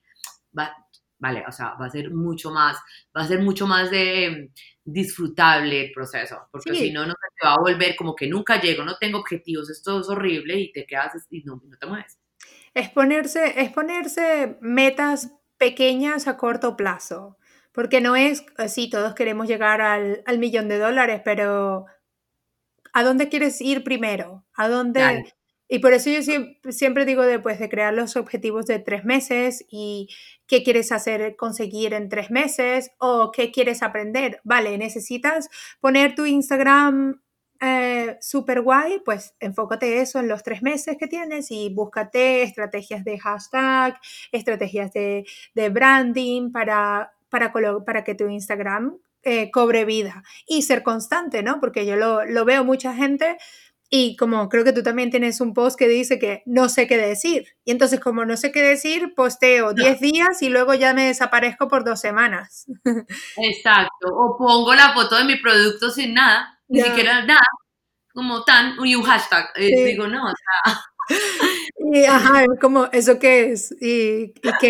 va, 0.59 0.75
vale, 1.19 1.45
o 1.47 1.53
sea, 1.53 1.75
va 1.79 1.85
a 1.85 1.89
ser 1.89 2.11
mucho 2.11 2.51
más, 2.51 2.77
va 3.15 3.21
a 3.21 3.27
ser 3.27 3.41
mucho 3.41 3.65
más 3.65 3.89
de 3.89 4.51
disfrutable 4.89 5.85
el 5.85 5.91
proceso, 5.91 6.47
porque 6.49 6.73
si 6.73 6.91
no, 6.91 7.05
no 7.05 7.11
se 7.11 7.27
te 7.37 7.45
va 7.45 7.55
a 7.55 7.59
volver 7.59 7.95
como 7.97 8.15
que 8.15 8.25
nunca 8.25 8.61
llego, 8.61 8.85
no 8.85 8.97
tengo 8.97 9.19
objetivos, 9.19 9.69
esto 9.69 9.99
es 9.99 10.07
horrible 10.07 10.57
y 10.57 10.71
te 10.71 10.85
quedas 10.85 11.11
y 11.29 11.43
no, 11.43 11.61
no 11.65 11.77
te 11.77 11.85
mueves. 11.85 12.17
Es 12.73 12.89
ponerse, 12.89 13.59
es 13.59 13.69
ponerse 13.71 14.57
metas 14.61 15.33
pequeñas 15.57 16.27
a 16.27 16.37
corto 16.37 16.77
plazo, 16.77 17.37
porque 17.73 17.99
no 17.99 18.15
es, 18.15 18.45
sí, 18.69 18.89
todos 18.89 19.13
queremos 19.13 19.49
llegar 19.49 19.81
al, 19.81 20.23
al 20.25 20.39
millón 20.39 20.69
de 20.69 20.77
dólares, 20.77 21.21
pero 21.25 21.85
¿a 22.93 23.03
dónde 23.03 23.27
quieres 23.27 23.59
ir 23.59 23.83
primero? 23.83 24.45
¿A 24.55 24.69
dónde, 24.69 25.33
y 25.67 25.79
por 25.79 25.91
eso 25.91 26.09
yo 26.09 26.21
siempre, 26.71 27.03
digo 27.03 27.23
después 27.23 27.59
de 27.59 27.67
crear 27.67 27.93
los 27.93 28.15
objetivos 28.15 28.67
de 28.67 28.79
tres 28.79 29.03
meses 29.03 29.65
y 29.69 30.07
qué 30.47 30.63
quieres 30.63 30.91
hacer, 30.91 31.35
conseguir 31.35 31.93
en 31.93 32.09
tres 32.09 32.31
meses 32.31 32.91
o 32.99 33.31
qué 33.31 33.51
quieres 33.51 33.83
aprender. 33.83 34.39
Vale, 34.43 34.77
necesitas 34.77 35.49
poner 35.79 36.15
tu 36.15 36.25
Instagram 36.25 37.21
eh, 37.59 38.17
super 38.21 38.61
guay, 38.61 39.01
pues 39.03 39.35
enfócate 39.39 39.99
eso 39.99 40.19
en 40.19 40.27
los 40.27 40.43
tres 40.43 40.61
meses 40.61 40.95
que 40.99 41.07
tienes 41.07 41.49
y 41.49 41.73
búscate 41.73 42.43
estrategias 42.43 43.03
de 43.03 43.17
hashtag, 43.17 43.99
estrategias 44.31 44.93
de, 44.93 45.25
branding 45.71 46.51
para, 46.51 47.13
para, 47.29 47.51
para 47.85 48.03
que 48.03 48.15
tu 48.15 48.27
Instagram 48.27 48.97
eh, 49.23 49.49
cobre 49.51 49.85
vida 49.85 50.23
y 50.47 50.61
ser 50.61 50.83
constante, 50.83 51.41
¿no? 51.41 51.59
Porque 51.59 51.85
yo 51.85 51.95
lo, 51.95 52.25
lo 52.25 52.45
veo 52.45 52.63
mucha 52.63 52.93
gente 52.93 53.37
y 53.89 54.17
como 54.17 54.49
creo 54.49 54.63
que 54.65 54.73
tú 54.73 54.83
también 54.83 55.11
tienes 55.11 55.39
un 55.39 55.53
post 55.53 55.77
que 55.79 55.87
dice 55.87 56.19
que 56.19 56.43
no 56.45 56.67
sé 56.67 56.87
qué 56.87 56.97
decir. 56.97 57.55
Y 57.63 57.71
entonces 57.71 57.99
como 57.99 58.25
no 58.25 58.35
sé 58.35 58.51
qué 58.51 58.61
decir, 58.61 59.13
posteo 59.15 59.73
10 59.73 59.99
días 60.01 60.41
y 60.41 60.49
luego 60.49 60.73
ya 60.73 60.93
me 60.93 61.05
desaparezco 61.05 61.67
por 61.67 61.85
dos 61.85 62.01
semanas. 62.01 62.65
Exacto. 63.37 64.07
O 64.13 64.37
pongo 64.37 64.75
la 64.75 64.93
foto 64.93 65.15
de 65.15 65.23
mi 65.23 65.37
producto 65.37 65.89
sin 65.89 66.13
nada, 66.13 66.59
ni 66.67 66.81
siquiera 66.81 67.23
nada, 67.23 67.39
como 68.13 68.43
tan, 68.43 68.75
y 68.83 68.95
un 68.95 69.03
hashtag. 69.03 69.51
Eh, 69.55 69.85
digo, 69.85 70.07
no, 70.07 70.25
o 70.25 70.33
sea, 70.33 70.81
Y 71.79 72.05
ajá, 72.05 72.43
como, 72.59 72.87
¿eso 72.91 73.19
qué 73.19 73.51
es? 73.51 73.71
¿Y, 73.79 74.23
y 74.23 74.51
qué? 74.59 74.69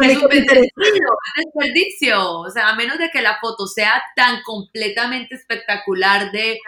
Es 0.00 0.18
un 0.18 0.28
desperdicio, 0.28 2.40
o 2.40 2.50
sea, 2.50 2.70
a 2.70 2.74
menos 2.74 2.98
de 2.98 3.10
que 3.10 3.22
la 3.22 3.38
foto 3.40 3.68
sea 3.68 4.02
tan 4.16 4.42
completamente 4.42 5.36
espectacular 5.36 6.32
de, 6.32 6.58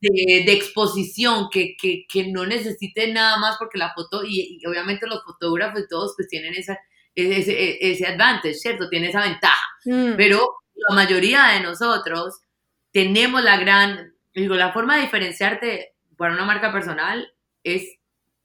de, 0.00 0.52
exposición 0.52 1.50
que, 1.50 1.76
que, 1.76 2.06
que, 2.08 2.28
no 2.28 2.46
necesite 2.46 3.12
nada 3.12 3.38
más 3.38 3.58
porque 3.58 3.76
la 3.76 3.92
foto, 3.92 4.24
y, 4.24 4.62
obviamente 4.66 5.06
los 5.06 5.22
fotógrafos 5.22 5.82
y 5.82 5.88
todos 5.88 6.14
pues 6.16 6.26
tienen 6.28 6.54
esa, 6.54 6.78
ese, 7.14 7.76
ese 7.80 8.06
advantage, 8.06 8.54
¿cierto? 8.54 8.88
Tiene 8.88 9.10
esa 9.10 9.20
ventaja, 9.20 9.66
mm. 9.84 10.14
pero 10.16 10.54
la 10.74 10.94
mayoría 10.94 11.48
de 11.48 11.60
nosotros 11.60 12.40
tenemos 12.92 13.44
la 13.44 13.58
gran, 13.58 14.14
digo, 14.34 14.54
la 14.54 14.72
forma 14.72 14.96
de 14.96 15.02
diferenciarte 15.02 15.92
para 16.16 16.32
una 16.32 16.46
marca 16.46 16.72
personal 16.72 17.30
es 17.62 17.98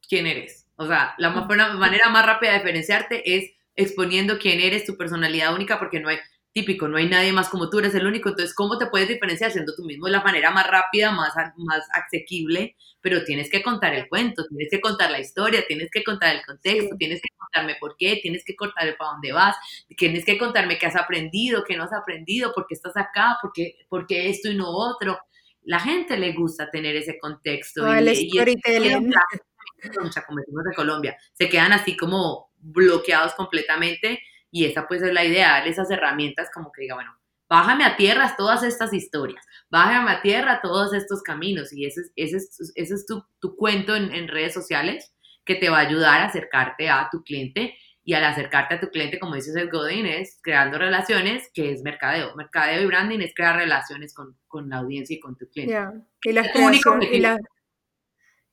quién 0.08 0.28
eres. 0.28 0.63
O 0.76 0.88
sea, 0.88 1.14
la 1.18 1.30
manera 1.30 2.10
más 2.10 2.26
rápida 2.26 2.52
de 2.52 2.58
diferenciarte 2.58 3.36
es 3.36 3.52
exponiendo 3.76 4.38
quién 4.40 4.60
eres, 4.60 4.86
tu 4.86 4.98
personalidad 4.98 5.54
única, 5.54 5.80
porque 5.80 6.00
no 6.00 6.10
hay, 6.10 6.18
típico, 6.54 6.88
no 6.88 6.98
hay 6.98 7.10
nadie 7.10 7.34
más 7.34 7.50
como 7.50 7.70
tú, 7.70 7.80
eres 7.80 7.96
el 7.96 8.06
único. 8.06 8.30
Entonces, 8.30 8.56
¿cómo 8.56 8.78
te 8.78 8.86
puedes 8.86 9.08
diferenciar 9.08 9.52
siendo 9.52 9.74
tú 9.76 9.84
mismo? 9.84 10.08
Es 10.08 10.14
la 10.14 10.24
manera 10.24 10.52
más 10.52 10.68
rápida, 10.68 11.12
más, 11.12 11.34
más 11.58 11.84
asequible, 11.92 12.76
pero 13.02 13.24
tienes 13.24 13.50
que 13.50 13.64
contar 13.64 13.94
el 13.96 14.08
cuento, 14.08 14.46
tienes 14.48 14.70
que 14.70 14.80
contar 14.80 15.12
la 15.12 15.20
historia, 15.20 15.66
tienes 15.68 15.90
que 15.92 16.04
contar 16.04 16.36
el 16.36 16.46
contexto, 16.46 16.96
tienes 16.98 17.22
que 17.22 17.30
contarme 17.36 17.76
por 17.80 17.96
qué, 17.98 18.20
tienes 18.22 18.44
que 18.46 18.56
contarme 18.56 18.94
para 18.94 19.12
dónde 19.12 19.32
vas, 19.32 19.56
tienes 19.98 20.24
que 20.24 20.38
contarme 20.38 20.78
qué 20.78 20.86
has 20.86 20.96
aprendido, 20.96 21.64
qué 21.68 21.76
no 21.76 21.84
has 21.84 21.94
aprendido, 21.94 22.54
por 22.54 22.68
qué 22.68 22.76
estás 22.76 22.96
acá, 22.96 23.38
por 23.42 23.52
qué, 23.52 23.76
por 23.90 24.06
qué 24.06 24.30
esto 24.30 24.50
y 24.50 24.56
no 24.56 24.70
otro. 24.70 25.20
La 25.64 25.80
gente 25.80 26.18
le 26.18 26.34
gusta 26.34 26.70
tener 26.70 26.96
ese 26.96 27.18
contexto. 27.20 27.84
y, 28.02 28.38
el 28.38 28.58
storytelling. 29.88 30.26
como 30.26 30.40
decimos 30.40 30.64
de 30.64 30.76
Colombia, 30.76 31.18
se 31.34 31.50
quedan 31.50 31.74
así 31.74 31.98
como 31.98 32.52
bloqueados 32.58 33.34
completamente 33.34 34.22
y 34.52 34.66
esa 34.66 34.88
pues 34.88 35.02
es 35.02 35.14
la 35.14 35.26
idea, 35.26 35.52
darle 35.52 35.72
esas 35.72 35.90
herramientas 35.92 36.50
como 36.54 36.72
que 36.72 36.84
diga, 36.84 36.96
bueno, 36.96 37.18
bájame 37.50 37.86
a 37.86 37.96
tierra 37.96 38.36
todas 38.38 38.64
estas 38.64 38.94
historias, 38.94 39.46
bájame 39.70 40.12
a 40.12 40.22
tierra 40.22 40.62
todos 40.62 40.94
estos 40.94 41.22
caminos 41.22 41.74
y 41.74 41.86
ese, 41.86 42.02
ese, 42.16 42.38
ese 42.38 42.94
es 42.94 43.06
tu, 43.06 43.24
tu 43.40 43.56
cuento 43.56 43.96
en, 43.96 44.14
en, 44.14 44.28
redes 44.28 44.54
sociales 44.54 45.14
que 45.46 45.56
te 45.56 45.70
va 45.70 45.78
a 45.78 45.88
ayudar 45.88 46.22
a 46.22 46.26
acercarte 46.26 46.90
a 46.90 47.10
tu 47.12 47.24
cliente 47.24 47.76
y 48.06 48.14
al 48.14 48.24
acercarte 48.26 48.76
a 48.76 48.80
tu 48.82 48.90
cliente, 48.90 49.20
como 49.20 49.36
dices 49.36 49.56
el 49.56 49.70
Godin, 49.70 50.06
es 50.06 50.38
creando 50.42 50.78
relaciones, 50.78 51.50
que 51.54 51.72
es 51.72 51.84
mercadeo. 51.84 52.36
Mercadeo 52.36 52.82
y 52.82 52.86
branding 52.86 53.20
es 53.20 53.34
crear 53.34 53.56
relaciones 53.56 54.14
con, 54.14 54.38
con 54.48 54.70
la 54.70 54.78
audiencia 54.78 55.16
y 55.16 55.20
con 55.20 55.38
tu 55.38 55.48
cliente. 55.50 55.80
Y, 56.24 56.34
las 56.34 56.48
y, 56.54 57.20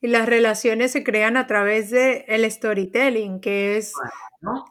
y 0.00 0.08
las 0.08 0.26
relaciones 0.26 0.92
se 0.92 1.04
crean 1.04 1.36
a 1.36 1.46
través 1.46 1.90
de 1.90 2.24
el 2.28 2.50
storytelling, 2.50 3.40
que 3.40 3.76
es 3.76 3.92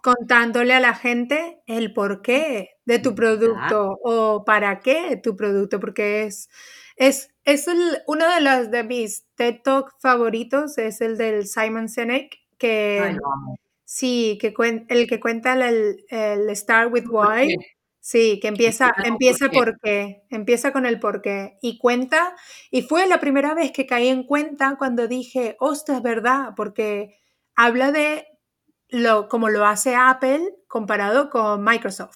contándole 0.02 0.74
a 0.74 0.80
la 0.80 0.96
gente 0.96 1.62
el 1.68 1.94
porqué 1.94 2.72
de 2.86 3.00
tu 3.00 3.14
producto 3.14 4.00
o 4.04 4.44
para 4.44 4.80
qué 4.80 5.20
tu 5.22 5.36
producto, 5.36 5.80
porque 5.80 6.24
es, 6.24 6.50
es, 6.96 7.30
es 7.46 7.68
uno 8.08 8.34
de 8.34 8.42
los 8.42 8.72
de 8.72 8.84
mis 8.84 9.26
TED 9.36 9.58
Talk 9.64 9.94
favoritos, 10.00 10.78
es 10.78 11.02
el 11.02 11.18
del 11.18 11.46
Simon 11.46 11.90
Sinek, 11.90 12.36
que 12.58 13.16
sí, 13.86 14.38
que 14.42 14.54
el 14.90 15.08
que 15.08 15.20
cuenta 15.20 15.54
el, 15.54 16.04
el 16.10 16.56
Start 16.56 16.92
with 16.92 17.06
Why. 17.08 17.56
Sí, 18.10 18.40
que 18.42 18.48
empieza, 18.48 18.92
empieza 19.04 19.50
por 19.52 19.80
qué, 19.82 20.24
empieza 20.32 20.72
con 20.74 20.88
el 20.88 21.00
por 21.00 21.22
qué 21.22 21.60
y 21.62 21.78
cuenta, 21.78 22.36
y 22.72 22.82
fue 22.82 23.06
la 23.06 23.20
primera 23.20 23.54
vez 23.54 23.72
que 23.72 23.86
caí 23.86 24.08
en 24.08 24.24
cuenta 24.24 24.78
cuando 24.80 25.08
dije, 25.08 25.56
ostras, 25.60 25.98
es 25.98 26.04
verdad, 26.04 26.54
porque 26.56 27.20
habla 27.56 27.92
de 27.92 28.26
lo, 28.88 29.28
como 29.30 29.50
lo 29.50 29.64
hace 29.64 29.96
Apple 29.96 30.42
comparado 30.68 31.30
con 31.30 31.64
Microsoft. 31.64 32.16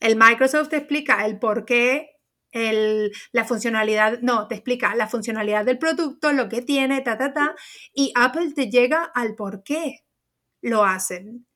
El 0.00 0.16
Microsoft 0.16 0.70
te 0.70 0.78
explica 0.78 1.24
el 1.24 1.38
por 1.38 1.64
qué, 1.64 2.10
el, 2.50 3.12
la 3.30 3.44
funcionalidad, 3.44 4.18
no, 4.22 4.48
te 4.48 4.56
explica 4.56 4.96
la 4.96 5.06
funcionalidad 5.06 5.64
del 5.64 5.78
producto, 5.78 6.32
lo 6.32 6.48
que 6.48 6.62
tiene, 6.62 7.00
ta, 7.02 7.16
ta, 7.16 7.32
ta, 7.32 7.54
y 7.94 8.12
Apple 8.16 8.54
te 8.56 8.70
llega 8.70 9.04
al 9.04 9.36
por 9.36 9.62
qué 9.62 10.00
lo 10.62 10.84
hacen. 10.84 11.47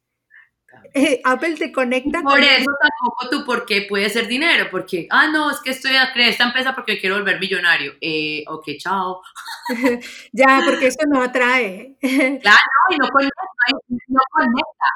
Eh, 0.95 1.21
Apple 1.25 1.57
te 1.57 1.73
conecta. 1.73 2.23
Por 2.23 2.41
eso 2.41 2.71
tampoco 2.81 3.29
tú, 3.31 3.45
porque 3.47 3.87
puede 3.89 4.11
ser 4.11 4.27
dinero, 4.27 4.69
porque, 4.71 5.07
ah, 5.11 5.29
no, 5.29 5.51
es 5.51 5.59
que 5.61 5.71
estoy 5.71 5.97
a 5.97 6.13
creer 6.13 6.31
esta 6.31 6.45
empresa 6.45 6.75
porque 6.75 6.99
quiero 6.99 7.17
volver 7.17 7.41
millonario. 7.41 7.95
Eh, 8.01 8.45
ok, 8.47 8.65
chao. 8.79 9.23
ya, 10.33 10.61
porque 10.65 10.89
eso 10.89 11.01
no 11.09 11.23
atrae. 11.23 11.97
claro, 12.43 12.59
y 12.91 12.97
no 12.97 13.09
conecta, 13.09 13.43
no 14.09 14.21
conecta. 14.31 14.87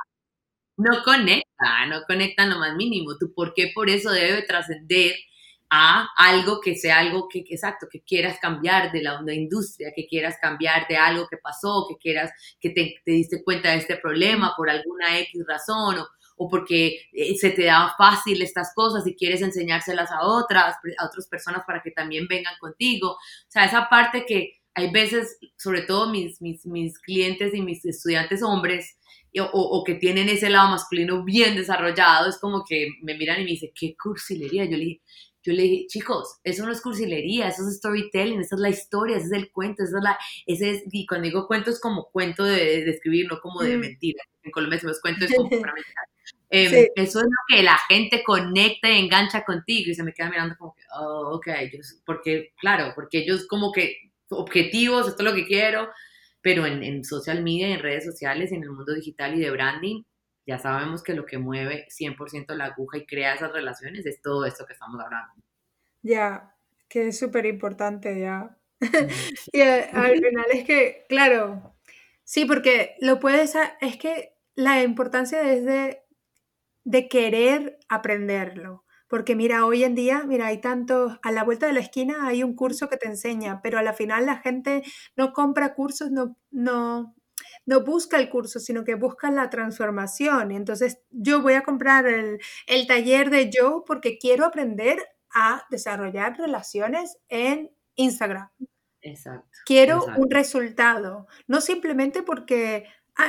No 0.78 1.02
conecta, 1.02 1.86
no 1.86 2.02
conecta 2.06 2.46
lo 2.46 2.58
más 2.58 2.74
mínimo. 2.76 3.16
Tu 3.16 3.32
por 3.32 3.54
qué 3.54 3.72
por 3.74 3.88
eso 3.88 4.10
debe 4.10 4.42
trascender 4.42 5.14
a 5.70 6.08
algo 6.16 6.60
que 6.60 6.76
sea 6.76 6.98
algo 6.98 7.28
que, 7.28 7.44
exacto, 7.48 7.86
que 7.90 8.02
quieras 8.02 8.38
cambiar 8.40 8.92
de 8.92 9.02
la, 9.02 9.20
industria, 9.34 9.92
que 9.94 10.06
quieras 10.06 10.36
cambiar 10.40 10.86
de 10.88 10.96
algo 10.96 11.26
que 11.28 11.38
pasó, 11.38 11.86
que 11.88 11.96
quieras, 11.96 12.30
que 12.60 12.70
te, 12.70 13.02
diste 13.04 13.42
cuenta 13.42 13.70
de 13.70 13.78
este 13.78 13.96
problema 13.96 14.54
por 14.56 14.70
alguna 14.70 15.18
X 15.18 15.44
razón 15.46 15.98
o, 15.98 16.08
o 16.36 16.48
porque 16.48 17.00
eh, 17.12 17.34
se 17.36 17.50
te 17.50 17.64
da 17.64 17.94
fácil 17.98 18.42
estas 18.42 18.72
cosas 18.74 19.06
y 19.06 19.16
quieres 19.16 19.42
enseñárselas 19.42 20.10
a 20.10 20.22
otras, 20.22 20.76
a 20.98 21.06
otras 21.06 21.26
personas 21.28 21.62
para 21.66 21.82
que 21.82 21.90
también 21.90 22.26
vengan 22.28 22.54
contigo. 22.60 23.12
O 23.12 23.18
sea, 23.48 23.64
esa 23.64 23.88
parte 23.88 24.24
que 24.26 24.60
hay 24.74 24.90
veces, 24.90 25.38
sobre 25.56 25.82
todo 25.82 26.10
mis, 26.10 26.40
mis, 26.42 26.66
mis 26.66 26.98
clientes 26.98 27.54
y 27.54 27.62
mis 27.62 27.84
estudiantes 27.84 28.42
hombres, 28.42 28.98
o, 29.38 29.44
o, 29.52 29.84
que 29.84 29.94
tienen 29.94 30.28
ese 30.28 30.48
lado 30.48 30.70
masculino 30.70 31.22
bien 31.24 31.56
desarrollado, 31.56 32.28
es 32.28 32.38
como 32.38 32.64
que 32.64 32.88
me 33.02 33.14
miran 33.14 33.40
y 33.40 33.44
me 33.44 33.50
dicen, 33.50 33.70
qué 33.74 33.94
cursilería. 34.02 34.64
Yo 34.64 34.76
le 34.78 34.84
dije, 34.84 35.02
yo 35.46 35.52
le 35.52 35.62
dije, 35.62 35.86
chicos, 35.86 36.38
eso 36.42 36.66
no 36.66 36.72
es 36.72 36.80
cursilería, 36.80 37.48
eso 37.48 37.62
es 37.68 37.76
storytelling, 37.76 38.40
esa 38.40 38.56
es 38.56 38.60
la 38.60 38.68
historia, 38.70 39.16
ese 39.16 39.26
es 39.26 39.32
el 39.32 39.52
cuento, 39.52 39.84
esa 39.84 39.98
es 39.98 40.02
la, 40.02 40.18
ese 40.46 40.70
es, 40.70 40.82
y 40.90 41.06
cuando 41.06 41.26
digo 41.26 41.46
cuento 41.46 41.70
es 41.70 41.78
como 41.78 42.10
cuento 42.10 42.42
de, 42.44 42.84
de 42.84 42.90
escribir, 42.90 43.28
no 43.28 43.38
como 43.40 43.62
de 43.62 43.76
mm. 43.76 43.80
mentira. 43.80 44.22
En 44.42 44.50
Colombia 44.50 44.76
decimos 44.76 45.00
cuento 45.00 45.24
es 45.24 45.34
como 45.36 45.48
para 45.48 45.74
eh, 46.50 46.88
Eso 46.96 47.20
es 47.20 47.24
lo 47.24 47.56
que 47.56 47.62
la 47.62 47.78
gente 47.88 48.24
conecta 48.24 48.90
y 48.90 48.98
engancha 48.98 49.44
contigo 49.44 49.90
y 49.90 49.94
se 49.94 50.02
me 50.02 50.12
queda 50.12 50.30
mirando 50.30 50.56
como 50.58 50.74
que, 50.74 50.82
oh, 50.98 51.36
ok, 51.36 51.48
porque, 52.04 52.52
claro, 52.58 52.92
porque 52.94 53.18
ellos 53.18 53.46
como 53.46 53.70
que 53.70 53.96
objetivos, 54.28 55.06
esto 55.06 55.22
es 55.22 55.30
lo 55.30 55.34
que 55.34 55.46
quiero, 55.46 55.88
pero 56.40 56.66
en, 56.66 56.82
en 56.82 57.04
social 57.04 57.42
media, 57.42 57.68
en 57.68 57.80
redes 57.80 58.04
sociales, 58.04 58.50
en 58.50 58.62
el 58.62 58.70
mundo 58.70 58.94
digital 58.94 59.36
y 59.36 59.40
de 59.40 59.50
branding, 59.50 60.02
ya 60.46 60.58
sabemos 60.58 61.02
que 61.02 61.14
lo 61.14 61.26
que 61.26 61.38
mueve 61.38 61.86
100% 61.88 62.54
la 62.54 62.66
aguja 62.66 62.98
y 62.98 63.06
crea 63.06 63.34
esas 63.34 63.52
relaciones 63.52 64.06
es 64.06 64.22
todo 64.22 64.44
esto 64.44 64.64
que 64.64 64.74
estamos 64.74 65.00
hablando. 65.00 65.34
Ya, 66.02 66.54
que 66.88 67.08
es 67.08 67.18
súper 67.18 67.46
importante 67.46 68.18
ya. 68.20 68.56
y 69.52 69.60
al 69.60 70.14
final 70.14 70.46
es 70.52 70.64
que, 70.64 71.04
claro, 71.08 71.74
sí, 72.22 72.44
porque 72.44 72.94
lo 73.00 73.18
puedes, 73.18 73.54
es 73.80 73.96
que 73.96 74.34
la 74.54 74.82
importancia 74.82 75.52
es 75.52 75.64
de, 75.64 76.02
de 76.84 77.08
querer 77.08 77.78
aprenderlo. 77.88 78.84
Porque 79.08 79.36
mira, 79.36 79.66
hoy 79.66 79.84
en 79.84 79.94
día, 79.94 80.24
mira, 80.26 80.46
hay 80.46 80.60
tantos, 80.60 81.18
a 81.22 81.30
la 81.30 81.44
vuelta 81.44 81.66
de 81.66 81.72
la 81.72 81.80
esquina 81.80 82.26
hay 82.26 82.42
un 82.42 82.56
curso 82.56 82.88
que 82.88 82.96
te 82.96 83.06
enseña, 83.06 83.60
pero 83.62 83.78
a 83.78 83.82
la 83.82 83.92
final 83.92 84.26
la 84.26 84.38
gente 84.38 84.82
no 85.16 85.32
compra 85.32 85.74
cursos, 85.74 86.10
no, 86.10 86.36
no, 86.50 87.14
no 87.66 87.82
busca 87.82 88.18
el 88.18 88.30
curso, 88.30 88.60
sino 88.60 88.84
que 88.84 88.94
busca 88.94 89.30
la 89.30 89.50
transformación. 89.50 90.52
Entonces, 90.52 91.00
yo 91.10 91.42
voy 91.42 91.54
a 91.54 91.62
comprar 91.62 92.06
el, 92.06 92.38
taller 92.86 93.30
de 93.30 93.50
Joe 93.52 93.82
porque 93.84 94.18
quiero 94.18 94.46
aprender 94.46 94.98
a 95.34 95.64
desarrollar 95.70 96.38
relaciones 96.38 97.18
en 97.28 97.70
Instagram. 97.96 98.48
Exacto. 99.02 99.48
Quiero 99.66 100.04
un 100.16 100.30
resultado, 100.30 101.26
no 101.46 101.60
simplemente 101.60 102.22
porque, 102.22 102.86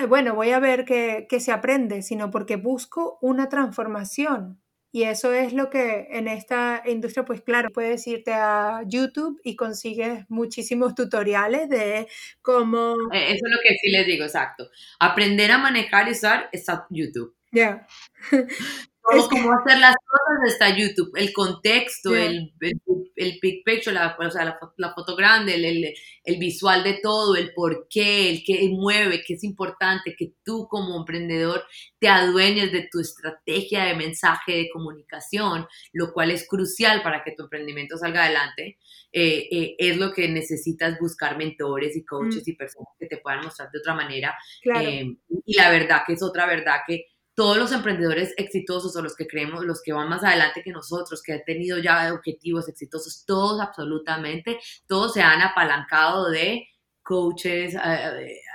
bueno, 0.08 0.36
voy 0.36 0.52
a 0.52 0.60
ver 0.60 0.86
qué, 0.86 1.28
qué 1.30 1.40
se 1.40 1.52
aprende, 1.52 2.02
sino 2.04 2.32
porque 2.32 2.56
busco 2.56 3.18
una 3.22 3.50
transformación. 3.50 4.62
Y 4.92 5.04
eso 5.04 5.34
es 5.34 5.54
lo 5.54 5.70
que 5.70 6.08
en 6.12 6.28
esta 6.28 6.82
industria, 6.86 7.26
pues 7.26 7.42
claro, 7.42 7.72
puedes 7.72 8.08
irte 8.08 8.34
a 8.34 8.82
YouTube 8.86 9.40
y 9.44 9.56
consigues 9.56 10.26
muchísimos 10.30 10.96
tutoriales 10.96 11.70
de 11.70 12.08
cómo... 12.42 12.96
E, 13.12 13.34
eso 13.34 13.46
es 13.46 13.52
lo 13.52 13.60
que 13.62 13.76
sí 13.82 13.90
les 13.90 14.06
digo, 14.06 14.24
exacto. 14.24 14.70
Aprender 15.00 15.52
a 15.52 15.58
manejar 15.58 16.08
y 16.08 16.12
usar 16.12 16.50
está 16.52 16.88
YouTube. 16.90 17.36
Ya. 17.52 17.88
cómo 19.30 19.54
hacer 19.54 19.80
las 19.80 19.96
cosas 19.96 20.54
está 20.54 20.76
YouTube, 20.76 21.12
el 21.16 21.32
contexto, 21.32 22.16
el, 22.16 22.54
el, 22.60 22.82
el, 23.16 23.40
big 23.42 23.64
picture, 23.64 23.94
la, 23.94 24.18
o 24.20 24.32
sea, 24.32 24.46
la, 24.46 24.60
la 24.78 24.94
foto 24.94 25.16
grande, 25.16 25.56
el, 25.56 25.94
el, 26.24 26.40
visual 26.40 26.84
de 26.84 27.00
todo, 27.02 27.36
el 27.36 27.54
por 27.54 27.88
qué, 27.90 28.30
el 28.30 28.44
qué 28.44 28.68
mueve, 28.70 29.24
qué 29.26 29.36
es 29.36 29.44
importante, 29.44 30.16
que 30.18 30.34
tú 30.44 30.68
como 30.70 30.98
emprendedor 30.98 31.64
te 32.00 32.10
adueñes 32.10 32.72
de 32.72 32.88
tu 32.92 33.00
estrategia 33.00 33.86
de 33.86 33.96
mensaje, 33.96 34.54
de 34.54 34.70
comunicación, 34.72 35.68
lo 35.94 36.12
cual 36.12 36.32
es 36.32 36.48
crucial 36.48 37.02
para 37.02 37.24
que 37.24 37.32
tu 37.32 37.44
emprendimiento 37.44 37.98
salga 37.98 38.24
adelante. 38.24 38.78
Eh, 39.14 39.48
eh, 39.52 39.76
es 39.80 39.98
lo 39.98 40.12
que 40.12 40.28
necesitas 40.28 41.00
buscar 41.00 41.38
mentores 41.38 41.96
y 41.96 42.04
coaches 42.06 42.44
mm. 42.46 42.50
y 42.50 42.56
personas 42.56 42.94
que 43.00 43.08
te 43.08 43.18
puedan 43.18 43.44
mostrar 43.44 43.72
de 43.72 43.80
otra 43.80 43.96
manera. 43.96 44.38
Eh, 44.64 45.16
y 45.46 45.56
la 45.56 45.72
verdad 45.72 46.02
que 46.06 46.14
es 46.14 46.22
otra 46.22 46.46
verdad 46.46 46.82
que 46.86 47.06
todos 47.38 47.56
los 47.56 47.72
emprendedores 47.72 48.34
exitosos 48.36 48.96
o 48.96 49.02
los 49.04 49.16
que 49.16 49.28
creemos, 49.28 49.64
los 49.64 49.84
que 49.84 49.94
van 49.94 50.10
más 50.10 50.24
adelante 50.24 50.64
que 50.64 50.72
nosotros, 50.72 51.22
que 51.22 51.34
han 51.34 51.44
tenido 51.46 51.78
ya 51.78 52.12
objetivos 52.12 52.68
exitosos, 52.68 53.26
todos 53.28 53.62
absolutamente, 53.62 54.58
todos 54.88 55.14
se 55.14 55.22
han 55.22 55.44
apalancado 55.44 56.32
de 56.32 56.68
coaches, 57.04 57.76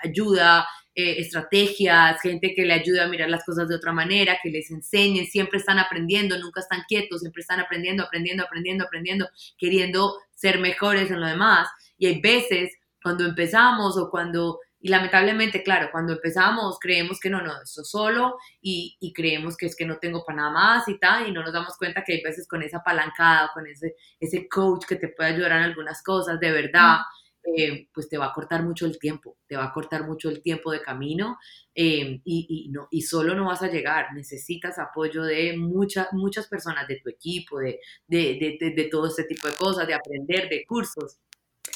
ayuda, 0.03 0.67
eh, 0.97 1.21
estrategias, 1.21 2.21
gente 2.21 2.55
que 2.57 2.65
le 2.65 2.75
ayuda 2.75 3.05
a 3.05 3.09
mirar 3.09 3.31
las 3.31 3.45
cosas 3.45 3.69
de 3.69 3.77
otra 3.77 3.93
manera, 3.93 4.41
que 4.43 4.51
les 4.51 4.69
enseñen, 4.73 5.27
siempre 5.27 5.61
están 5.61 5.79
aprendiendo, 5.79 6.37
nunca 6.41 6.59
están 6.59 6.83
quietos, 6.89 7.21
siempre 7.21 7.43
están 7.43 7.61
aprendiendo, 7.61 8.03
aprendiendo, 8.03 8.43
aprendiendo, 8.43 8.85
aprendiendo, 8.85 9.29
queriendo 9.59 10.17
ser 10.35 10.59
mejores 10.59 11.09
en 11.13 11.21
lo 11.21 11.29
demás. 11.29 11.69
Y 11.99 12.07
hay 12.07 12.21
veces 12.21 12.73
cuando 13.01 13.25
empezamos 13.27 13.97
o 13.97 14.11
cuando 14.11 14.59
y 14.83 14.89
lamentablemente, 14.89 15.63
claro, 15.63 15.91
cuando 15.93 16.15
empezamos 16.15 16.79
creemos 16.81 17.21
que 17.21 17.31
no, 17.31 17.41
no, 17.41 17.63
esto 17.63 17.85
solo 17.85 18.37
y, 18.61 18.97
y, 19.01 19.13
creemos 19.13 19.57
que 19.57 19.67
es 19.67 19.77
que 19.77 19.87
no 19.87 19.99
tengo 19.99 20.25
para 20.25 20.39
nada 20.39 20.51
más 20.51 20.89
y 20.89 20.99
tal, 20.99 21.29
y 21.29 21.33
no 21.33 21.43
nos 21.43 21.53
damos 21.53 21.77
cuenta 21.77 22.03
que 22.03 22.15
hay 22.15 22.23
veces 22.23 22.49
con 22.49 22.63
esa 22.63 22.79
apalancada, 22.79 23.53
con 23.55 23.65
ese, 23.69 23.95
ese 24.19 24.49
coach 24.49 24.85
que 24.87 24.97
te 24.97 25.09
puede 25.09 25.31
ayudar 25.31 25.53
en 25.53 25.63
algunas 25.63 26.03
cosas, 26.03 26.41
de 26.41 26.51
verdad, 26.51 26.99
eh, 27.45 27.87
pues 27.95 28.09
te 28.09 28.19
va 28.19 28.27
a 28.27 28.33
cortar 28.33 28.65
mucho 28.65 28.85
el 28.87 28.99
tiempo, 28.99 29.39
te 29.47 29.57
va 29.57 29.67
a 29.67 29.73
cortar 29.73 30.05
mucho 30.05 30.29
el 30.29 30.43
tiempo 30.43 30.73
de 30.73 30.83
camino 30.83 31.39
eh, 31.77 32.21
y, 32.25 32.47
y, 32.49 32.69
no, 32.71 32.89
y 32.91 33.03
solo 33.03 33.37
no 33.37 33.47
vas 33.47 33.63
a 33.63 33.71
llegar, 33.71 34.13
necesitas 34.15 34.81
apoyo 34.81 35.23
de 35.23 35.57
muchas 35.57 36.09
muchas 36.13 36.49
personas 36.49 36.89
de 36.89 36.97
tu 36.97 37.09
equipo, 37.09 37.61
de, 37.61 37.79
de, 38.09 38.59
de, 38.61 38.71
de 38.75 38.85
todo 38.89 39.07
este 39.07 39.25
tipo 39.25 39.47
de 39.47 39.55
cosas, 39.55 39.87
de 39.87 39.95
aprender, 39.95 40.49
de 40.49 40.65
cursos. 40.67 41.19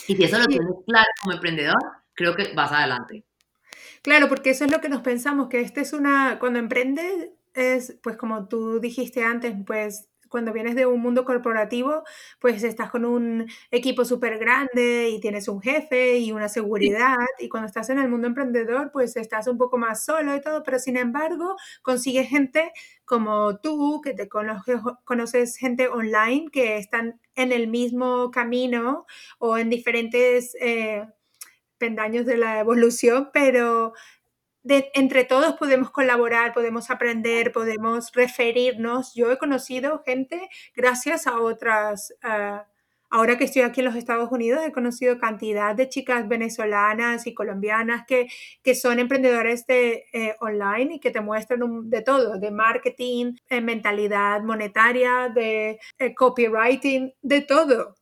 Y 0.08 0.16
si 0.16 0.24
eso 0.24 0.38
lo 0.38 0.46
tienes 0.46 0.74
claro 0.84 1.06
como 1.22 1.34
emprendedor, 1.34 2.05
creo 2.16 2.34
que 2.34 2.52
vas 2.54 2.72
adelante. 2.72 3.24
Claro, 4.02 4.28
porque 4.28 4.50
eso 4.50 4.64
es 4.64 4.70
lo 4.70 4.80
que 4.80 4.88
nos 4.88 5.02
pensamos, 5.02 5.48
que 5.48 5.60
este 5.60 5.80
es 5.80 5.92
una, 5.92 6.38
cuando 6.38 6.58
emprendes, 6.58 7.30
es, 7.54 7.98
pues 8.02 8.16
como 8.16 8.48
tú 8.48 8.80
dijiste 8.80 9.24
antes, 9.24 9.54
pues 9.66 10.08
cuando 10.28 10.52
vienes 10.52 10.74
de 10.74 10.86
un 10.86 11.00
mundo 11.00 11.24
corporativo, 11.24 12.02
pues 12.40 12.62
estás 12.62 12.90
con 12.90 13.04
un 13.04 13.46
equipo 13.70 14.04
súper 14.04 14.38
grande 14.38 15.08
y 15.10 15.20
tienes 15.20 15.48
un 15.48 15.60
jefe 15.60 16.18
y 16.18 16.32
una 16.32 16.48
seguridad. 16.48 17.16
Y 17.38 17.48
cuando 17.48 17.66
estás 17.68 17.90
en 17.90 17.98
el 17.98 18.08
mundo 18.08 18.26
emprendedor, 18.26 18.90
pues 18.92 19.16
estás 19.16 19.46
un 19.46 19.58
poco 19.58 19.78
más 19.78 20.04
solo 20.04 20.34
y 20.36 20.40
todo, 20.40 20.62
pero 20.62 20.78
sin 20.78 20.96
embargo 20.96 21.56
consigues 21.82 22.28
gente 22.28 22.72
como 23.04 23.58
tú, 23.60 24.00
que 24.02 24.14
te 24.14 24.28
conoces, 24.28 24.80
conoces 25.04 25.56
gente 25.56 25.88
online 25.88 26.48
que 26.52 26.76
están 26.76 27.20
en 27.34 27.52
el 27.52 27.68
mismo 27.68 28.30
camino 28.30 29.06
o 29.38 29.58
en 29.58 29.70
diferentes... 29.70 30.56
Eh, 30.60 31.06
pendaños 31.78 32.26
de 32.26 32.36
la 32.36 32.60
evolución, 32.60 33.30
pero 33.32 33.92
de, 34.62 34.90
entre 34.94 35.24
todos 35.24 35.54
podemos 35.54 35.90
colaborar, 35.90 36.52
podemos 36.52 36.90
aprender, 36.90 37.52
podemos 37.52 38.10
referirnos. 38.12 39.14
Yo 39.14 39.30
he 39.30 39.38
conocido 39.38 40.02
gente 40.04 40.48
gracias 40.74 41.26
a 41.26 41.40
otras, 41.40 42.14
ahora 43.10 43.38
que 43.38 43.44
estoy 43.44 43.62
aquí 43.62 43.80
en 43.80 43.86
los 43.86 43.94
Estados 43.94 44.30
Unidos, 44.32 44.60
he 44.66 44.72
conocido 44.72 45.18
cantidad 45.18 45.74
de 45.74 45.88
chicas 45.88 46.28
venezolanas 46.28 47.26
y 47.26 47.34
colombianas 47.34 48.04
que, 48.06 48.28
que 48.62 48.74
son 48.74 48.98
emprendedores 48.98 49.66
de, 49.66 50.04
eh, 50.12 50.34
online 50.40 50.96
y 50.96 51.00
que 51.00 51.10
te 51.10 51.20
muestran 51.20 51.88
de 51.88 52.02
todo, 52.02 52.38
de 52.38 52.50
marketing, 52.50 53.34
de 53.48 53.60
mentalidad 53.60 54.42
monetaria, 54.42 55.30
de 55.34 55.78
eh, 55.98 56.14
copywriting, 56.14 57.14
de 57.22 57.40
todo 57.42 57.94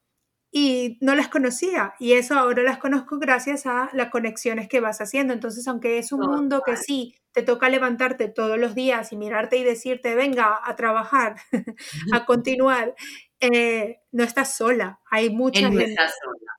y 0.57 0.99
no 1.01 1.17
las 1.17 1.27
conocía 1.27 1.95
y 1.99 2.13
eso 2.13 2.39
ahora 2.39 2.63
las 2.63 2.79
conozco 2.79 3.19
gracias 3.19 3.67
a 3.67 3.91
las 3.93 4.11
conexiones 4.11 4.69
que 4.69 4.79
vas 4.79 5.01
haciendo. 5.01 5.33
Entonces, 5.33 5.67
aunque 5.67 5.99
es 5.99 6.13
un 6.13 6.21
mundo 6.21 6.63
que 6.65 6.77
sí 6.77 7.17
te 7.33 7.43
toca 7.43 7.69
levantarte 7.69 8.29
todos 8.29 8.57
los 8.57 8.77
días 8.77 9.13
y 9.13 9.17
mirarte 9.17 9.57
y 9.57 9.65
decirte, 9.65 10.15
venga 10.15 10.61
a 10.63 10.77
trabajar, 10.77 11.35
a 12.13 12.25
continuar, 12.25 12.95
eh, 13.41 13.97
no 14.13 14.23
estás 14.23 14.57
sola, 14.57 15.01
hay 15.11 15.31
mucha 15.31 15.69
gente. 15.69 15.97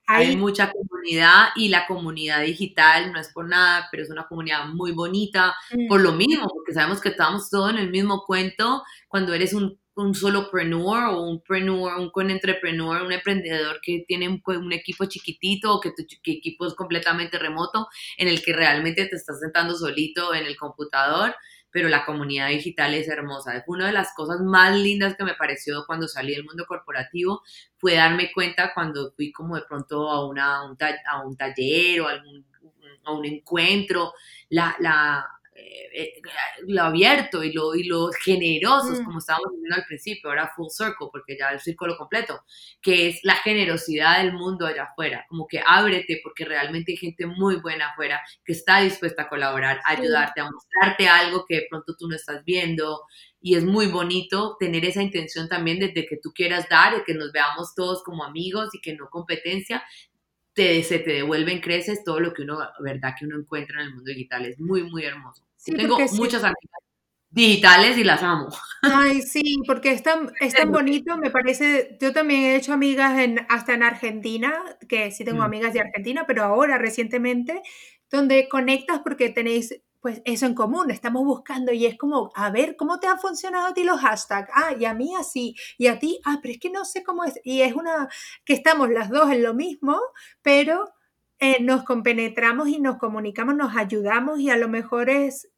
Hay... 0.08 0.36
mucha 0.36 0.74
comunidad 0.74 1.46
y 1.56 1.70
la 1.70 1.88
comunidad 1.88 2.42
digital 2.42 3.14
no 3.14 3.20
es 3.22 3.30
por 3.30 3.48
nada, 3.48 3.88
pero 3.92 4.04
es 4.04 4.10
una 4.10 4.28
comunidad 4.28 4.66
muy 4.66 4.92
bonita, 4.92 5.56
por 5.88 6.02
lo 6.02 6.12
mismo, 6.12 6.50
porque 6.50 6.74
sabemos 6.74 7.00
que 7.00 7.10
estamos 7.10 7.50
todos 7.50 7.72
en 7.72 7.78
el 7.78 7.92
mismo 7.92 8.26
cuento 8.28 8.84
cuando 9.08 9.34
eres 9.34 9.54
un 9.54 9.80
un 9.96 10.14
solopreneur 10.14 11.14
o 11.14 11.22
un 11.22 11.42
preneur, 11.42 11.94
un 11.98 12.30
entrepreneur, 12.30 13.02
un 13.02 13.12
emprendedor 13.12 13.80
que 13.82 14.04
tiene 14.08 14.28
un, 14.30 14.74
equipo 14.74 15.06
chiquitito 15.06 15.74
o 15.74 15.80
que 15.80 15.92
tu 15.92 16.04
equipo 16.26 16.68
es 16.68 16.74
completamente 16.74 17.40
remoto, 17.40 17.88
en 18.18 18.28
el 18.28 18.44
que 18.44 18.54
realmente 18.54 19.06
te 19.06 19.16
estás 19.16 19.40
sentando 19.40 19.76
solito 19.76 20.34
en 20.34 20.46
el 20.46 20.58
computador, 20.58 21.36
pero 21.72 21.90
la 21.90 22.06
comunidad 22.06 22.50
digital 22.50 22.94
es 22.94 23.08
hermosa. 23.08 23.64
Una 23.68 23.88
de 23.88 23.94
las 23.94 24.14
cosas 24.14 24.42
más 24.42 24.78
lindas 24.78 25.16
que 25.16 25.24
me 25.24 25.34
pareció 25.36 25.86
cuando 25.86 26.08
salí 26.08 26.34
del 26.34 26.46
mundo 26.46 26.66
corporativo 26.68 27.42
fue 27.78 27.96
darme 27.96 28.32
cuenta 28.34 28.74
cuando 28.74 29.12
fui 29.12 29.32
como 29.32 29.56
de 29.56 29.64
pronto 29.64 30.10
a, 30.10 30.28
una, 30.28 30.64
un, 30.64 30.78
a 30.80 31.26
un 31.26 31.36
taller 31.36 32.02
o 32.02 32.08
algún, 32.08 32.46
a 33.04 33.12
un 33.12 33.26
encuentro, 33.26 34.14
la, 34.50 34.76
la, 34.80 35.26
eh, 35.58 35.90
eh, 35.94 36.22
lo 36.68 36.84
abierto 36.84 37.42
y 37.42 37.54
lo, 37.54 37.76
y 37.76 37.86
lo 37.86 38.10
generosos, 38.12 39.00
mm. 39.00 39.06
como 39.06 39.20
estábamos 39.20 39.52
diciendo 39.54 39.76
al 39.78 39.86
principio, 39.86 40.30
ahora 40.30 40.52
full 40.54 40.68
circle, 40.70 41.08
porque 41.10 41.38
ya 41.40 41.52
el 41.52 41.62
círculo 41.62 41.96
completo, 41.98 42.42
que 42.82 43.08
es 43.08 43.20
la 43.24 43.36
generosidad 43.36 44.22
del 44.22 44.34
mundo 44.34 44.66
allá 44.66 44.84
afuera, 44.84 45.26
como 45.30 45.48
que 45.48 45.62
ábrete, 45.66 46.20
porque 46.22 46.44
realmente 46.44 46.92
hay 46.92 46.98
gente 46.98 47.26
muy 47.26 47.56
buena 47.56 47.92
afuera 47.92 48.22
que 48.44 48.52
está 48.52 48.82
dispuesta 48.82 49.24
a 49.24 49.30
colaborar, 49.30 49.80
a 49.86 49.92
ayudarte, 49.92 50.42
a 50.42 50.52
mostrarte 50.52 51.08
algo 51.08 51.46
que 51.48 51.56
de 51.56 51.68
pronto 51.70 51.96
tú 51.98 52.10
no 52.10 52.18
estás 52.18 52.44
viendo, 52.44 53.04
y 53.40 53.56
es 53.56 53.64
muy 53.64 53.88
bonito 53.88 54.58
tener 54.60 54.84
esa 54.84 55.04
intención 55.04 55.48
también 55.48 55.80
desde 55.80 56.06
que 56.06 56.18
tú 56.18 56.34
quieras 56.34 56.68
dar, 56.68 56.98
y 56.98 57.04
que 57.06 57.14
nos 57.14 57.32
veamos 57.32 57.74
todos 57.76 58.04
como 58.04 58.26
amigos 58.26 58.76
y 58.76 58.82
que 58.82 58.94
no 58.96 59.08
competencia, 59.10 59.84
te, 60.54 60.84
se 60.84 61.00
te 61.00 61.12
devuelven 61.12 61.62
creces 61.62 62.04
todo 62.04 62.20
lo 62.20 62.34
que 62.34 62.42
uno, 62.42 62.58
verdad, 62.80 63.14
que 63.18 63.26
uno 63.26 63.38
encuentra 63.38 63.82
en 63.82 63.88
el 63.88 63.96
mundo 63.96 64.10
digital. 64.10 64.46
Es 64.46 64.60
muy, 64.60 64.84
muy 64.84 65.04
hermoso. 65.04 65.45
Tengo 65.72 65.98
muchas 65.98 66.44
amigas 66.44 66.86
digitales 67.36 67.98
y 67.98 68.04
las 68.04 68.24
amo. 68.24 68.48
Ay, 68.82 69.22
sí, 69.22 69.62
porque 69.68 69.92
es 69.92 70.02
tan, 70.02 70.32
es 70.40 70.54
tan 70.54 70.72
bonito, 70.72 71.18
me 71.18 71.32
parece, 71.32 71.98
yo 72.00 72.14
también 72.14 72.42
he 72.42 72.56
hecho 72.56 72.72
amigas 72.72 73.20
en, 73.20 73.46
hasta 73.50 73.74
en 73.74 73.84
Argentina, 73.84 74.54
que 74.88 75.12
sí 75.12 75.26
tengo 75.26 75.40
mm. 75.40 75.46
amigas 75.46 75.74
de 75.74 75.82
Argentina, 75.82 76.24
pero 76.26 76.44
ahora 76.44 76.78
recientemente, 76.78 77.62
donde 78.10 78.48
conectas 78.48 79.02
porque 79.04 79.30
tenéis 79.30 79.82
pues 80.00 80.22
eso 80.24 80.46
en 80.46 80.54
común, 80.54 80.92
estamos 80.92 81.26
buscando 81.26 81.74
y 81.74 81.88
es 81.88 81.98
como, 81.98 82.30
a 82.36 82.52
ver, 82.52 82.76
¿cómo 82.76 83.00
te 83.00 83.08
han 83.08 83.18
funcionado 83.18 83.68
a 83.68 83.74
ti 83.74 83.84
los 83.84 84.00
hashtags? 84.00 84.52
Ah, 84.54 84.76
y 84.80 84.86
a 84.86 84.94
mí 84.94 85.16
así, 85.16 85.56
y 85.80 85.88
a 85.88 85.98
ti, 85.98 86.20
ah, 86.26 86.38
pero 86.44 86.54
es 86.54 86.60
que 86.60 86.70
no 86.70 86.86
sé 86.86 87.04
cómo 87.04 87.24
es, 87.24 87.40
y 87.44 87.62
es 87.62 87.74
una, 87.74 88.08
que 88.46 88.54
estamos 88.54 88.92
las 88.92 89.10
dos 89.10 89.32
en 89.32 89.42
lo 89.42 89.56
mismo, 89.56 90.00
pero 90.44 90.94
eh, 91.40 91.58
nos 91.60 91.84
compenetramos 91.84 92.70
y 92.70 92.80
nos 92.80 92.98
comunicamos, 92.98 93.56
nos 93.56 93.76
ayudamos 93.76 94.40
y 94.40 94.52
a 94.52 94.58
lo 94.58 94.70
mejor 94.70 95.10
es, 95.10 95.50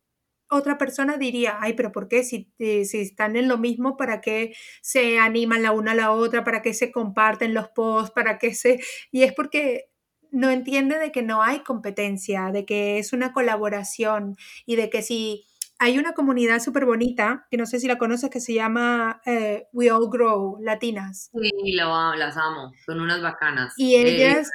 otra 0.50 0.78
persona 0.78 1.18
diría, 1.18 1.58
ay, 1.60 1.74
pero 1.74 1.92
¿por 1.92 2.08
qué? 2.08 2.24
Si, 2.24 2.52
eh, 2.60 2.86
si 2.86 3.00
están 3.00 3.36
en 3.36 3.48
lo 3.48 3.58
mismo, 3.58 3.98
¿para 3.98 4.22
qué 4.22 4.56
se 4.82 5.20
animan 5.20 5.64
la 5.64 5.72
una 5.72 5.92
a 5.92 5.96
la 5.96 6.12
otra? 6.12 6.44
¿Para 6.44 6.62
qué 6.62 6.74
se 6.74 6.92
comparten 6.92 7.54
los 7.54 7.70
posts? 7.70 8.12
¿Para 8.12 8.38
qué 8.38 8.54
se...? 8.54 8.80
Y 9.12 9.24
es 9.24 9.34
porque 9.34 9.90
no 10.32 10.50
entiende 10.50 11.00
de 11.00 11.12
que 11.12 11.22
no 11.22 11.42
hay 11.42 11.60
competencia, 11.60 12.52
de 12.52 12.66
que 12.66 13.00
es 13.00 13.14
una 13.14 13.34
colaboración 13.34 14.36
y 14.66 14.76
de 14.76 14.90
que 14.90 15.02
si 15.02 15.46
hay 15.80 16.00
una 16.00 16.14
comunidad 16.14 16.60
súper 16.60 16.86
bonita, 16.86 17.46
que 17.52 17.58
no 17.58 17.66
sé 17.66 17.80
si 17.80 17.88
la 17.88 17.98
conoces, 17.98 18.30
que 18.30 18.40
se 18.40 18.54
llama 18.54 19.22
eh, 19.26 19.68
We 19.74 19.92
All 19.92 20.10
Grow, 20.10 20.58
Latinas. 20.60 21.30
Sí, 21.32 21.74
las 21.74 22.38
amo, 22.38 22.72
son 22.86 23.00
unas 23.00 23.22
bacanas. 23.22 23.74
Y 23.78 23.96
eh, 23.96 24.16
ellas... 24.16 24.50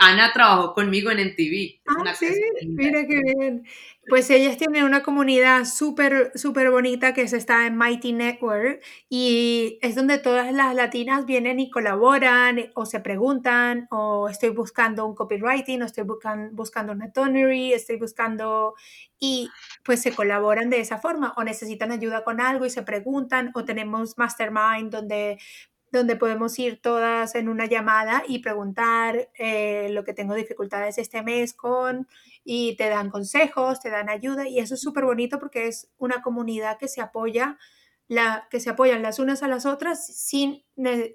Ana, 0.00 0.32
trabajó 0.32 0.72
conmigo 0.72 1.10
en 1.10 1.18
MTV. 1.18 1.80
Ah, 1.86 2.14
sí, 2.14 2.28
mira 2.66 3.04
qué 3.06 3.20
bien. 3.20 3.66
Pues 4.10 4.28
ellas 4.28 4.56
tienen 4.56 4.82
una 4.82 5.04
comunidad 5.04 5.64
súper, 5.66 6.32
súper 6.34 6.68
bonita 6.72 7.14
que 7.14 7.28
se 7.28 7.36
está 7.36 7.68
en 7.68 7.76
Mighty 7.76 8.12
Network 8.12 8.82
y 9.08 9.78
es 9.82 9.94
donde 9.94 10.18
todas 10.18 10.52
las 10.52 10.74
latinas 10.74 11.26
vienen 11.26 11.60
y 11.60 11.70
colaboran 11.70 12.72
o 12.74 12.86
se 12.86 12.98
preguntan 12.98 13.86
o 13.92 14.28
estoy 14.28 14.48
buscando 14.48 15.06
un 15.06 15.14
copywriting 15.14 15.82
o 15.82 15.84
estoy 15.84 16.02
buscan, 16.02 16.56
buscando 16.56 16.92
una 16.92 17.12
tonery, 17.12 17.72
estoy 17.72 17.98
buscando 17.98 18.74
y 19.20 19.48
pues 19.84 20.02
se 20.02 20.12
colaboran 20.12 20.70
de 20.70 20.80
esa 20.80 20.98
forma 20.98 21.32
o 21.36 21.44
necesitan 21.44 21.92
ayuda 21.92 22.24
con 22.24 22.40
algo 22.40 22.66
y 22.66 22.70
se 22.70 22.82
preguntan 22.82 23.52
o 23.54 23.64
tenemos 23.64 24.18
mastermind 24.18 24.90
donde 24.90 25.38
donde 25.92 26.16
podemos 26.16 26.58
ir 26.58 26.80
todas 26.80 27.34
en 27.34 27.48
una 27.48 27.66
llamada 27.66 28.22
y 28.26 28.40
preguntar 28.40 29.28
eh, 29.38 29.88
lo 29.90 30.04
que 30.04 30.14
tengo 30.14 30.34
dificultades 30.34 30.98
este 30.98 31.22
mes 31.22 31.54
con 31.54 32.06
y 32.44 32.76
te 32.76 32.88
dan 32.88 33.10
consejos, 33.10 33.80
te 33.80 33.90
dan 33.90 34.08
ayuda 34.08 34.48
y 34.48 34.58
eso 34.58 34.74
es 34.74 34.80
súper 34.80 35.04
bonito 35.04 35.38
porque 35.38 35.68
es 35.68 35.90
una 35.98 36.22
comunidad 36.22 36.78
que 36.78 36.88
se 36.88 37.00
apoya, 37.00 37.58
la, 38.08 38.48
que 38.50 38.60
se 38.60 38.70
apoyan 38.70 39.02
las 39.02 39.18
unas 39.18 39.42
a 39.42 39.48
las 39.48 39.66
otras 39.66 40.06
sin, 40.06 40.64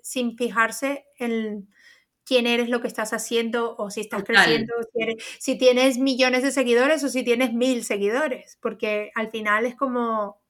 sin 0.02 0.38
fijarse 0.38 1.06
en 1.18 1.70
quién 2.24 2.48
eres, 2.48 2.70
lo 2.70 2.82
que 2.82 2.88
estás 2.88 3.14
haciendo 3.14 3.76
o 3.78 3.92
si 3.92 4.02
estás 4.02 4.24
creciendo, 4.24 4.74
si, 4.94 5.18
si 5.40 5.58
tienes 5.58 5.98
millones 5.98 6.44
de 6.44 6.52
seguidores 6.52 7.04
o 7.04 7.10
si 7.10 7.24
tienes 7.24 7.54
mil 7.54 7.84
seguidores, 7.84 8.58
porque 8.62 9.12
al 9.16 9.30
final 9.30 9.66
es 9.66 9.76
como 9.76 10.42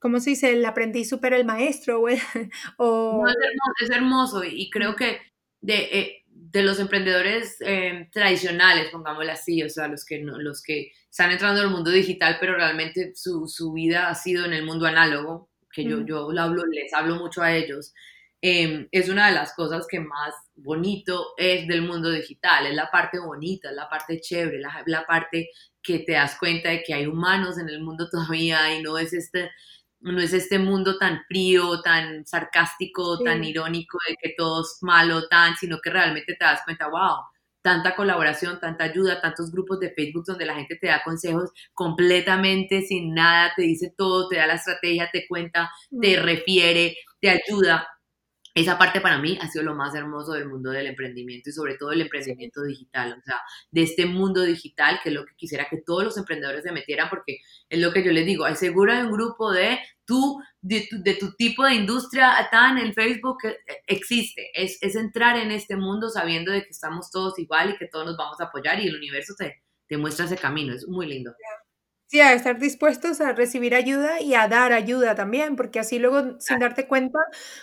¿cómo 0.00 0.18
se 0.18 0.30
dice? 0.30 0.50
El 0.50 0.64
aprendiz 0.64 1.08
supera 1.08 1.36
el 1.36 1.44
maestro. 1.44 2.02
O, 2.78 3.24
es, 3.80 3.90
hermoso, 3.90 4.42
y 4.42 4.68
creo 4.70 4.96
que 4.96 5.18
de, 5.60 5.74
eh, 5.76 6.19
de 6.52 6.62
los 6.62 6.80
emprendedores 6.80 7.56
eh, 7.60 8.08
tradicionales, 8.12 8.90
pongámoslo 8.90 9.30
así, 9.30 9.62
o 9.62 9.68
sea, 9.68 9.86
los 9.86 10.04
que, 10.04 10.18
los 10.20 10.62
que 10.62 10.92
están 11.08 11.30
entrando 11.30 11.60
en 11.60 11.68
el 11.68 11.72
mundo 11.72 11.90
digital, 11.90 12.38
pero 12.40 12.56
realmente 12.56 13.12
su, 13.14 13.46
su 13.46 13.72
vida 13.72 14.08
ha 14.08 14.14
sido 14.14 14.44
en 14.44 14.52
el 14.52 14.64
mundo 14.64 14.86
análogo, 14.86 15.48
que 15.72 15.84
yo, 15.84 16.04
yo 16.04 16.28
hablo, 16.36 16.66
les 16.66 16.92
hablo 16.92 17.16
mucho 17.16 17.42
a 17.42 17.54
ellos, 17.54 17.94
em, 18.40 18.88
es 18.90 19.08
una 19.08 19.28
de 19.28 19.34
las 19.34 19.54
cosas 19.54 19.86
que 19.88 20.00
más 20.00 20.34
bonito 20.56 21.34
es 21.36 21.68
del 21.68 21.82
mundo 21.82 22.10
digital, 22.10 22.66
es 22.66 22.74
la 22.74 22.90
parte 22.90 23.20
bonita, 23.20 23.70
es 23.70 23.76
la 23.76 23.88
parte 23.88 24.20
chévere, 24.20 24.58
la, 24.58 24.82
la 24.86 25.06
parte 25.06 25.50
que 25.82 26.00
te 26.00 26.12
das 26.12 26.36
cuenta 26.36 26.70
de 26.70 26.82
que 26.82 26.94
hay 26.94 27.06
humanos 27.06 27.58
en 27.58 27.68
el 27.68 27.80
mundo 27.80 28.08
todavía 28.10 28.74
y 28.74 28.82
no 28.82 28.98
es 28.98 29.12
este 29.12 29.50
no 30.00 30.20
es 30.20 30.32
este 30.32 30.58
mundo 30.58 30.98
tan 30.98 31.22
frío, 31.28 31.80
tan 31.82 32.26
sarcástico, 32.26 33.18
tan 33.22 33.44
irónico 33.44 33.98
de 34.08 34.16
que 34.20 34.34
todo 34.36 34.62
es 34.62 34.78
malo, 34.80 35.28
tan, 35.28 35.56
sino 35.56 35.78
que 35.80 35.90
realmente 35.90 36.34
te 36.34 36.44
das 36.44 36.62
cuenta, 36.64 36.88
wow, 36.88 37.24
tanta 37.62 37.94
colaboración, 37.94 38.58
tanta 38.58 38.84
ayuda, 38.84 39.20
tantos 39.20 39.50
grupos 39.52 39.80
de 39.80 39.92
Facebook 39.92 40.24
donde 40.26 40.46
la 40.46 40.54
gente 40.54 40.76
te 40.76 40.86
da 40.86 41.02
consejos 41.02 41.50
completamente 41.74 42.82
sin 42.82 43.14
nada, 43.14 43.52
te 43.54 43.62
dice 43.62 43.92
todo, 43.96 44.28
te 44.28 44.36
da 44.36 44.46
la 44.46 44.54
estrategia, 44.54 45.10
te 45.12 45.26
cuenta, 45.28 45.70
te 46.00 46.18
mm. 46.18 46.22
refiere, 46.22 46.96
te 47.20 47.30
ayuda 47.30 47.86
esa 48.54 48.78
parte 48.78 49.00
para 49.00 49.18
mí 49.18 49.38
ha 49.40 49.48
sido 49.48 49.64
lo 49.64 49.74
más 49.74 49.94
hermoso 49.94 50.32
del 50.32 50.48
mundo 50.48 50.70
del 50.70 50.86
emprendimiento 50.86 51.50
y 51.50 51.52
sobre 51.52 51.76
todo 51.76 51.92
el 51.92 52.00
emprendimiento 52.00 52.62
digital, 52.62 53.16
o 53.18 53.22
sea, 53.22 53.36
de 53.70 53.82
este 53.82 54.06
mundo 54.06 54.42
digital 54.42 55.00
que 55.02 55.10
es 55.10 55.14
lo 55.14 55.24
que 55.24 55.34
quisiera 55.36 55.68
que 55.68 55.82
todos 55.84 56.04
los 56.04 56.16
emprendedores 56.16 56.64
se 56.64 56.72
metieran 56.72 57.08
porque 57.08 57.38
es 57.68 57.78
lo 57.80 57.92
que 57.92 58.04
yo 58.04 58.12
les 58.12 58.26
digo, 58.26 58.44
hay 58.44 58.56
seguro 58.56 58.92
hay 58.92 59.02
un 59.02 59.12
grupo 59.12 59.52
de 59.52 59.78
tú, 60.04 60.40
de 60.60 60.88
tu, 61.20 61.32
tipo 61.36 61.64
de 61.64 61.74
industria 61.74 62.48
tan 62.50 62.78
en 62.78 62.92
Facebook 62.92 63.38
que 63.42 63.56
existe, 63.86 64.50
es, 64.54 64.78
es, 64.82 64.96
entrar 64.96 65.36
en 65.36 65.52
este 65.52 65.76
mundo 65.76 66.08
sabiendo 66.08 66.50
de 66.50 66.64
que 66.64 66.70
estamos 66.70 67.10
todos 67.10 67.38
igual 67.38 67.70
y 67.70 67.76
que 67.76 67.86
todos 67.86 68.06
nos 68.06 68.16
vamos 68.16 68.40
a 68.40 68.44
apoyar 68.44 68.80
y 68.80 68.88
el 68.88 68.96
universo 68.96 69.34
te, 69.38 69.62
te 69.86 69.96
muestra 69.96 70.24
ese 70.24 70.36
camino, 70.36 70.74
es 70.74 70.86
muy 70.88 71.06
lindo. 71.06 71.32
Sí, 72.10 72.20
a 72.20 72.32
estar 72.32 72.58
dispuestos 72.58 73.20
a 73.20 73.34
recibir 73.34 73.72
ayuda 73.72 74.20
y 74.20 74.34
a 74.34 74.48
dar 74.48 74.72
ayuda 74.72 75.14
también, 75.14 75.54
porque 75.54 75.78
así 75.78 76.00
luego, 76.00 76.40
sin 76.40 76.58
darte 76.58 76.88
cuenta, 76.88 77.20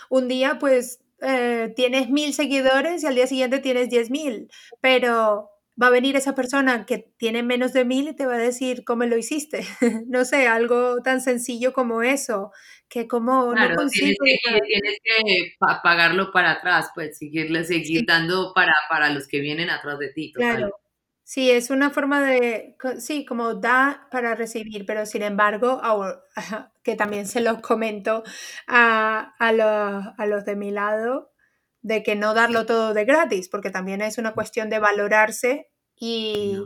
un 0.08 0.26
día 0.26 0.58
pues 0.58 1.00
eh, 1.20 1.70
tienes 1.76 2.08
mil 2.08 2.32
seguidores 2.32 3.02
y 3.02 3.06
al 3.06 3.14
día 3.14 3.26
siguiente 3.26 3.58
tienes 3.58 3.90
diez 3.90 4.08
mil, 4.10 4.50
pero 4.80 5.50
va 5.80 5.88
a 5.88 5.90
venir 5.90 6.16
esa 6.16 6.34
persona 6.34 6.86
que 6.86 7.12
tiene 7.18 7.42
menos 7.42 7.74
de 7.74 7.84
mil 7.84 8.08
y 8.08 8.16
te 8.16 8.24
va 8.24 8.36
a 8.36 8.38
decir 8.38 8.84
cómo 8.84 9.04
lo 9.04 9.18
hiciste. 9.18 9.66
no 10.06 10.24
sé, 10.24 10.48
algo 10.48 11.02
tan 11.02 11.20
sencillo 11.20 11.74
como 11.74 12.02
eso, 12.02 12.50
que 12.88 13.06
como 13.06 13.54
no 13.54 13.74
consigo... 13.76 14.24
Tienes 14.24 14.40
que, 14.42 14.60
tienes 14.66 14.98
que 15.04 15.56
pagarlo 15.82 16.32
para 16.32 16.52
atrás, 16.52 16.88
pues 16.94 17.18
seguirle, 17.18 17.64
seguir 17.64 18.06
dando 18.06 18.54
para, 18.54 18.72
para 18.88 19.10
los 19.10 19.28
que 19.28 19.40
vienen 19.40 19.68
atrás 19.68 19.98
de 19.98 20.08
ti. 20.08 20.32
Claro. 20.32 20.70
Sí, 21.30 21.50
es 21.50 21.68
una 21.68 21.90
forma 21.90 22.22
de, 22.22 22.74
sí, 23.00 23.26
como 23.26 23.52
da 23.52 24.08
para 24.10 24.34
recibir, 24.34 24.86
pero 24.86 25.04
sin 25.04 25.20
embargo, 25.22 25.78
que 26.82 26.96
también 26.96 27.26
se 27.26 27.42
los 27.42 27.60
comento 27.60 28.22
a, 28.66 29.34
los, 29.52 30.26
los 30.26 30.44
de 30.46 30.56
mi 30.56 30.70
lado, 30.70 31.30
de 31.82 32.02
que 32.02 32.16
no 32.16 32.32
darlo 32.32 32.64
todo 32.64 32.94
de 32.94 33.04
gratis, 33.04 33.50
porque 33.50 33.68
también 33.68 34.00
es 34.00 34.16
una 34.16 34.32
cuestión 34.32 34.70
de 34.70 34.78
valorarse 34.78 35.68
y, 35.96 36.56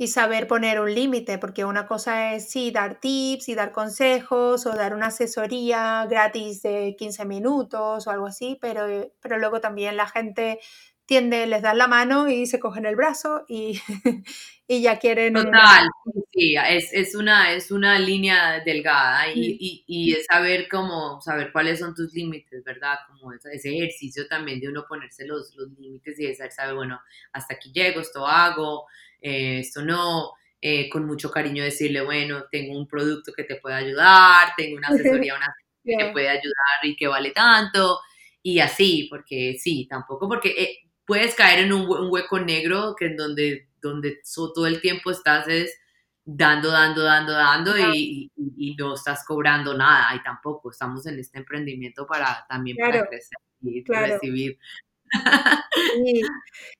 y 0.00 0.06
saber 0.08 0.46
poner 0.46 0.80
un 0.80 0.94
límite, 0.94 1.38
porque 1.38 1.64
una 1.64 1.86
cosa 1.88 2.34
es 2.34 2.48
sí 2.50 2.70
dar 2.70 3.00
tips 3.00 3.48
y 3.48 3.54
dar 3.56 3.72
consejos 3.72 4.64
o 4.66 4.70
dar 4.76 4.94
una 4.94 5.06
asesoría 5.08 6.06
gratis 6.08 6.62
de 6.62 6.94
15 6.96 7.24
minutos 7.24 8.06
o 8.06 8.10
algo 8.10 8.26
así, 8.26 8.56
pero, 8.60 8.86
pero 9.20 9.38
luego 9.38 9.60
también 9.60 9.96
la 9.96 10.06
gente 10.06 10.60
tiende, 11.08 11.46
les 11.46 11.62
dan 11.62 11.78
la 11.78 11.88
mano 11.88 12.28
y 12.28 12.46
se 12.46 12.60
cogen 12.60 12.84
el 12.84 12.94
brazo 12.94 13.46
y, 13.48 13.80
y 14.68 14.82
ya 14.82 14.98
quieren... 14.98 15.32
Total, 15.32 15.88
sí, 16.30 16.54
es, 16.54 16.92
es, 16.92 17.14
una, 17.14 17.54
es 17.54 17.70
una 17.70 17.98
línea 17.98 18.60
delgada 18.60 19.32
y, 19.32 19.56
y, 19.58 19.84
y, 19.86 20.12
es 20.12 20.26
saber 20.26 20.68
cómo, 20.68 21.18
saber 21.22 21.50
cuáles 21.50 21.78
son 21.78 21.94
tus 21.94 22.12
límites, 22.12 22.62
¿verdad? 22.62 22.98
Como 23.08 23.32
ese, 23.32 23.74
ejercicio 23.74 24.28
también 24.28 24.60
de 24.60 24.68
uno 24.68 24.84
ponerse 24.86 25.26
los, 25.26 25.56
los 25.56 25.70
límites 25.78 26.20
y 26.20 26.26
de 26.26 26.34
saber, 26.50 26.74
bueno, 26.74 27.00
hasta 27.32 27.54
aquí 27.54 27.72
llego, 27.72 28.02
esto 28.02 28.26
hago, 28.26 28.86
eh, 29.22 29.60
esto 29.60 29.80
no, 29.80 30.32
eh, 30.60 30.90
con 30.90 31.06
mucho 31.06 31.30
cariño 31.30 31.64
decirle, 31.64 32.02
bueno, 32.02 32.44
tengo 32.52 32.78
un 32.78 32.86
producto 32.86 33.32
que 33.32 33.44
te 33.44 33.56
puede 33.56 33.76
ayudar, 33.76 34.52
tengo 34.58 34.76
una 34.76 34.88
asesoría, 35.24 35.36
una 35.36 35.54
que 35.82 35.96
te 35.96 36.12
puede 36.12 36.28
ayudar 36.28 36.82
y 36.82 36.94
que 36.96 37.06
vale 37.06 37.30
tanto, 37.30 37.98
y 38.42 38.58
así, 38.58 39.06
porque 39.08 39.56
sí, 39.58 39.86
tampoco, 39.88 40.28
porque... 40.28 40.50
Eh, 40.50 40.78
puedes 41.08 41.34
caer 41.34 41.60
en 41.60 41.72
un, 41.72 41.86
hueco 41.88 42.38
negro 42.38 42.94
que 42.94 43.06
en 43.06 43.16
donde, 43.16 43.70
donde 43.80 44.20
todo 44.34 44.66
el 44.66 44.80
tiempo 44.82 45.10
estás 45.10 45.48
es 45.48 45.74
dando, 46.22 46.70
dando, 46.70 47.02
dando, 47.02 47.32
dando 47.32 47.72
y, 47.78 48.30
no 48.78 48.94
estás 48.94 49.24
cobrando 49.24 49.76
nada 49.76 50.14
y 50.14 50.22
tampoco 50.22 50.70
estamos 50.70 51.04
en 51.06 51.18
este 51.18 51.38
emprendimiento 51.38 52.06
para 52.06 52.46
también 52.48 52.76
para 52.76 53.06
crecer 53.08 53.38
y 53.62 53.82
recibir. 53.84 54.58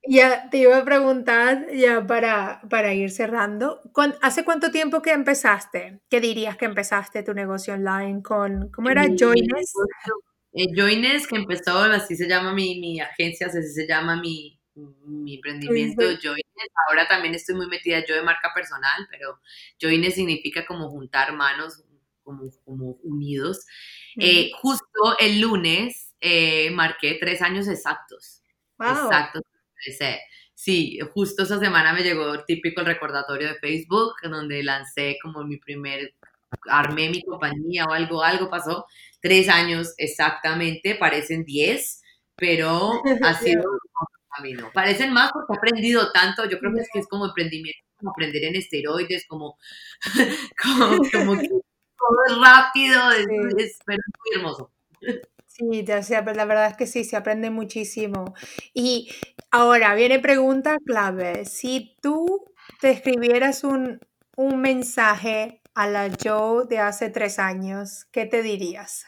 Ya 0.06 0.50
te 0.50 0.58
iba 0.58 0.76
a 0.76 0.84
preguntar, 0.84 1.66
ya 1.72 2.06
para, 2.06 2.60
para 2.68 2.92
ir 2.92 3.10
cerrando, 3.10 3.80
¿hace 4.20 4.44
cuánto 4.44 4.70
tiempo 4.70 5.00
que 5.00 5.12
empezaste? 5.12 6.00
¿Qué 6.10 6.20
dirías 6.20 6.58
que 6.58 6.66
empezaste 6.66 7.22
tu 7.22 7.32
negocio 7.32 7.72
online 7.72 8.22
con, 8.22 8.68
¿cómo 8.70 8.90
era? 8.90 9.06
Joines. 9.18 9.72
Eh, 10.58 10.66
Joines, 10.74 11.28
que 11.28 11.36
empezó, 11.36 11.78
así 11.78 12.16
se 12.16 12.28
llama 12.28 12.52
mi, 12.52 12.80
mi 12.80 13.00
agencia, 13.00 13.46
así 13.46 13.62
se 13.62 13.86
llama 13.86 14.16
mi, 14.16 14.58
mi 14.74 15.36
emprendimiento 15.36 16.02
Joines. 16.20 16.44
Ahora 16.88 17.06
también 17.06 17.34
estoy 17.34 17.54
muy 17.54 17.68
metida 17.68 18.04
yo 18.04 18.16
de 18.16 18.22
marca 18.22 18.50
personal, 18.52 19.06
pero 19.08 19.38
Joines 19.80 20.16
significa 20.16 20.66
como 20.66 20.90
juntar 20.90 21.32
manos, 21.32 21.84
como, 22.24 22.50
como 22.64 22.98
unidos. 23.04 23.64
Eh, 24.16 24.50
justo 24.60 25.16
el 25.20 25.40
lunes 25.40 26.12
eh, 26.20 26.70
marqué 26.72 27.18
tres 27.20 27.40
años 27.40 27.68
exactos. 27.68 28.42
Exactos. 28.80 29.42
Sí, 30.54 30.98
justo 31.14 31.44
esa 31.44 31.60
semana 31.60 31.92
me 31.92 32.02
llegó 32.02 32.44
típico 32.44 32.80
el 32.80 32.86
recordatorio 32.88 33.46
de 33.46 33.60
Facebook, 33.60 34.14
donde 34.24 34.64
lancé 34.64 35.16
como 35.22 35.44
mi 35.44 35.56
primer, 35.58 36.14
armé 36.68 37.10
mi 37.10 37.22
compañía 37.22 37.84
o 37.84 37.92
algo, 37.92 38.24
algo 38.24 38.50
pasó 38.50 38.84
tres 39.20 39.48
años 39.48 39.94
exactamente, 39.96 40.94
parecen 40.94 41.44
diez, 41.44 42.02
pero 42.36 43.02
ha 43.24 43.34
sido 43.34 43.70
un 43.70 43.78
camino. 44.34 44.70
Parecen 44.72 45.12
más 45.12 45.30
porque 45.32 45.52
he 45.52 45.56
aprendido 45.56 46.12
tanto, 46.12 46.48
yo 46.48 46.58
creo 46.58 46.72
que 46.74 46.80
es 46.82 46.88
que 46.92 47.00
es 47.00 47.08
como 47.08 47.26
emprendimiento, 47.26 47.80
como 47.96 48.10
aprender 48.10 48.44
en 48.44 48.56
esteroides, 48.56 49.26
como, 49.28 49.58
como, 50.62 51.38
que 51.38 51.48
todo 51.48 52.18
es 52.28 52.38
rápido, 52.38 53.10
es, 53.12 53.78
pero 53.84 53.98
es 53.98 54.14
muy 54.18 54.36
hermoso. 54.36 54.72
Sí, 55.46 55.82
ya 55.84 56.02
sea, 56.04 56.22
la 56.22 56.44
verdad 56.44 56.68
es 56.70 56.76
que 56.76 56.86
sí, 56.86 57.02
se 57.02 57.16
aprende 57.16 57.50
muchísimo. 57.50 58.34
Y 58.72 59.10
ahora 59.50 59.94
viene 59.96 60.20
pregunta 60.20 60.76
clave. 60.86 61.46
Si 61.46 61.96
tú 62.00 62.44
te 62.80 62.90
escribieras 62.90 63.64
un, 63.64 63.98
un 64.36 64.60
mensaje 64.60 65.60
a 65.78 65.86
la 65.86 66.10
Joe 66.20 66.66
de 66.66 66.80
hace 66.80 67.08
tres 67.08 67.38
años, 67.38 68.04
¿qué 68.10 68.26
te 68.26 68.42
dirías? 68.42 69.06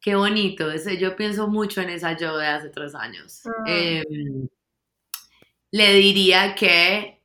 Qué 0.00 0.16
bonito, 0.16 0.72
ese, 0.72 0.98
yo 0.98 1.14
pienso 1.14 1.46
mucho 1.46 1.80
en 1.80 1.90
esa 1.90 2.16
Joe 2.18 2.42
de 2.42 2.46
hace 2.48 2.68
tres 2.70 2.92
años. 2.96 3.42
Ah. 3.46 3.64
Em, 3.68 4.48
le 5.70 5.94
diría 5.94 6.56
que 6.56 7.22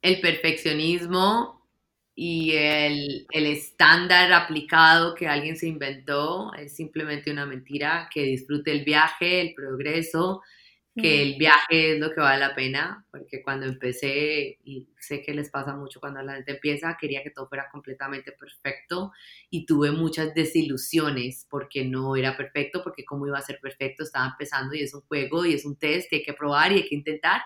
el 0.00 0.20
perfeccionismo 0.22 1.68
y 2.14 2.52
el, 2.52 3.26
el, 3.30 3.46
estándar 3.46 4.32
aplicado 4.32 5.14
que 5.14 5.28
alguien 5.28 5.58
se 5.58 5.66
inventó 5.66 6.54
es 6.54 6.74
simplemente 6.74 7.30
una 7.30 7.44
mentira, 7.44 8.08
que 8.10 8.22
disfrute 8.22 8.72
el 8.72 8.82
viaje, 8.82 9.42
el 9.42 9.54
progreso, 9.54 10.40
que 10.96 11.22
el 11.22 11.34
viaje 11.36 11.94
es 11.94 11.98
lo 12.00 12.12
que 12.12 12.20
vale 12.20 12.38
la 12.38 12.54
pena, 12.54 13.04
porque 13.10 13.42
cuando 13.42 13.66
empecé, 13.66 14.58
y 14.62 14.88
sé 14.98 15.22
que 15.22 15.34
les 15.34 15.50
pasa 15.50 15.74
mucho 15.74 15.98
cuando 15.98 16.22
la 16.22 16.34
gente 16.34 16.52
empieza, 16.52 16.96
quería 17.00 17.22
que 17.22 17.30
todo 17.30 17.48
fuera 17.48 17.68
completamente 17.72 18.32
perfecto 18.32 19.10
y 19.50 19.66
tuve 19.66 19.90
muchas 19.90 20.34
desilusiones 20.34 21.46
porque 21.50 21.84
no 21.84 22.14
era 22.14 22.36
perfecto, 22.36 22.82
porque 22.84 23.04
cómo 23.04 23.26
iba 23.26 23.38
a 23.38 23.42
ser 23.42 23.58
perfecto, 23.60 24.04
estaba 24.04 24.26
empezando 24.26 24.74
y 24.74 24.82
es 24.82 24.94
un 24.94 25.00
juego 25.02 25.44
y 25.44 25.54
es 25.54 25.64
un 25.64 25.76
test 25.76 26.08
que 26.08 26.16
hay 26.16 26.22
que 26.22 26.34
probar 26.34 26.72
y 26.72 26.76
hay 26.76 26.88
que 26.88 26.94
intentar. 26.94 27.42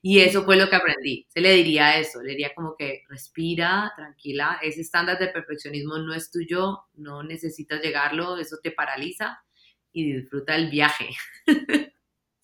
Y 0.00 0.20
eso 0.20 0.44
fue 0.44 0.56
lo 0.56 0.70
que 0.70 0.76
aprendí. 0.76 1.26
Se 1.28 1.40
le 1.40 1.52
diría 1.54 1.98
eso, 1.98 2.22
le 2.22 2.30
diría 2.30 2.54
como 2.54 2.74
que 2.76 3.02
respira, 3.08 3.92
tranquila, 3.96 4.58
ese 4.62 4.80
estándar 4.80 5.18
de 5.18 5.28
perfeccionismo 5.28 5.98
no 5.98 6.14
es 6.14 6.30
tuyo, 6.30 6.84
no 6.94 7.22
necesitas 7.22 7.82
llegarlo, 7.82 8.38
eso 8.38 8.56
te 8.62 8.70
paraliza 8.70 9.40
y 9.92 10.12
disfruta 10.12 10.54
el 10.56 10.70
viaje. 10.70 11.10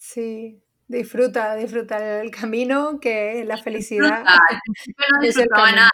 Sí, 0.07 0.63
disfruta, 0.87 1.57
disfruta 1.57 2.21
el 2.21 2.31
camino, 2.31 3.01
que 3.01 3.43
la 3.47 3.57
felicidad. 3.57 4.23
no 4.23 5.21
disfrutaba 5.23 5.73
nada 5.73 5.91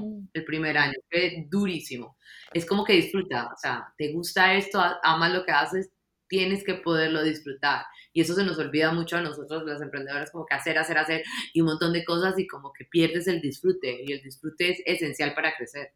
mm. 0.00 0.24
el 0.32 0.44
primer 0.44 0.76
año, 0.76 0.94
fue 1.08 1.46
durísimo. 1.48 2.16
Es 2.52 2.66
como 2.66 2.84
que 2.84 2.94
disfruta, 2.94 3.46
o 3.46 3.56
sea, 3.56 3.94
te 3.96 4.12
gusta 4.12 4.54
esto, 4.54 4.82
amas 5.04 5.32
lo 5.32 5.44
que 5.44 5.52
haces, 5.52 5.90
tienes 6.26 6.64
que 6.64 6.74
poderlo 6.74 7.22
disfrutar. 7.22 7.84
Y 8.12 8.22
eso 8.22 8.34
se 8.34 8.44
nos 8.44 8.58
olvida 8.58 8.92
mucho 8.92 9.18
a 9.18 9.22
nosotros, 9.22 9.62
las 9.64 9.80
emprendedoras, 9.80 10.32
como 10.32 10.44
que 10.44 10.56
hacer, 10.56 10.76
hacer, 10.76 10.98
hacer 10.98 11.22
y 11.54 11.60
un 11.60 11.68
montón 11.68 11.92
de 11.92 12.04
cosas 12.04 12.36
y 12.40 12.48
como 12.48 12.72
que 12.72 12.86
pierdes 12.86 13.28
el 13.28 13.40
disfrute. 13.40 14.02
Y 14.04 14.12
el 14.12 14.20
disfrute 14.20 14.70
es 14.70 14.82
esencial 14.84 15.32
para 15.32 15.54
crecer. 15.54 15.92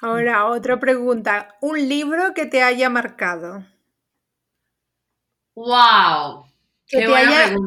Ahora, 0.00 0.44
otra 0.44 0.78
pregunta. 0.78 1.56
¿Un 1.62 1.88
libro 1.88 2.34
que 2.34 2.44
te 2.44 2.62
haya 2.62 2.90
marcado? 2.90 3.64
¡Wow! 5.58 6.46
Que 6.86 6.98
te 6.98 7.14
haya... 7.14 7.56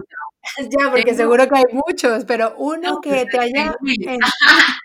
Ya, 0.58 0.90
porque 0.90 1.14
seguro 1.14 1.48
que 1.48 1.56
hay 1.56 1.66
muchos, 1.72 2.26
pero 2.26 2.56
uno 2.58 3.00
que 3.00 3.26
te 3.26 3.40
haya... 3.40 3.76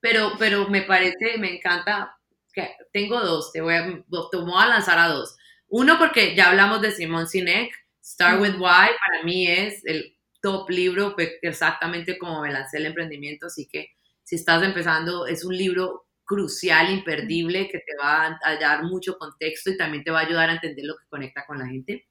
pero, 0.00 0.32
pero 0.38 0.68
me 0.68 0.82
parece, 0.82 1.36
me 1.38 1.56
encanta, 1.56 2.16
que 2.52 2.70
tengo 2.90 3.20
dos, 3.20 3.52
te 3.52 3.60
voy, 3.60 3.74
a, 3.74 3.84
te 3.84 4.36
voy 4.38 4.52
a 4.56 4.68
lanzar 4.68 4.98
a 4.98 5.08
dos. 5.08 5.36
Uno 5.68 5.98
porque 5.98 6.34
ya 6.34 6.48
hablamos 6.48 6.80
de 6.80 6.92
Simon 6.92 7.28
Sinek, 7.28 7.74
Start 8.02 8.40
with 8.40 8.54
Why, 8.54 8.88
para 9.06 9.22
mí 9.22 9.46
es 9.46 9.84
el 9.84 10.16
top 10.40 10.70
libro, 10.70 11.14
exactamente 11.42 12.16
como 12.16 12.40
me 12.40 12.50
lancé 12.50 12.78
el 12.78 12.86
emprendimiento, 12.86 13.46
así 13.46 13.68
que 13.68 13.90
si 14.24 14.36
estás 14.36 14.62
empezando, 14.62 15.26
es 15.26 15.44
un 15.44 15.54
libro 15.54 16.06
crucial, 16.24 16.90
imperdible, 16.90 17.68
que 17.68 17.80
te 17.80 17.96
va 18.00 18.38
a 18.42 18.56
dar 18.56 18.84
mucho 18.84 19.18
contexto 19.18 19.70
y 19.70 19.76
también 19.76 20.04
te 20.04 20.10
va 20.10 20.20
a 20.20 20.26
ayudar 20.26 20.48
a 20.48 20.54
entender 20.54 20.86
lo 20.86 20.96
que 20.96 21.08
conecta 21.10 21.44
con 21.46 21.58
la 21.58 21.66
gente. 21.66 22.06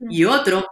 Y 0.00 0.24
otro, 0.24 0.66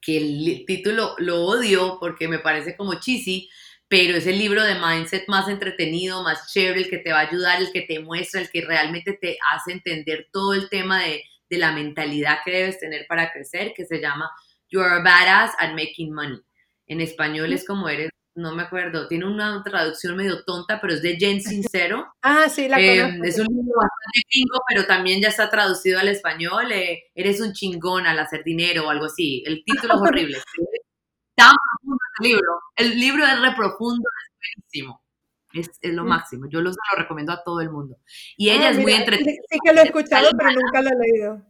que 0.00 0.16
el 0.18 0.64
título 0.66 1.14
lo 1.18 1.44
odio 1.44 1.98
porque 1.98 2.28
me 2.28 2.38
parece 2.38 2.76
como 2.76 3.00
cheesy, 3.00 3.48
pero 3.88 4.16
es 4.16 4.26
el 4.26 4.38
libro 4.38 4.62
de 4.62 4.76
mindset 4.76 5.28
más 5.28 5.48
entretenido, 5.48 6.22
más 6.22 6.52
chévere, 6.52 6.82
el 6.82 6.90
que 6.90 6.98
te 6.98 7.12
va 7.12 7.20
a 7.20 7.28
ayudar, 7.28 7.60
el 7.60 7.72
que 7.72 7.82
te 7.82 8.00
muestra, 8.00 8.40
el 8.40 8.50
que 8.50 8.62
realmente 8.62 9.14
te 9.20 9.38
hace 9.52 9.72
entender 9.72 10.28
todo 10.32 10.54
el 10.54 10.68
tema 10.68 11.02
de, 11.02 11.22
de 11.48 11.58
la 11.58 11.72
mentalidad 11.72 12.38
que 12.44 12.52
debes 12.52 12.80
tener 12.80 13.06
para 13.08 13.32
crecer, 13.32 13.72
que 13.74 13.84
se 13.84 14.00
llama 14.00 14.30
You 14.68 14.80
are 14.80 15.00
a 15.00 15.02
badass 15.02 15.52
at 15.58 15.70
making 15.72 16.12
money. 16.12 16.40
En 16.88 17.00
español 17.00 17.52
es 17.52 17.66
como 17.66 17.88
eres 17.88 18.10
no 18.36 18.54
me 18.54 18.62
acuerdo, 18.64 19.08
tiene 19.08 19.24
una 19.24 19.62
traducción 19.64 20.14
medio 20.14 20.44
tonta, 20.44 20.78
pero 20.80 20.92
es 20.92 21.02
de 21.02 21.16
Jen 21.16 21.40
Sincero. 21.40 22.06
Ah, 22.20 22.48
sí, 22.48 22.68
la 22.68 22.78
eh, 22.78 23.18
Es 23.24 23.38
un 23.38 23.46
libro 23.46 23.74
bastante 23.74 24.20
gringo, 24.30 24.60
pero 24.68 24.86
también 24.86 25.22
ya 25.22 25.28
está 25.28 25.48
traducido 25.50 25.98
al 25.98 26.08
español. 26.08 26.70
Eh, 26.70 27.04
eres 27.14 27.40
un 27.40 27.54
chingón 27.54 28.06
al 28.06 28.18
hacer 28.18 28.44
dinero 28.44 28.86
o 28.86 28.90
algo 28.90 29.06
así. 29.06 29.42
El 29.46 29.64
título 29.64 29.94
es 29.94 30.00
horrible. 30.02 30.38
tan 31.34 31.54
profundo 31.54 31.98
el 32.20 32.28
libro. 32.28 32.60
El 32.76 33.00
libro 33.00 33.24
es 33.24 33.40
re 33.40 33.54
profundo, 33.56 34.08
es 34.22 34.54
buenísimo. 34.54 35.02
Es, 35.54 35.70
es, 35.80 35.94
lo 35.94 36.04
mm. 36.04 36.08
máximo. 36.08 36.46
Yo 36.50 36.60
lo, 36.60 36.70
lo 36.70 36.98
recomiendo 36.98 37.32
a 37.32 37.42
todo 37.42 37.62
el 37.62 37.70
mundo. 37.70 37.96
Y 38.36 38.50
ella 38.50 38.68
ah, 38.68 38.70
es 38.72 38.78
muy 38.78 38.92
entretenida. 38.92 39.42
Sí 39.50 39.58
que 39.64 39.72
lo 39.72 39.80
he 39.80 39.84
escuchado, 39.84 40.30
pero 40.36 40.50
nunca 40.50 40.82
lo 40.82 40.90
he 40.90 41.10
leído. 41.10 41.42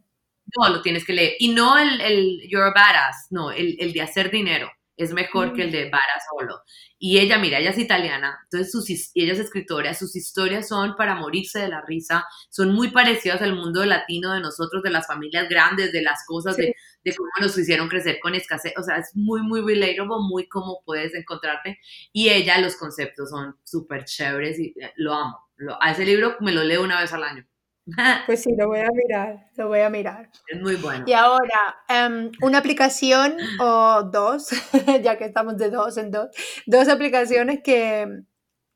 No, 0.57 0.69
lo 0.69 0.81
tienes 0.81 1.03
que 1.03 1.11
leer. 1.11 1.33
Y 1.39 1.53
no 1.53 1.77
el, 1.77 1.99
el 1.99 2.47
You're 2.47 2.69
a 2.69 2.73
Badass, 2.73 3.27
no, 3.31 3.51
el, 3.51 3.75
el 3.77 3.91
de 3.91 4.01
hacer 4.01 4.31
dinero 4.31 4.69
es 4.97 5.13
mejor 5.13 5.53
que 5.53 5.61
el 5.61 5.69
mm. 5.69 5.71
de 5.71 5.89
Vara 5.89 6.21
solo. 6.29 6.61
Y 6.99 7.19
ella, 7.19 7.37
mira, 7.37 7.59
ella 7.59 7.69
es 7.69 7.77
italiana, 7.77 8.39
entonces 8.43 8.71
sus, 8.71 9.11
ella 9.13 9.33
es 9.33 9.39
escritora, 9.39 9.93
sus 9.93 10.15
historias 10.15 10.67
son 10.67 10.95
para 10.95 11.15
morirse 11.15 11.59
de 11.59 11.69
la 11.69 11.81
risa, 11.81 12.25
son 12.49 12.73
muy 12.73 12.89
parecidas 12.89 13.41
al 13.43 13.55
mundo 13.55 13.85
latino 13.85 14.33
de 14.33 14.41
nosotros, 14.41 14.81
de 14.81 14.89
las 14.89 15.05
familias 15.05 15.47
grandes, 15.47 15.91
de 15.91 16.01
las 16.01 16.25
cosas, 16.25 16.57
de, 16.57 16.73
de, 17.03 17.15
cómo 17.15 17.29
nos 17.39 17.57
hicieron 17.57 17.87
crecer 17.87 18.19
con 18.19 18.33
escasez, 18.33 18.73
o 18.77 18.83
sea, 18.83 18.97
es 18.97 19.11
muy, 19.13 19.41
muy 19.43 19.61
relatable, 19.61 20.15
muy 20.27 20.47
como 20.49 20.81
puedes 20.83 21.13
encontrarte. 21.13 21.79
Y 22.11 22.29
ella, 22.29 22.57
los 22.59 22.75
conceptos 22.75 23.29
son 23.29 23.55
súper 23.63 24.03
chéveres 24.05 24.59
y 24.59 24.73
eh, 24.81 24.93
lo 24.95 25.13
amo. 25.13 25.37
a 25.79 25.91
ese 25.91 26.05
libro 26.05 26.35
me 26.41 26.51
lo 26.51 26.63
leo 26.63 26.83
una 26.83 26.99
vez 26.99 27.13
al 27.13 27.23
año. 27.23 27.46
Pues 28.25 28.43
sí, 28.43 28.55
lo 28.57 28.67
voy 28.67 28.79
a 28.79 28.89
mirar, 28.91 29.47
lo 29.55 29.67
voy 29.67 29.79
a 29.79 29.89
mirar. 29.89 30.29
Es 30.47 30.61
muy 30.61 30.75
bueno. 30.75 31.05
Y 31.07 31.13
ahora, 31.13 31.77
em, 31.87 32.31
una 32.41 32.57
aplicación 32.59 33.37
o 33.61 34.03
dos, 34.03 34.49
ya 35.03 35.17
que 35.17 35.25
estamos 35.25 35.57
de 35.57 35.69
dos 35.69 35.97
en 35.97 36.11
dos, 36.11 36.29
dos 36.65 36.87
aplicaciones 36.89 37.61
que, 37.63 38.07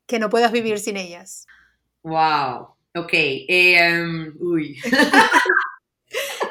que 0.06 0.18
no 0.18 0.30
puedas 0.30 0.52
vivir 0.52 0.78
sin 0.78 0.96
ellas. 0.96 1.46
Wow, 2.02 2.74
ok. 2.94 3.12
Em, 3.12 4.34
uy. 4.40 4.78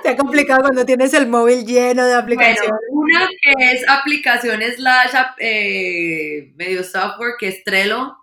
Te 0.03 0.09
ha 0.09 0.17
complicado 0.17 0.61
cuando 0.61 0.85
tienes 0.85 1.13
el 1.13 1.27
móvil 1.27 1.65
lleno 1.65 2.05
de 2.07 2.15
aplicaciones. 2.15 2.71
una 2.89 3.29
que 3.41 3.71
es 3.73 3.87
aplicación 3.87 4.59
slash 4.75 5.13
eh, 5.37 6.51
medio 6.55 6.83
software, 6.83 7.33
que 7.39 7.49
es 7.49 7.63
Trello. 7.63 8.17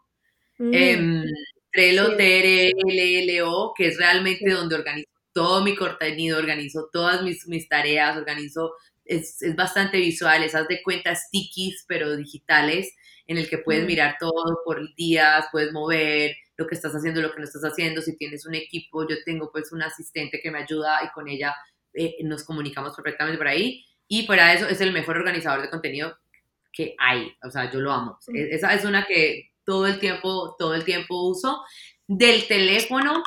Mm. 0.59 0.75
Em, 0.75 1.25
Trello, 1.73 2.17
T-R-L-L-O, 2.17 3.75
que 3.77 3.89
es 3.89 3.99
realmente 3.99 4.51
donde 4.51 4.75
organizo 4.75 5.09
todo 5.33 5.63
mi 5.63 5.77
contenido, 5.77 6.39
organizo 6.39 6.89
todas 6.93 7.23
mis, 7.23 7.47
mis 7.47 7.69
tareas, 7.69 8.17
organizo, 8.17 8.75
es, 9.05 9.41
es, 9.43 9.55
bastante 9.55 9.99
visual, 9.99 10.43
esas 10.43 10.67
de 10.69 10.83
cuentas 10.83 11.27
stickies, 11.29 11.85
pero 11.87 12.17
digitales, 12.17 12.93
en 13.27 13.39
el 13.39 13.49
que 13.49 13.59
puedes 13.59 13.87
mirar 13.87 14.17
todo 14.19 14.61
por 14.65 14.95
días, 14.97 15.47
puedes 15.53 15.73
mover 15.73 16.35
lo 16.57 16.67
que 16.67 16.75
estás 16.75 16.93
haciendo, 16.95 17.21
lo 17.21 17.31
que 17.31 17.39
no 17.39 17.45
estás 17.45 17.63
haciendo, 17.63 18.03
si 18.03 18.17
tienes 18.17 18.47
un 18.47 18.55
equipo, 18.55 19.09
yo 19.09 19.17
tengo 19.25 19.53
pues 19.53 19.71
un 19.71 19.83
asistente 19.83 20.41
que 20.43 20.51
me 20.51 20.59
ayuda 20.59 20.99
y 21.05 21.11
con 21.11 21.29
ella 21.29 21.55
eh, 21.95 22.17
nos 22.25 22.45
comunicamos 22.45 22.97
perfectamente 22.97 23.39
por 23.39 23.47
ahí, 23.47 23.85
y 24.09 24.27
para 24.27 24.53
eso 24.55 24.67
es 24.67 24.81
el 24.81 24.93
mejor 24.93 25.19
organizador 25.19 25.63
de 25.63 25.71
contenido 25.71 26.19
que 26.73 26.95
hay, 26.99 27.33
o 27.43 27.51
sea, 27.51 27.71
yo 27.71 27.81
lo 27.81 27.93
amo. 27.93 28.19
Esa 28.33 28.75
es 28.75 28.85
una 28.85 29.05
que 29.05 29.48
todo 29.69 29.87
el 29.87 30.01
tiempo, 30.01 30.57
todo 30.59 30.75
el 30.75 30.83
tiempo 30.83 31.29
uso. 31.29 31.63
Del 32.07 32.49
teléfono, 32.49 33.23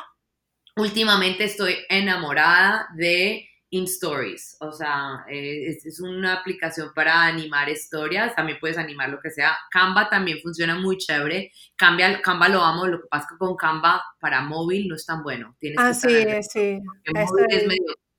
últimamente 0.74 1.44
estoy 1.44 1.76
enamorada 1.88 2.88
de 2.96 3.48
InStories, 3.70 4.56
o 4.60 4.72
sea, 4.72 5.24
es, 5.28 5.86
es, 5.86 6.00
una 6.00 6.34
aplicación 6.34 6.90
para 6.96 7.26
animar 7.26 7.68
historias, 7.68 8.34
también 8.34 8.58
puedes 8.60 8.76
animar 8.76 9.08
lo 9.08 9.20
que 9.20 9.30
sea. 9.30 9.56
Canva 9.70 10.10
también 10.10 10.40
funciona 10.42 10.74
muy 10.74 10.98
chévere. 10.98 11.52
Cambia, 11.76 12.20
Canva 12.20 12.48
lo 12.48 12.60
amo, 12.60 12.88
lo 12.88 13.00
que 13.00 13.06
pasa 13.08 13.28
que 13.30 13.38
con 13.38 13.54
Canva 13.54 14.02
para 14.18 14.42
móvil 14.42 14.88
no 14.88 14.96
es 14.96 15.06
tan 15.06 15.22
bueno. 15.22 15.56
Tienes 15.60 15.78
ah, 15.78 15.94
sí, 15.94 16.08
sí. 16.50 16.80
Es, 17.04 17.64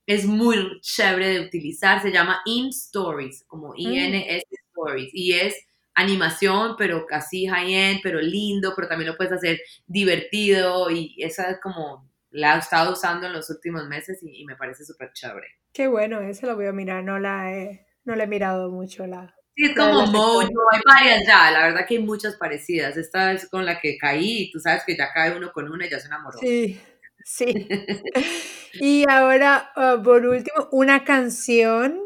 es, 0.07 0.26
muy 0.26 0.80
chévere 0.80 1.28
de 1.28 1.39
utilizar, 1.41 2.01
se 2.01 2.11
llama 2.11 2.41
InStories, 2.45 3.43
como 3.47 3.74
mm. 3.74 3.78
INS 3.78 4.43
Stories, 4.69 5.09
y 5.13 5.34
es 5.34 5.55
animación, 5.95 6.75
pero 6.77 7.05
casi 7.05 7.47
high-end, 7.47 7.99
pero 8.01 8.19
lindo, 8.19 8.73
pero 8.75 8.87
también 8.87 9.11
lo 9.11 9.17
puedes 9.17 9.33
hacer 9.33 9.61
divertido 9.85 10.89
y 10.89 11.15
esa 11.19 11.51
es 11.51 11.59
como 11.61 12.11
la 12.31 12.55
he 12.55 12.59
estado 12.59 12.93
usando 12.93 13.27
en 13.27 13.33
los 13.33 13.49
últimos 13.49 13.87
meses 13.87 14.19
y, 14.23 14.43
me 14.45 14.55
parece 14.55 14.83
súper 14.85 15.11
chévere. 15.13 15.47
Qué 15.71 15.87
bueno, 15.87 16.19
eso 16.21 16.47
lo 16.47 16.55
voy 16.55 16.65
a 16.65 16.73
mirar, 16.73 17.03
no 17.03 17.19
la 17.19 17.53
he, 17.53 17.85
no 18.05 18.15
la 18.15 18.23
he 18.23 18.27
mirado 18.27 18.71
mucho. 18.71 19.05
La, 19.05 19.35
sí, 19.55 19.65
es 19.65 19.75
como 19.75 20.07
Mojo, 20.07 20.41
hay 20.71 20.81
varias 20.85 21.27
ya, 21.27 21.51
la 21.51 21.67
verdad 21.67 21.85
que 21.87 21.97
hay 21.97 22.03
muchas 22.03 22.35
parecidas. 22.35 22.97
Esta 22.97 23.31
es 23.33 23.47
con 23.49 23.65
la 23.65 23.79
que 23.79 23.97
caí 23.97 24.51
tú 24.51 24.59
sabes 24.59 24.83
que 24.85 24.97
ya 24.97 25.13
cae 25.13 25.37
uno 25.37 25.51
con 25.53 25.71
una 25.71 25.85
y 25.85 25.91
ya 25.91 25.99
se 25.99 26.07
enamoró. 26.07 26.39
Sí, 26.39 26.81
sí. 27.23 27.45
y 28.73 29.05
ahora, 29.07 29.71
ah, 29.75 30.01
por 30.03 30.25
último, 30.25 30.69
una 30.71 31.03
canción 31.03 32.01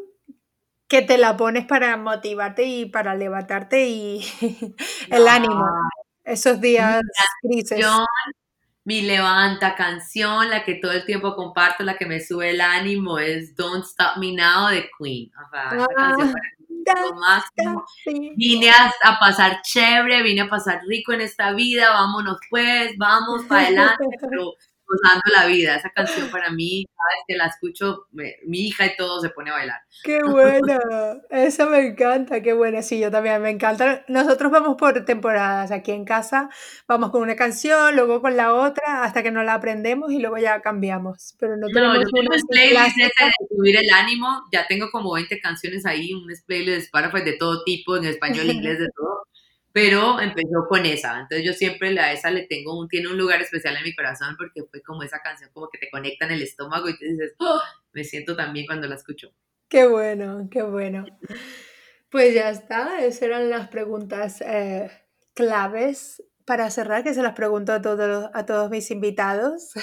que 0.87 1.01
te 1.01 1.17
la 1.17 1.35
pones 1.37 1.65
para 1.65 1.95
motivarte 1.97 2.63
y 2.63 2.85
para 2.85 3.15
levantarte 3.15 3.87
y 3.87 4.21
el 5.09 5.27
ánimo. 5.27 5.65
Esos 6.23 6.59
días 6.59 7.01
grises. 7.41 7.85
Mi 8.83 9.01
levanta 9.01 9.75
canción, 9.75 10.49
la 10.49 10.63
que 10.63 10.75
todo 10.75 10.93
el 10.93 11.05
tiempo 11.05 11.35
comparto, 11.35 11.83
la 11.83 11.97
que 11.97 12.05
me 12.05 12.21
sube 12.21 12.51
el 12.51 12.61
ánimo, 12.61 13.19
es 13.19 13.53
Don't 13.55 13.83
Stop 13.83 14.17
Me 14.17 14.31
Now 14.31 14.69
de 14.69 14.89
Queen. 14.97 15.29
Ah, 15.53 16.15
lo 16.95 17.15
máximo. 17.15 17.85
Vine 18.35 18.69
a, 18.69 18.93
a, 19.03 19.19
pasar 19.19 19.61
chévere, 19.61 20.23
vine 20.23 20.41
a 20.41 20.49
pasar 20.49 20.81
rico 20.87 21.11
en 21.11 21.19
esta 21.19 21.51
vida, 21.51 21.91
vámonos 21.91 22.37
pues, 22.49 22.93
vamos 22.97 23.43
para 23.45 23.67
adelante, 23.67 24.05
pero 24.21 24.53
gozando 24.87 25.23
la 25.35 25.45
vida. 25.45 25.75
Esa 25.75 25.89
canción 25.89 26.29
para 26.29 26.51
mí, 26.51 26.85
cada 26.85 27.15
vez 27.15 27.23
que 27.27 27.35
la 27.35 27.45
escucho, 27.47 28.07
mi 28.11 28.67
hija 28.67 28.85
y 28.85 28.95
todo 28.95 29.21
se 29.21 29.29
pone 29.29 29.51
a 29.51 29.53
bailar. 29.53 29.79
Qué 30.03 30.23
buena, 30.23 30.79
esa 31.29 31.65
me 31.65 31.87
encanta, 31.87 32.41
qué 32.41 32.53
buena. 32.53 32.81
Sí, 32.81 32.99
yo 32.99 33.11
también 33.11 33.41
me 33.41 33.49
encanta. 33.49 34.05
Nosotros 34.07 34.51
vamos 34.51 34.75
por 34.77 35.05
temporadas 35.05 35.71
aquí 35.71 35.91
en 35.91 36.05
casa, 36.05 36.49
vamos 36.87 37.11
con 37.11 37.21
una 37.21 37.35
canción, 37.35 37.95
luego 37.95 38.21
con 38.21 38.37
la 38.37 38.53
otra, 38.53 39.03
hasta 39.03 39.23
que 39.23 39.31
no 39.31 39.43
la 39.43 39.55
aprendemos 39.55 40.11
y 40.11 40.19
luego 40.19 40.37
ya 40.37 40.61
cambiamos. 40.61 41.35
Pero 41.39 41.57
no, 41.57 41.67
tenemos 41.67 41.97
yo 41.97 42.09
tengo 42.09 42.35
un 42.35 42.47
playlist 42.47 42.97
de 42.97 43.11
subir 43.49 43.77
el 43.77 43.89
ánimo, 43.93 44.45
ya 44.51 44.65
tengo 44.67 44.89
como 44.91 45.13
20 45.13 45.39
canciones 45.39 45.85
ahí, 45.85 46.13
un 46.13 46.27
playlist 46.45 46.91
para 46.91 47.11
pues, 47.11 47.25
de 47.25 47.33
todo 47.33 47.63
tipo, 47.63 47.97
en 47.97 48.05
español, 48.05 48.49
inglés, 48.49 48.79
de 48.79 48.87
todo 48.95 49.27
pero 49.77 50.19
empezó 50.19 50.65
con 50.67 50.87
esa. 50.87 51.19
Entonces 51.19 51.45
yo 51.45 51.53
siempre 51.53 51.89
a 51.99 52.11
esa 52.11 52.31
le 52.31 52.47
tengo 52.47 52.79
un, 52.79 52.87
tiene 52.87 53.09
un 53.09 53.17
lugar 53.19 53.39
especial 53.43 53.77
en 53.77 53.83
mi 53.83 53.93
corazón 53.93 54.35
porque 54.35 54.63
fue 54.63 54.81
como 54.81 55.03
esa 55.03 55.19
canción 55.19 55.51
como 55.53 55.69
que 55.69 55.77
te 55.77 55.91
conecta 55.91 56.25
en 56.25 56.31
el 56.31 56.41
estómago 56.41 56.89
y 56.89 56.97
te 56.97 57.05
dices, 57.05 57.35
oh", 57.37 57.61
me 57.91 58.03
siento 58.03 58.35
también 58.35 58.65
cuando 58.65 58.87
la 58.87 58.95
escucho. 58.95 59.27
Qué 59.69 59.87
bueno, 59.87 60.47
qué 60.49 60.63
bueno. 60.63 61.05
Pues 62.09 62.33
ya 62.33 62.49
está, 62.49 63.05
esas 63.05 63.21
eran 63.21 63.51
las 63.51 63.67
preguntas 63.67 64.41
eh, 64.41 64.89
claves 65.35 66.23
para 66.43 66.71
cerrar, 66.71 67.03
que 67.03 67.13
se 67.13 67.21
las 67.21 67.35
pregunto 67.35 67.71
a 67.71 67.79
todos, 67.79 68.31
a 68.33 68.45
todos 68.47 68.71
mis 68.71 68.89
invitados. 68.89 69.73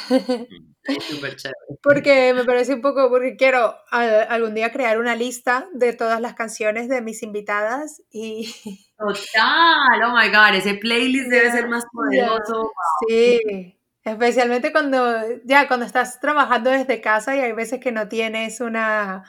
Súper 0.87 1.37
chévere. 1.37 1.57
Porque 1.82 2.35
me 2.35 2.45
parece 2.45 2.74
un 2.74 2.82
poco, 2.82 3.09
porque 3.09 3.37
quiero 3.37 3.74
algún 3.91 4.55
día 4.55 4.72
crear 4.72 4.99
una 4.99 5.16
lista 5.16 5.66
de 5.72 5.93
todas 5.93 6.20
las 6.20 6.35
canciones 6.35 6.89
de 6.89 7.01
mis 7.01 7.22
invitadas 7.22 8.03
y... 8.11 8.55
Total, 8.99 10.03
oh 10.07 10.16
my 10.16 10.28
god, 10.28 10.55
ese 10.55 10.74
playlist 10.74 11.28
debe 11.28 11.51
ser 11.51 11.68
más 11.68 11.85
poderoso. 11.93 12.70
Sí, 13.09 13.76
especialmente 14.05 14.72
cuando, 14.72 15.20
ya, 15.45 15.66
cuando 15.66 15.85
estás 15.85 16.20
trabajando 16.20 16.70
desde 16.70 17.01
casa 17.01 17.35
y 17.35 17.41
hay 17.41 17.53
veces 17.53 17.80
que 17.80 17.91
no 17.91 18.09
tienes 18.09 18.61
una, 18.61 19.24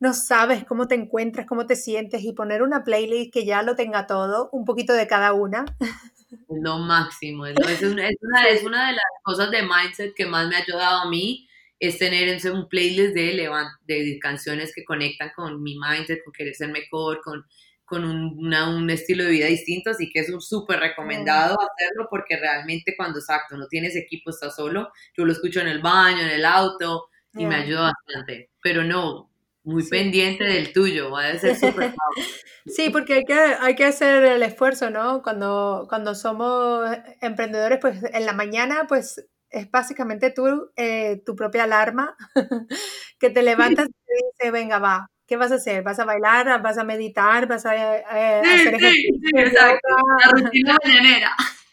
no 0.00 0.12
sabes 0.12 0.64
cómo 0.64 0.88
te 0.88 0.96
encuentras, 0.96 1.46
cómo 1.46 1.66
te 1.66 1.76
sientes 1.76 2.24
y 2.24 2.32
poner 2.32 2.62
una 2.62 2.82
playlist 2.82 3.32
que 3.32 3.44
ya 3.44 3.62
lo 3.62 3.76
tenga 3.76 4.06
todo, 4.06 4.48
un 4.52 4.64
poquito 4.64 4.92
de 4.94 5.06
cada 5.06 5.34
una. 5.34 5.64
lo 6.48 6.78
máximo. 6.78 7.46
Es, 7.46 7.56
una, 7.56 7.72
es, 7.72 7.82
una, 7.82 8.08
es, 8.48 8.62
una, 8.62 8.88
de 8.88 8.92
las 8.92 9.02
cosas 9.22 9.50
de 9.50 9.62
mindset 9.62 10.14
que 10.14 10.26
más 10.26 10.48
me 10.48 10.56
ha 10.56 10.60
ayudado 10.60 11.00
a 11.00 11.10
mí, 11.10 11.48
es 11.78 11.98
tener 11.98 12.38
un 12.52 12.68
playlist 12.68 13.14
de, 13.14 13.48
de 13.86 14.18
canciones 14.20 14.72
que 14.74 14.84
conectan 14.84 15.30
con 15.34 15.62
mi 15.62 15.78
mindset, 15.78 16.22
con 16.22 16.32
querer 16.32 16.54
ser 16.54 16.70
mejor, 16.70 17.20
con, 17.22 17.44
con 17.90 18.04
un, 18.04 18.54
un 18.54 18.90
estilo 18.90 19.24
de 19.24 19.30
vida 19.30 19.46
distinto, 19.46 19.90
así 19.90 20.10
que 20.12 20.20
es 20.20 20.30
un 20.30 20.40
súper 20.40 20.78
recomendado 20.78 21.56
hacerlo 21.60 22.06
porque 22.08 22.36
realmente 22.36 22.94
cuando 22.96 23.18
exacto 23.18 23.56
no 23.56 23.66
tienes 23.66 23.96
equipo, 23.96 24.30
estás 24.30 24.54
solo, 24.54 24.92
yo 25.16 25.24
lo 25.24 25.32
escucho 25.32 25.60
en 25.60 25.66
el 25.66 25.80
baño, 25.80 26.20
en 26.20 26.30
el 26.30 26.44
auto 26.44 27.08
y 27.34 27.46
me 27.46 27.56
ayuda 27.56 27.92
bastante, 27.92 28.50
pero 28.62 28.84
no, 28.84 29.29
muy 29.64 29.86
pendiente 29.88 30.44
del 30.44 30.72
tuyo, 30.72 31.10
va 31.10 31.28
a 31.28 31.38
ser 31.38 31.56
súper 31.56 31.94
Sí, 32.66 32.90
porque 32.90 33.14
hay 33.14 33.24
que, 33.24 33.34
hay 33.34 33.74
que 33.74 33.86
hacer 33.86 34.22
el 34.22 34.42
esfuerzo, 34.42 34.90
¿no? 34.90 35.22
Cuando, 35.22 35.86
cuando 35.88 36.14
somos 36.14 36.88
emprendedores, 37.20 37.78
pues 37.80 38.02
en 38.12 38.26
la 38.26 38.32
mañana, 38.32 38.86
pues 38.86 39.26
es 39.48 39.70
básicamente 39.70 40.30
tú, 40.30 40.70
eh, 40.76 41.22
tu 41.24 41.34
propia 41.34 41.64
alarma, 41.64 42.16
que 43.18 43.30
te 43.30 43.42
levantas 43.42 43.88
y 43.88 43.92
te 43.92 44.14
dice, 44.14 44.50
venga, 44.50 44.78
va, 44.78 45.10
¿qué 45.26 45.36
vas 45.36 45.52
a 45.52 45.56
hacer? 45.56 45.82
¿Vas 45.82 45.98
a 45.98 46.04
bailar? 46.04 46.62
¿Vas 46.62 46.78
a 46.78 46.84
meditar? 46.84 47.46
¿Vas 47.48 47.66
a 47.66 47.74
eh, 47.96 48.42
hacer 48.44 48.74
ejercicio? 48.74 49.52
La 49.52 50.30
rutina 50.32 50.76
mañanera. 50.84 51.30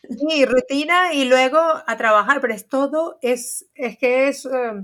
Sí, 0.09 0.45
rutina 0.45 1.13
y 1.13 1.25
luego 1.25 1.59
a 1.59 1.97
trabajar, 1.97 2.39
pero 2.39 2.53
es 2.53 2.67
todo, 2.67 3.19
es, 3.21 3.67
es 3.75 3.97
que 3.97 4.29
es... 4.29 4.45
Eh, 4.45 4.83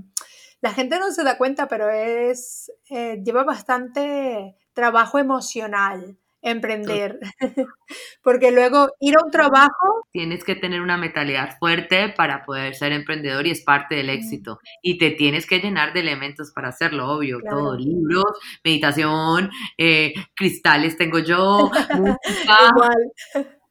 la 0.64 0.72
gente 0.72 0.98
no 0.98 1.10
se 1.10 1.24
da 1.24 1.36
cuenta, 1.36 1.68
pero 1.68 1.90
es 1.90 2.72
eh, 2.88 3.20
lleva 3.22 3.44
bastante 3.44 4.56
trabajo 4.72 5.18
emocional 5.18 6.16
emprender. 6.40 7.20
Porque 8.22 8.50
luego 8.50 8.88
ir 8.98 9.14
a 9.18 9.22
un 9.22 9.30
trabajo... 9.30 10.06
Tienes 10.10 10.42
que 10.42 10.54
tener 10.54 10.80
una 10.80 10.96
mentalidad 10.96 11.58
fuerte 11.58 12.08
para 12.16 12.46
poder 12.46 12.74
ser 12.74 12.92
emprendedor 12.92 13.46
y 13.46 13.50
es 13.50 13.60
parte 13.60 13.94
del 13.94 14.08
éxito. 14.08 14.58
Y 14.82 14.96
te 14.96 15.10
tienes 15.10 15.44
que 15.46 15.58
llenar 15.58 15.92
de 15.92 16.00
elementos 16.00 16.50
para 16.50 16.68
hacerlo, 16.68 17.10
obvio. 17.10 17.40
Todo, 17.46 17.76
libros, 17.76 18.32
meditación, 18.64 19.50
eh, 19.76 20.14
cristales 20.34 20.96
tengo 20.96 21.18
yo, 21.18 21.70
música. 21.98 22.56
Igual 22.70 23.63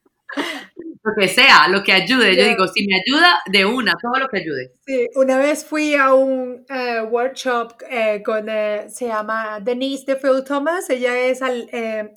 lo 1.04 1.12
que 1.18 1.28
sea, 1.28 1.68
lo 1.68 1.84
que 1.84 1.92
ayude. 1.92 2.36
Yo 2.36 2.46
digo, 2.46 2.68
si 2.68 2.88
me 2.88 2.96
ayuda, 2.96 3.42
de 3.52 3.66
una, 3.66 3.94
todo 4.02 4.20
lo 4.20 4.30
que 4.30 4.40
ayude. 4.40 4.72
Sí, 4.86 5.10
una 5.16 5.38
vez 5.38 5.66
fui 5.66 5.96
a 5.96 6.14
un 6.14 6.66
eh, 6.70 7.02
workshop 7.02 7.74
eh, 7.90 8.24
con, 8.24 8.48
eh, 8.48 8.86
se 8.90 9.08
llama 9.08 9.60
Denise 9.60 10.06
de 10.06 10.16
Phil 10.16 10.44
Thomas, 10.46 10.90
ella 10.90 11.18
es 11.20 11.42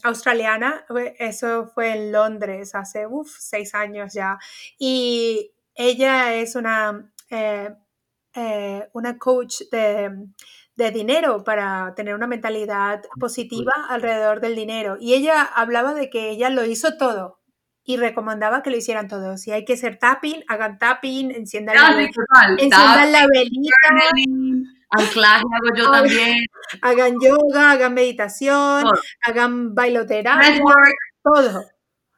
australiana, 0.04 0.86
eso 1.18 1.66
fue 1.74 1.94
en 1.94 2.12
Londres 2.12 2.74
hace 2.74 3.06
seis 3.38 3.74
años 3.74 4.12
ya, 4.14 4.38
y 4.78 5.52
ella 5.74 6.34
es 6.34 6.54
una, 6.54 7.12
una 8.92 9.18
coach 9.18 9.62
de 9.72 10.10
de 10.76 10.90
dinero 10.90 11.42
para 11.42 11.94
tener 11.96 12.14
una 12.14 12.26
mentalidad 12.26 13.02
positiva 13.18 13.72
alrededor 13.88 14.40
del 14.40 14.54
dinero. 14.54 14.98
Y 15.00 15.14
ella 15.14 15.42
hablaba 15.42 15.94
de 15.94 16.10
que 16.10 16.28
ella 16.28 16.50
lo 16.50 16.66
hizo 16.66 16.98
todo 16.98 17.40
y 17.88 17.96
recomendaba 17.96 18.62
que 18.62 18.70
lo 18.70 18.76
hicieran 18.76 19.06
todos. 19.06 19.40
Si 19.40 19.52
hay 19.52 19.64
que 19.64 19.74
hacer 19.74 19.96
tapping, 19.96 20.44
hagan 20.48 20.78
tapping, 20.78 21.30
enciendan, 21.30 21.76
la, 21.76 22.02
enciendan 22.58 23.12
la 23.12 23.26
velita. 23.28 23.76
Anclaje 24.90 25.44
hago 25.44 25.76
yo 25.76 25.90
también. 25.90 26.44
Hagan 26.82 27.14
yoga, 27.20 27.70
hagan 27.70 27.94
meditación, 27.94 28.84
hagan 29.24 29.74
bailoterapia, 29.74 30.60
todo. 31.22 31.64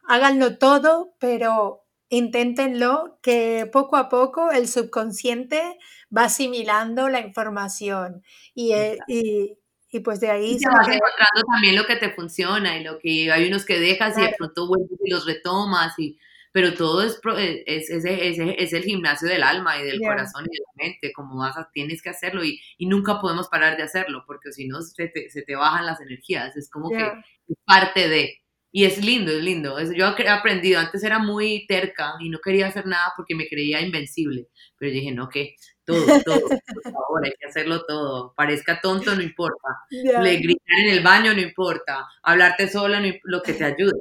Háganlo 0.09 0.57
todo, 0.57 1.15
pero 1.19 1.85
inténtenlo 2.09 3.19
que 3.23 3.69
poco 3.71 3.97
a 3.97 4.09
poco 4.09 4.51
el 4.51 4.69
subconsciente 4.69 5.79
va 6.17 6.25
asimilando 6.25 7.11
la 7.11 7.21
información 7.21 8.23
y, 8.55 8.73
eh, 8.73 8.97
y, 9.07 9.58
y 9.91 10.01
pues 10.01 10.21
de 10.21 10.31
ahí... 10.31 10.53
Y 10.53 10.59
se 10.59 10.69
vas 10.69 10.87
encontrando 10.87 11.43
también 11.51 11.77
lo 11.77 11.87
que 11.87 11.97
te 11.97 12.11
funciona 12.11 12.77
y 12.79 12.85
lo 12.85 12.99
que 12.99 13.31
hay 13.33 13.49
unos 13.49 13.65
que 13.65 13.81
dejas 13.81 14.19
y 14.19 14.23
de 14.23 14.35
pronto 14.37 14.67
vuelves 14.67 14.99
y 15.05 15.11
los 15.11 15.27
retomas 15.27 15.99
y... 15.99 16.19
Pero 16.51 16.73
todo 16.73 17.03
es, 17.03 17.21
eh, 17.37 17.63
es, 17.67 17.91
es, 17.91 18.05
es, 18.07 18.73
el 18.73 18.83
gimnasio 18.83 19.29
del 19.29 19.43
alma 19.43 19.79
y 19.79 19.85
del 19.85 20.01
corazón 20.01 20.47
y 20.47 20.57
de 20.57 20.63
la 20.65 20.85
mente, 20.85 21.13
como 21.13 21.37
vas 21.37 21.57
a, 21.59 21.69
tienes 21.73 22.01
que 22.01 22.09
hacerlo 22.09 22.43
y, 22.43 22.59
y 22.79 22.87
nunca 22.87 23.21
podemos 23.21 23.49
parar 23.49 23.77
de 23.77 23.83
hacerlo 23.83 24.25
porque 24.27 24.51
si 24.53 24.67
no 24.67 24.81
se 24.81 25.09
te, 25.09 25.29
se 25.29 25.43
te 25.43 25.55
bajan 25.57 25.85
las 25.85 26.01
energías, 26.01 26.57
es 26.57 26.71
como 26.71 26.89
que 26.89 27.05
es 27.49 27.57
parte 27.65 28.09
de... 28.09 28.41
Y 28.71 28.85
es 28.85 29.03
lindo, 29.03 29.31
es 29.31 29.43
lindo. 29.43 29.81
Yo 29.93 30.15
he 30.19 30.29
aprendido, 30.29 30.81
antes 30.81 31.03
era 31.03 31.19
muy 31.19 31.67
terca 31.67 32.15
y 32.21 32.29
no 32.29 32.39
quería 32.39 32.67
hacer 32.67 32.87
nada 32.87 33.13
porque 33.17 33.35
me 33.35 33.47
creía 33.47 33.81
invencible, 33.81 34.49
pero 34.79 34.93
dije, 34.93 35.13
no, 35.13 35.29
que 35.29 35.55
todo, 35.89 36.21
todo, 36.23 36.41
por 36.49 36.93
favor, 36.93 37.25
hay 37.25 37.33
que 37.41 37.47
hacerlo 37.47 37.83
todo. 37.87 38.35
Parezca 38.35 38.79
tonto, 38.79 39.15
no 39.15 39.23
importa. 39.23 39.69
Le 39.91 40.37
gritar 40.37 40.79
en 40.85 40.91
el 40.91 41.03
baño, 41.03 41.33
no 41.33 41.41
importa. 41.41 42.07
Hablarte 42.23 42.69
sola, 42.69 43.01
no, 43.01 43.09
lo 43.25 43.43
que 43.43 43.55
te 43.55 43.65
ayude. 43.65 43.99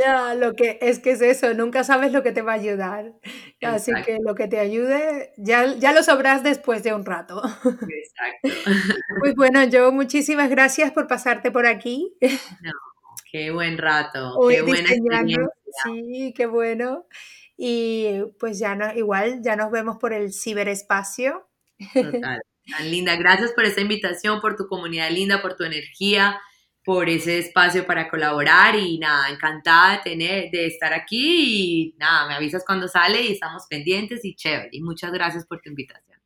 Ya, 0.00 0.34
lo 0.34 0.54
que 0.54 0.78
es 0.82 0.98
que 0.98 1.12
es 1.12 1.22
eso, 1.22 1.54
nunca 1.54 1.84
sabes 1.84 2.10
lo 2.12 2.24
que 2.24 2.32
te 2.32 2.42
va 2.42 2.52
a 2.52 2.56
ayudar. 2.56 3.12
Así 3.62 3.92
que 4.04 4.18
lo 4.20 4.34
que 4.34 4.48
te 4.48 4.58
ayude, 4.58 5.32
ya, 5.36 5.76
ya 5.76 5.92
lo 5.92 6.02
sabrás 6.02 6.42
después 6.42 6.82
de 6.82 6.92
un 6.92 7.04
rato. 7.04 7.40
Exacto. 7.44 8.42
Pues 9.20 9.34
bueno, 9.36 9.62
yo 9.64 9.92
muchísimas 9.92 10.50
gracias 10.50 10.90
por 10.90 11.06
pasarte 11.06 11.52
por 11.52 11.66
aquí. 11.66 12.12
No, 12.60 12.72
qué 13.30 13.52
buen 13.52 13.78
rato, 13.78 14.36
qué 14.48 14.62
buena 14.62 14.90
experiencia. 14.90 15.48
Sí, 15.84 16.34
qué 16.36 16.46
bueno. 16.46 17.06
Y 17.64 18.24
pues 18.40 18.58
ya 18.58 18.74
no, 18.74 18.92
igual, 18.92 19.40
ya 19.40 19.54
nos 19.54 19.70
vemos 19.70 19.96
por 19.98 20.12
el 20.12 20.32
ciberespacio. 20.32 21.48
Total. 21.94 22.42
Tan 22.68 22.90
linda. 22.90 23.14
Gracias 23.14 23.52
por 23.52 23.64
esta 23.64 23.80
invitación, 23.80 24.40
por 24.40 24.56
tu 24.56 24.66
comunidad 24.66 25.12
linda, 25.12 25.40
por 25.40 25.54
tu 25.54 25.62
energía, 25.62 26.40
por 26.84 27.08
ese 27.08 27.38
espacio 27.38 27.86
para 27.86 28.10
colaborar 28.10 28.74
y 28.74 28.98
nada, 28.98 29.28
encantada 29.28 29.92
de, 29.92 29.98
tener, 29.98 30.50
de 30.50 30.66
estar 30.66 30.92
aquí 30.92 31.92
y 31.92 31.94
nada, 31.98 32.26
me 32.26 32.34
avisas 32.34 32.64
cuando 32.66 32.88
sale 32.88 33.22
y 33.22 33.30
estamos 33.30 33.62
pendientes 33.70 34.24
y 34.24 34.34
chévere. 34.34 34.70
Y 34.72 34.80
muchas 34.80 35.12
gracias 35.12 35.46
por 35.46 35.60
tu 35.60 35.70
invitación. 35.70 36.18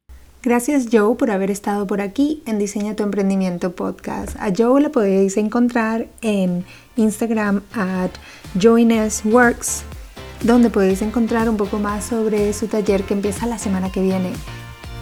Gracias 0.43 0.89
Joe 0.91 1.17
por 1.17 1.31
haber 1.31 1.51
estado 1.51 1.87
por 1.87 2.01
aquí 2.01 2.43
en 2.47 2.59
Diseña 2.59 2.97
tu 2.97 3.03
Emprendimiento 3.03 3.77
Podcast. 3.77 4.39
A 4.41 4.53
Joe 4.57 4.81
la 4.81 4.89
podéis 4.89 5.37
encontrar 5.37 6.07
en 6.23 6.65
Instagram 6.97 7.63
at 7.75 8.13
joinesworks 8.59 9.85
donde 10.43 10.71
podéis 10.71 11.03
encontrar 11.03 11.49
un 11.49 11.57
poco 11.57 11.79
más 11.79 12.05
sobre 12.05 12.53
su 12.53 12.69
taller 12.69 13.05
que 13.05 13.15
empieza 13.15 13.47
la 13.47 13.59
semana 13.59 13.91
que 13.91 14.03
viene. 14.03 14.33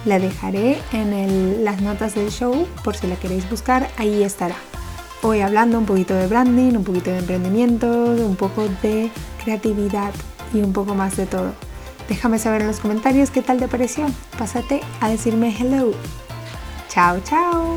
La 0.04 0.18
dejaré 0.18 0.78
en 0.92 1.64
las 1.64 1.80
notas 1.80 2.14
del 2.14 2.30
show 2.30 2.66
por 2.82 2.96
si 2.96 3.06
la 3.06 3.16
queréis 3.16 3.48
buscar, 3.48 3.88
ahí 3.96 4.22
estará. 4.22 4.56
hoy 5.22 5.40
hablando 5.40 5.78
un 5.78 5.86
poquito 5.86 6.14
de 6.14 6.26
branding, 6.26 6.76
un 6.76 6.84
poquito 6.84 7.10
de 7.10 7.18
emprendimiento, 7.20 7.86
un 7.88 8.36
poco 8.36 8.68
de 8.82 9.10
creatividad 9.42 10.12
y 10.52 10.58
un 10.58 10.72
poco 10.72 10.94
más 10.94 11.16
de 11.16 11.24
todo. 11.26 11.52
Déjame 12.08 12.38
saber 12.38 12.60
en 12.60 12.66
los 12.66 12.80
comentarios 12.80 13.30
qué 13.30 13.40
tal 13.40 13.58
te 13.58 13.68
pareció. 13.68 14.06
Pásate 14.38 14.82
a 15.00 15.08
decirme 15.08 15.56
hello. 15.58 15.92
Chao, 16.88 17.18
chao. 17.24 17.74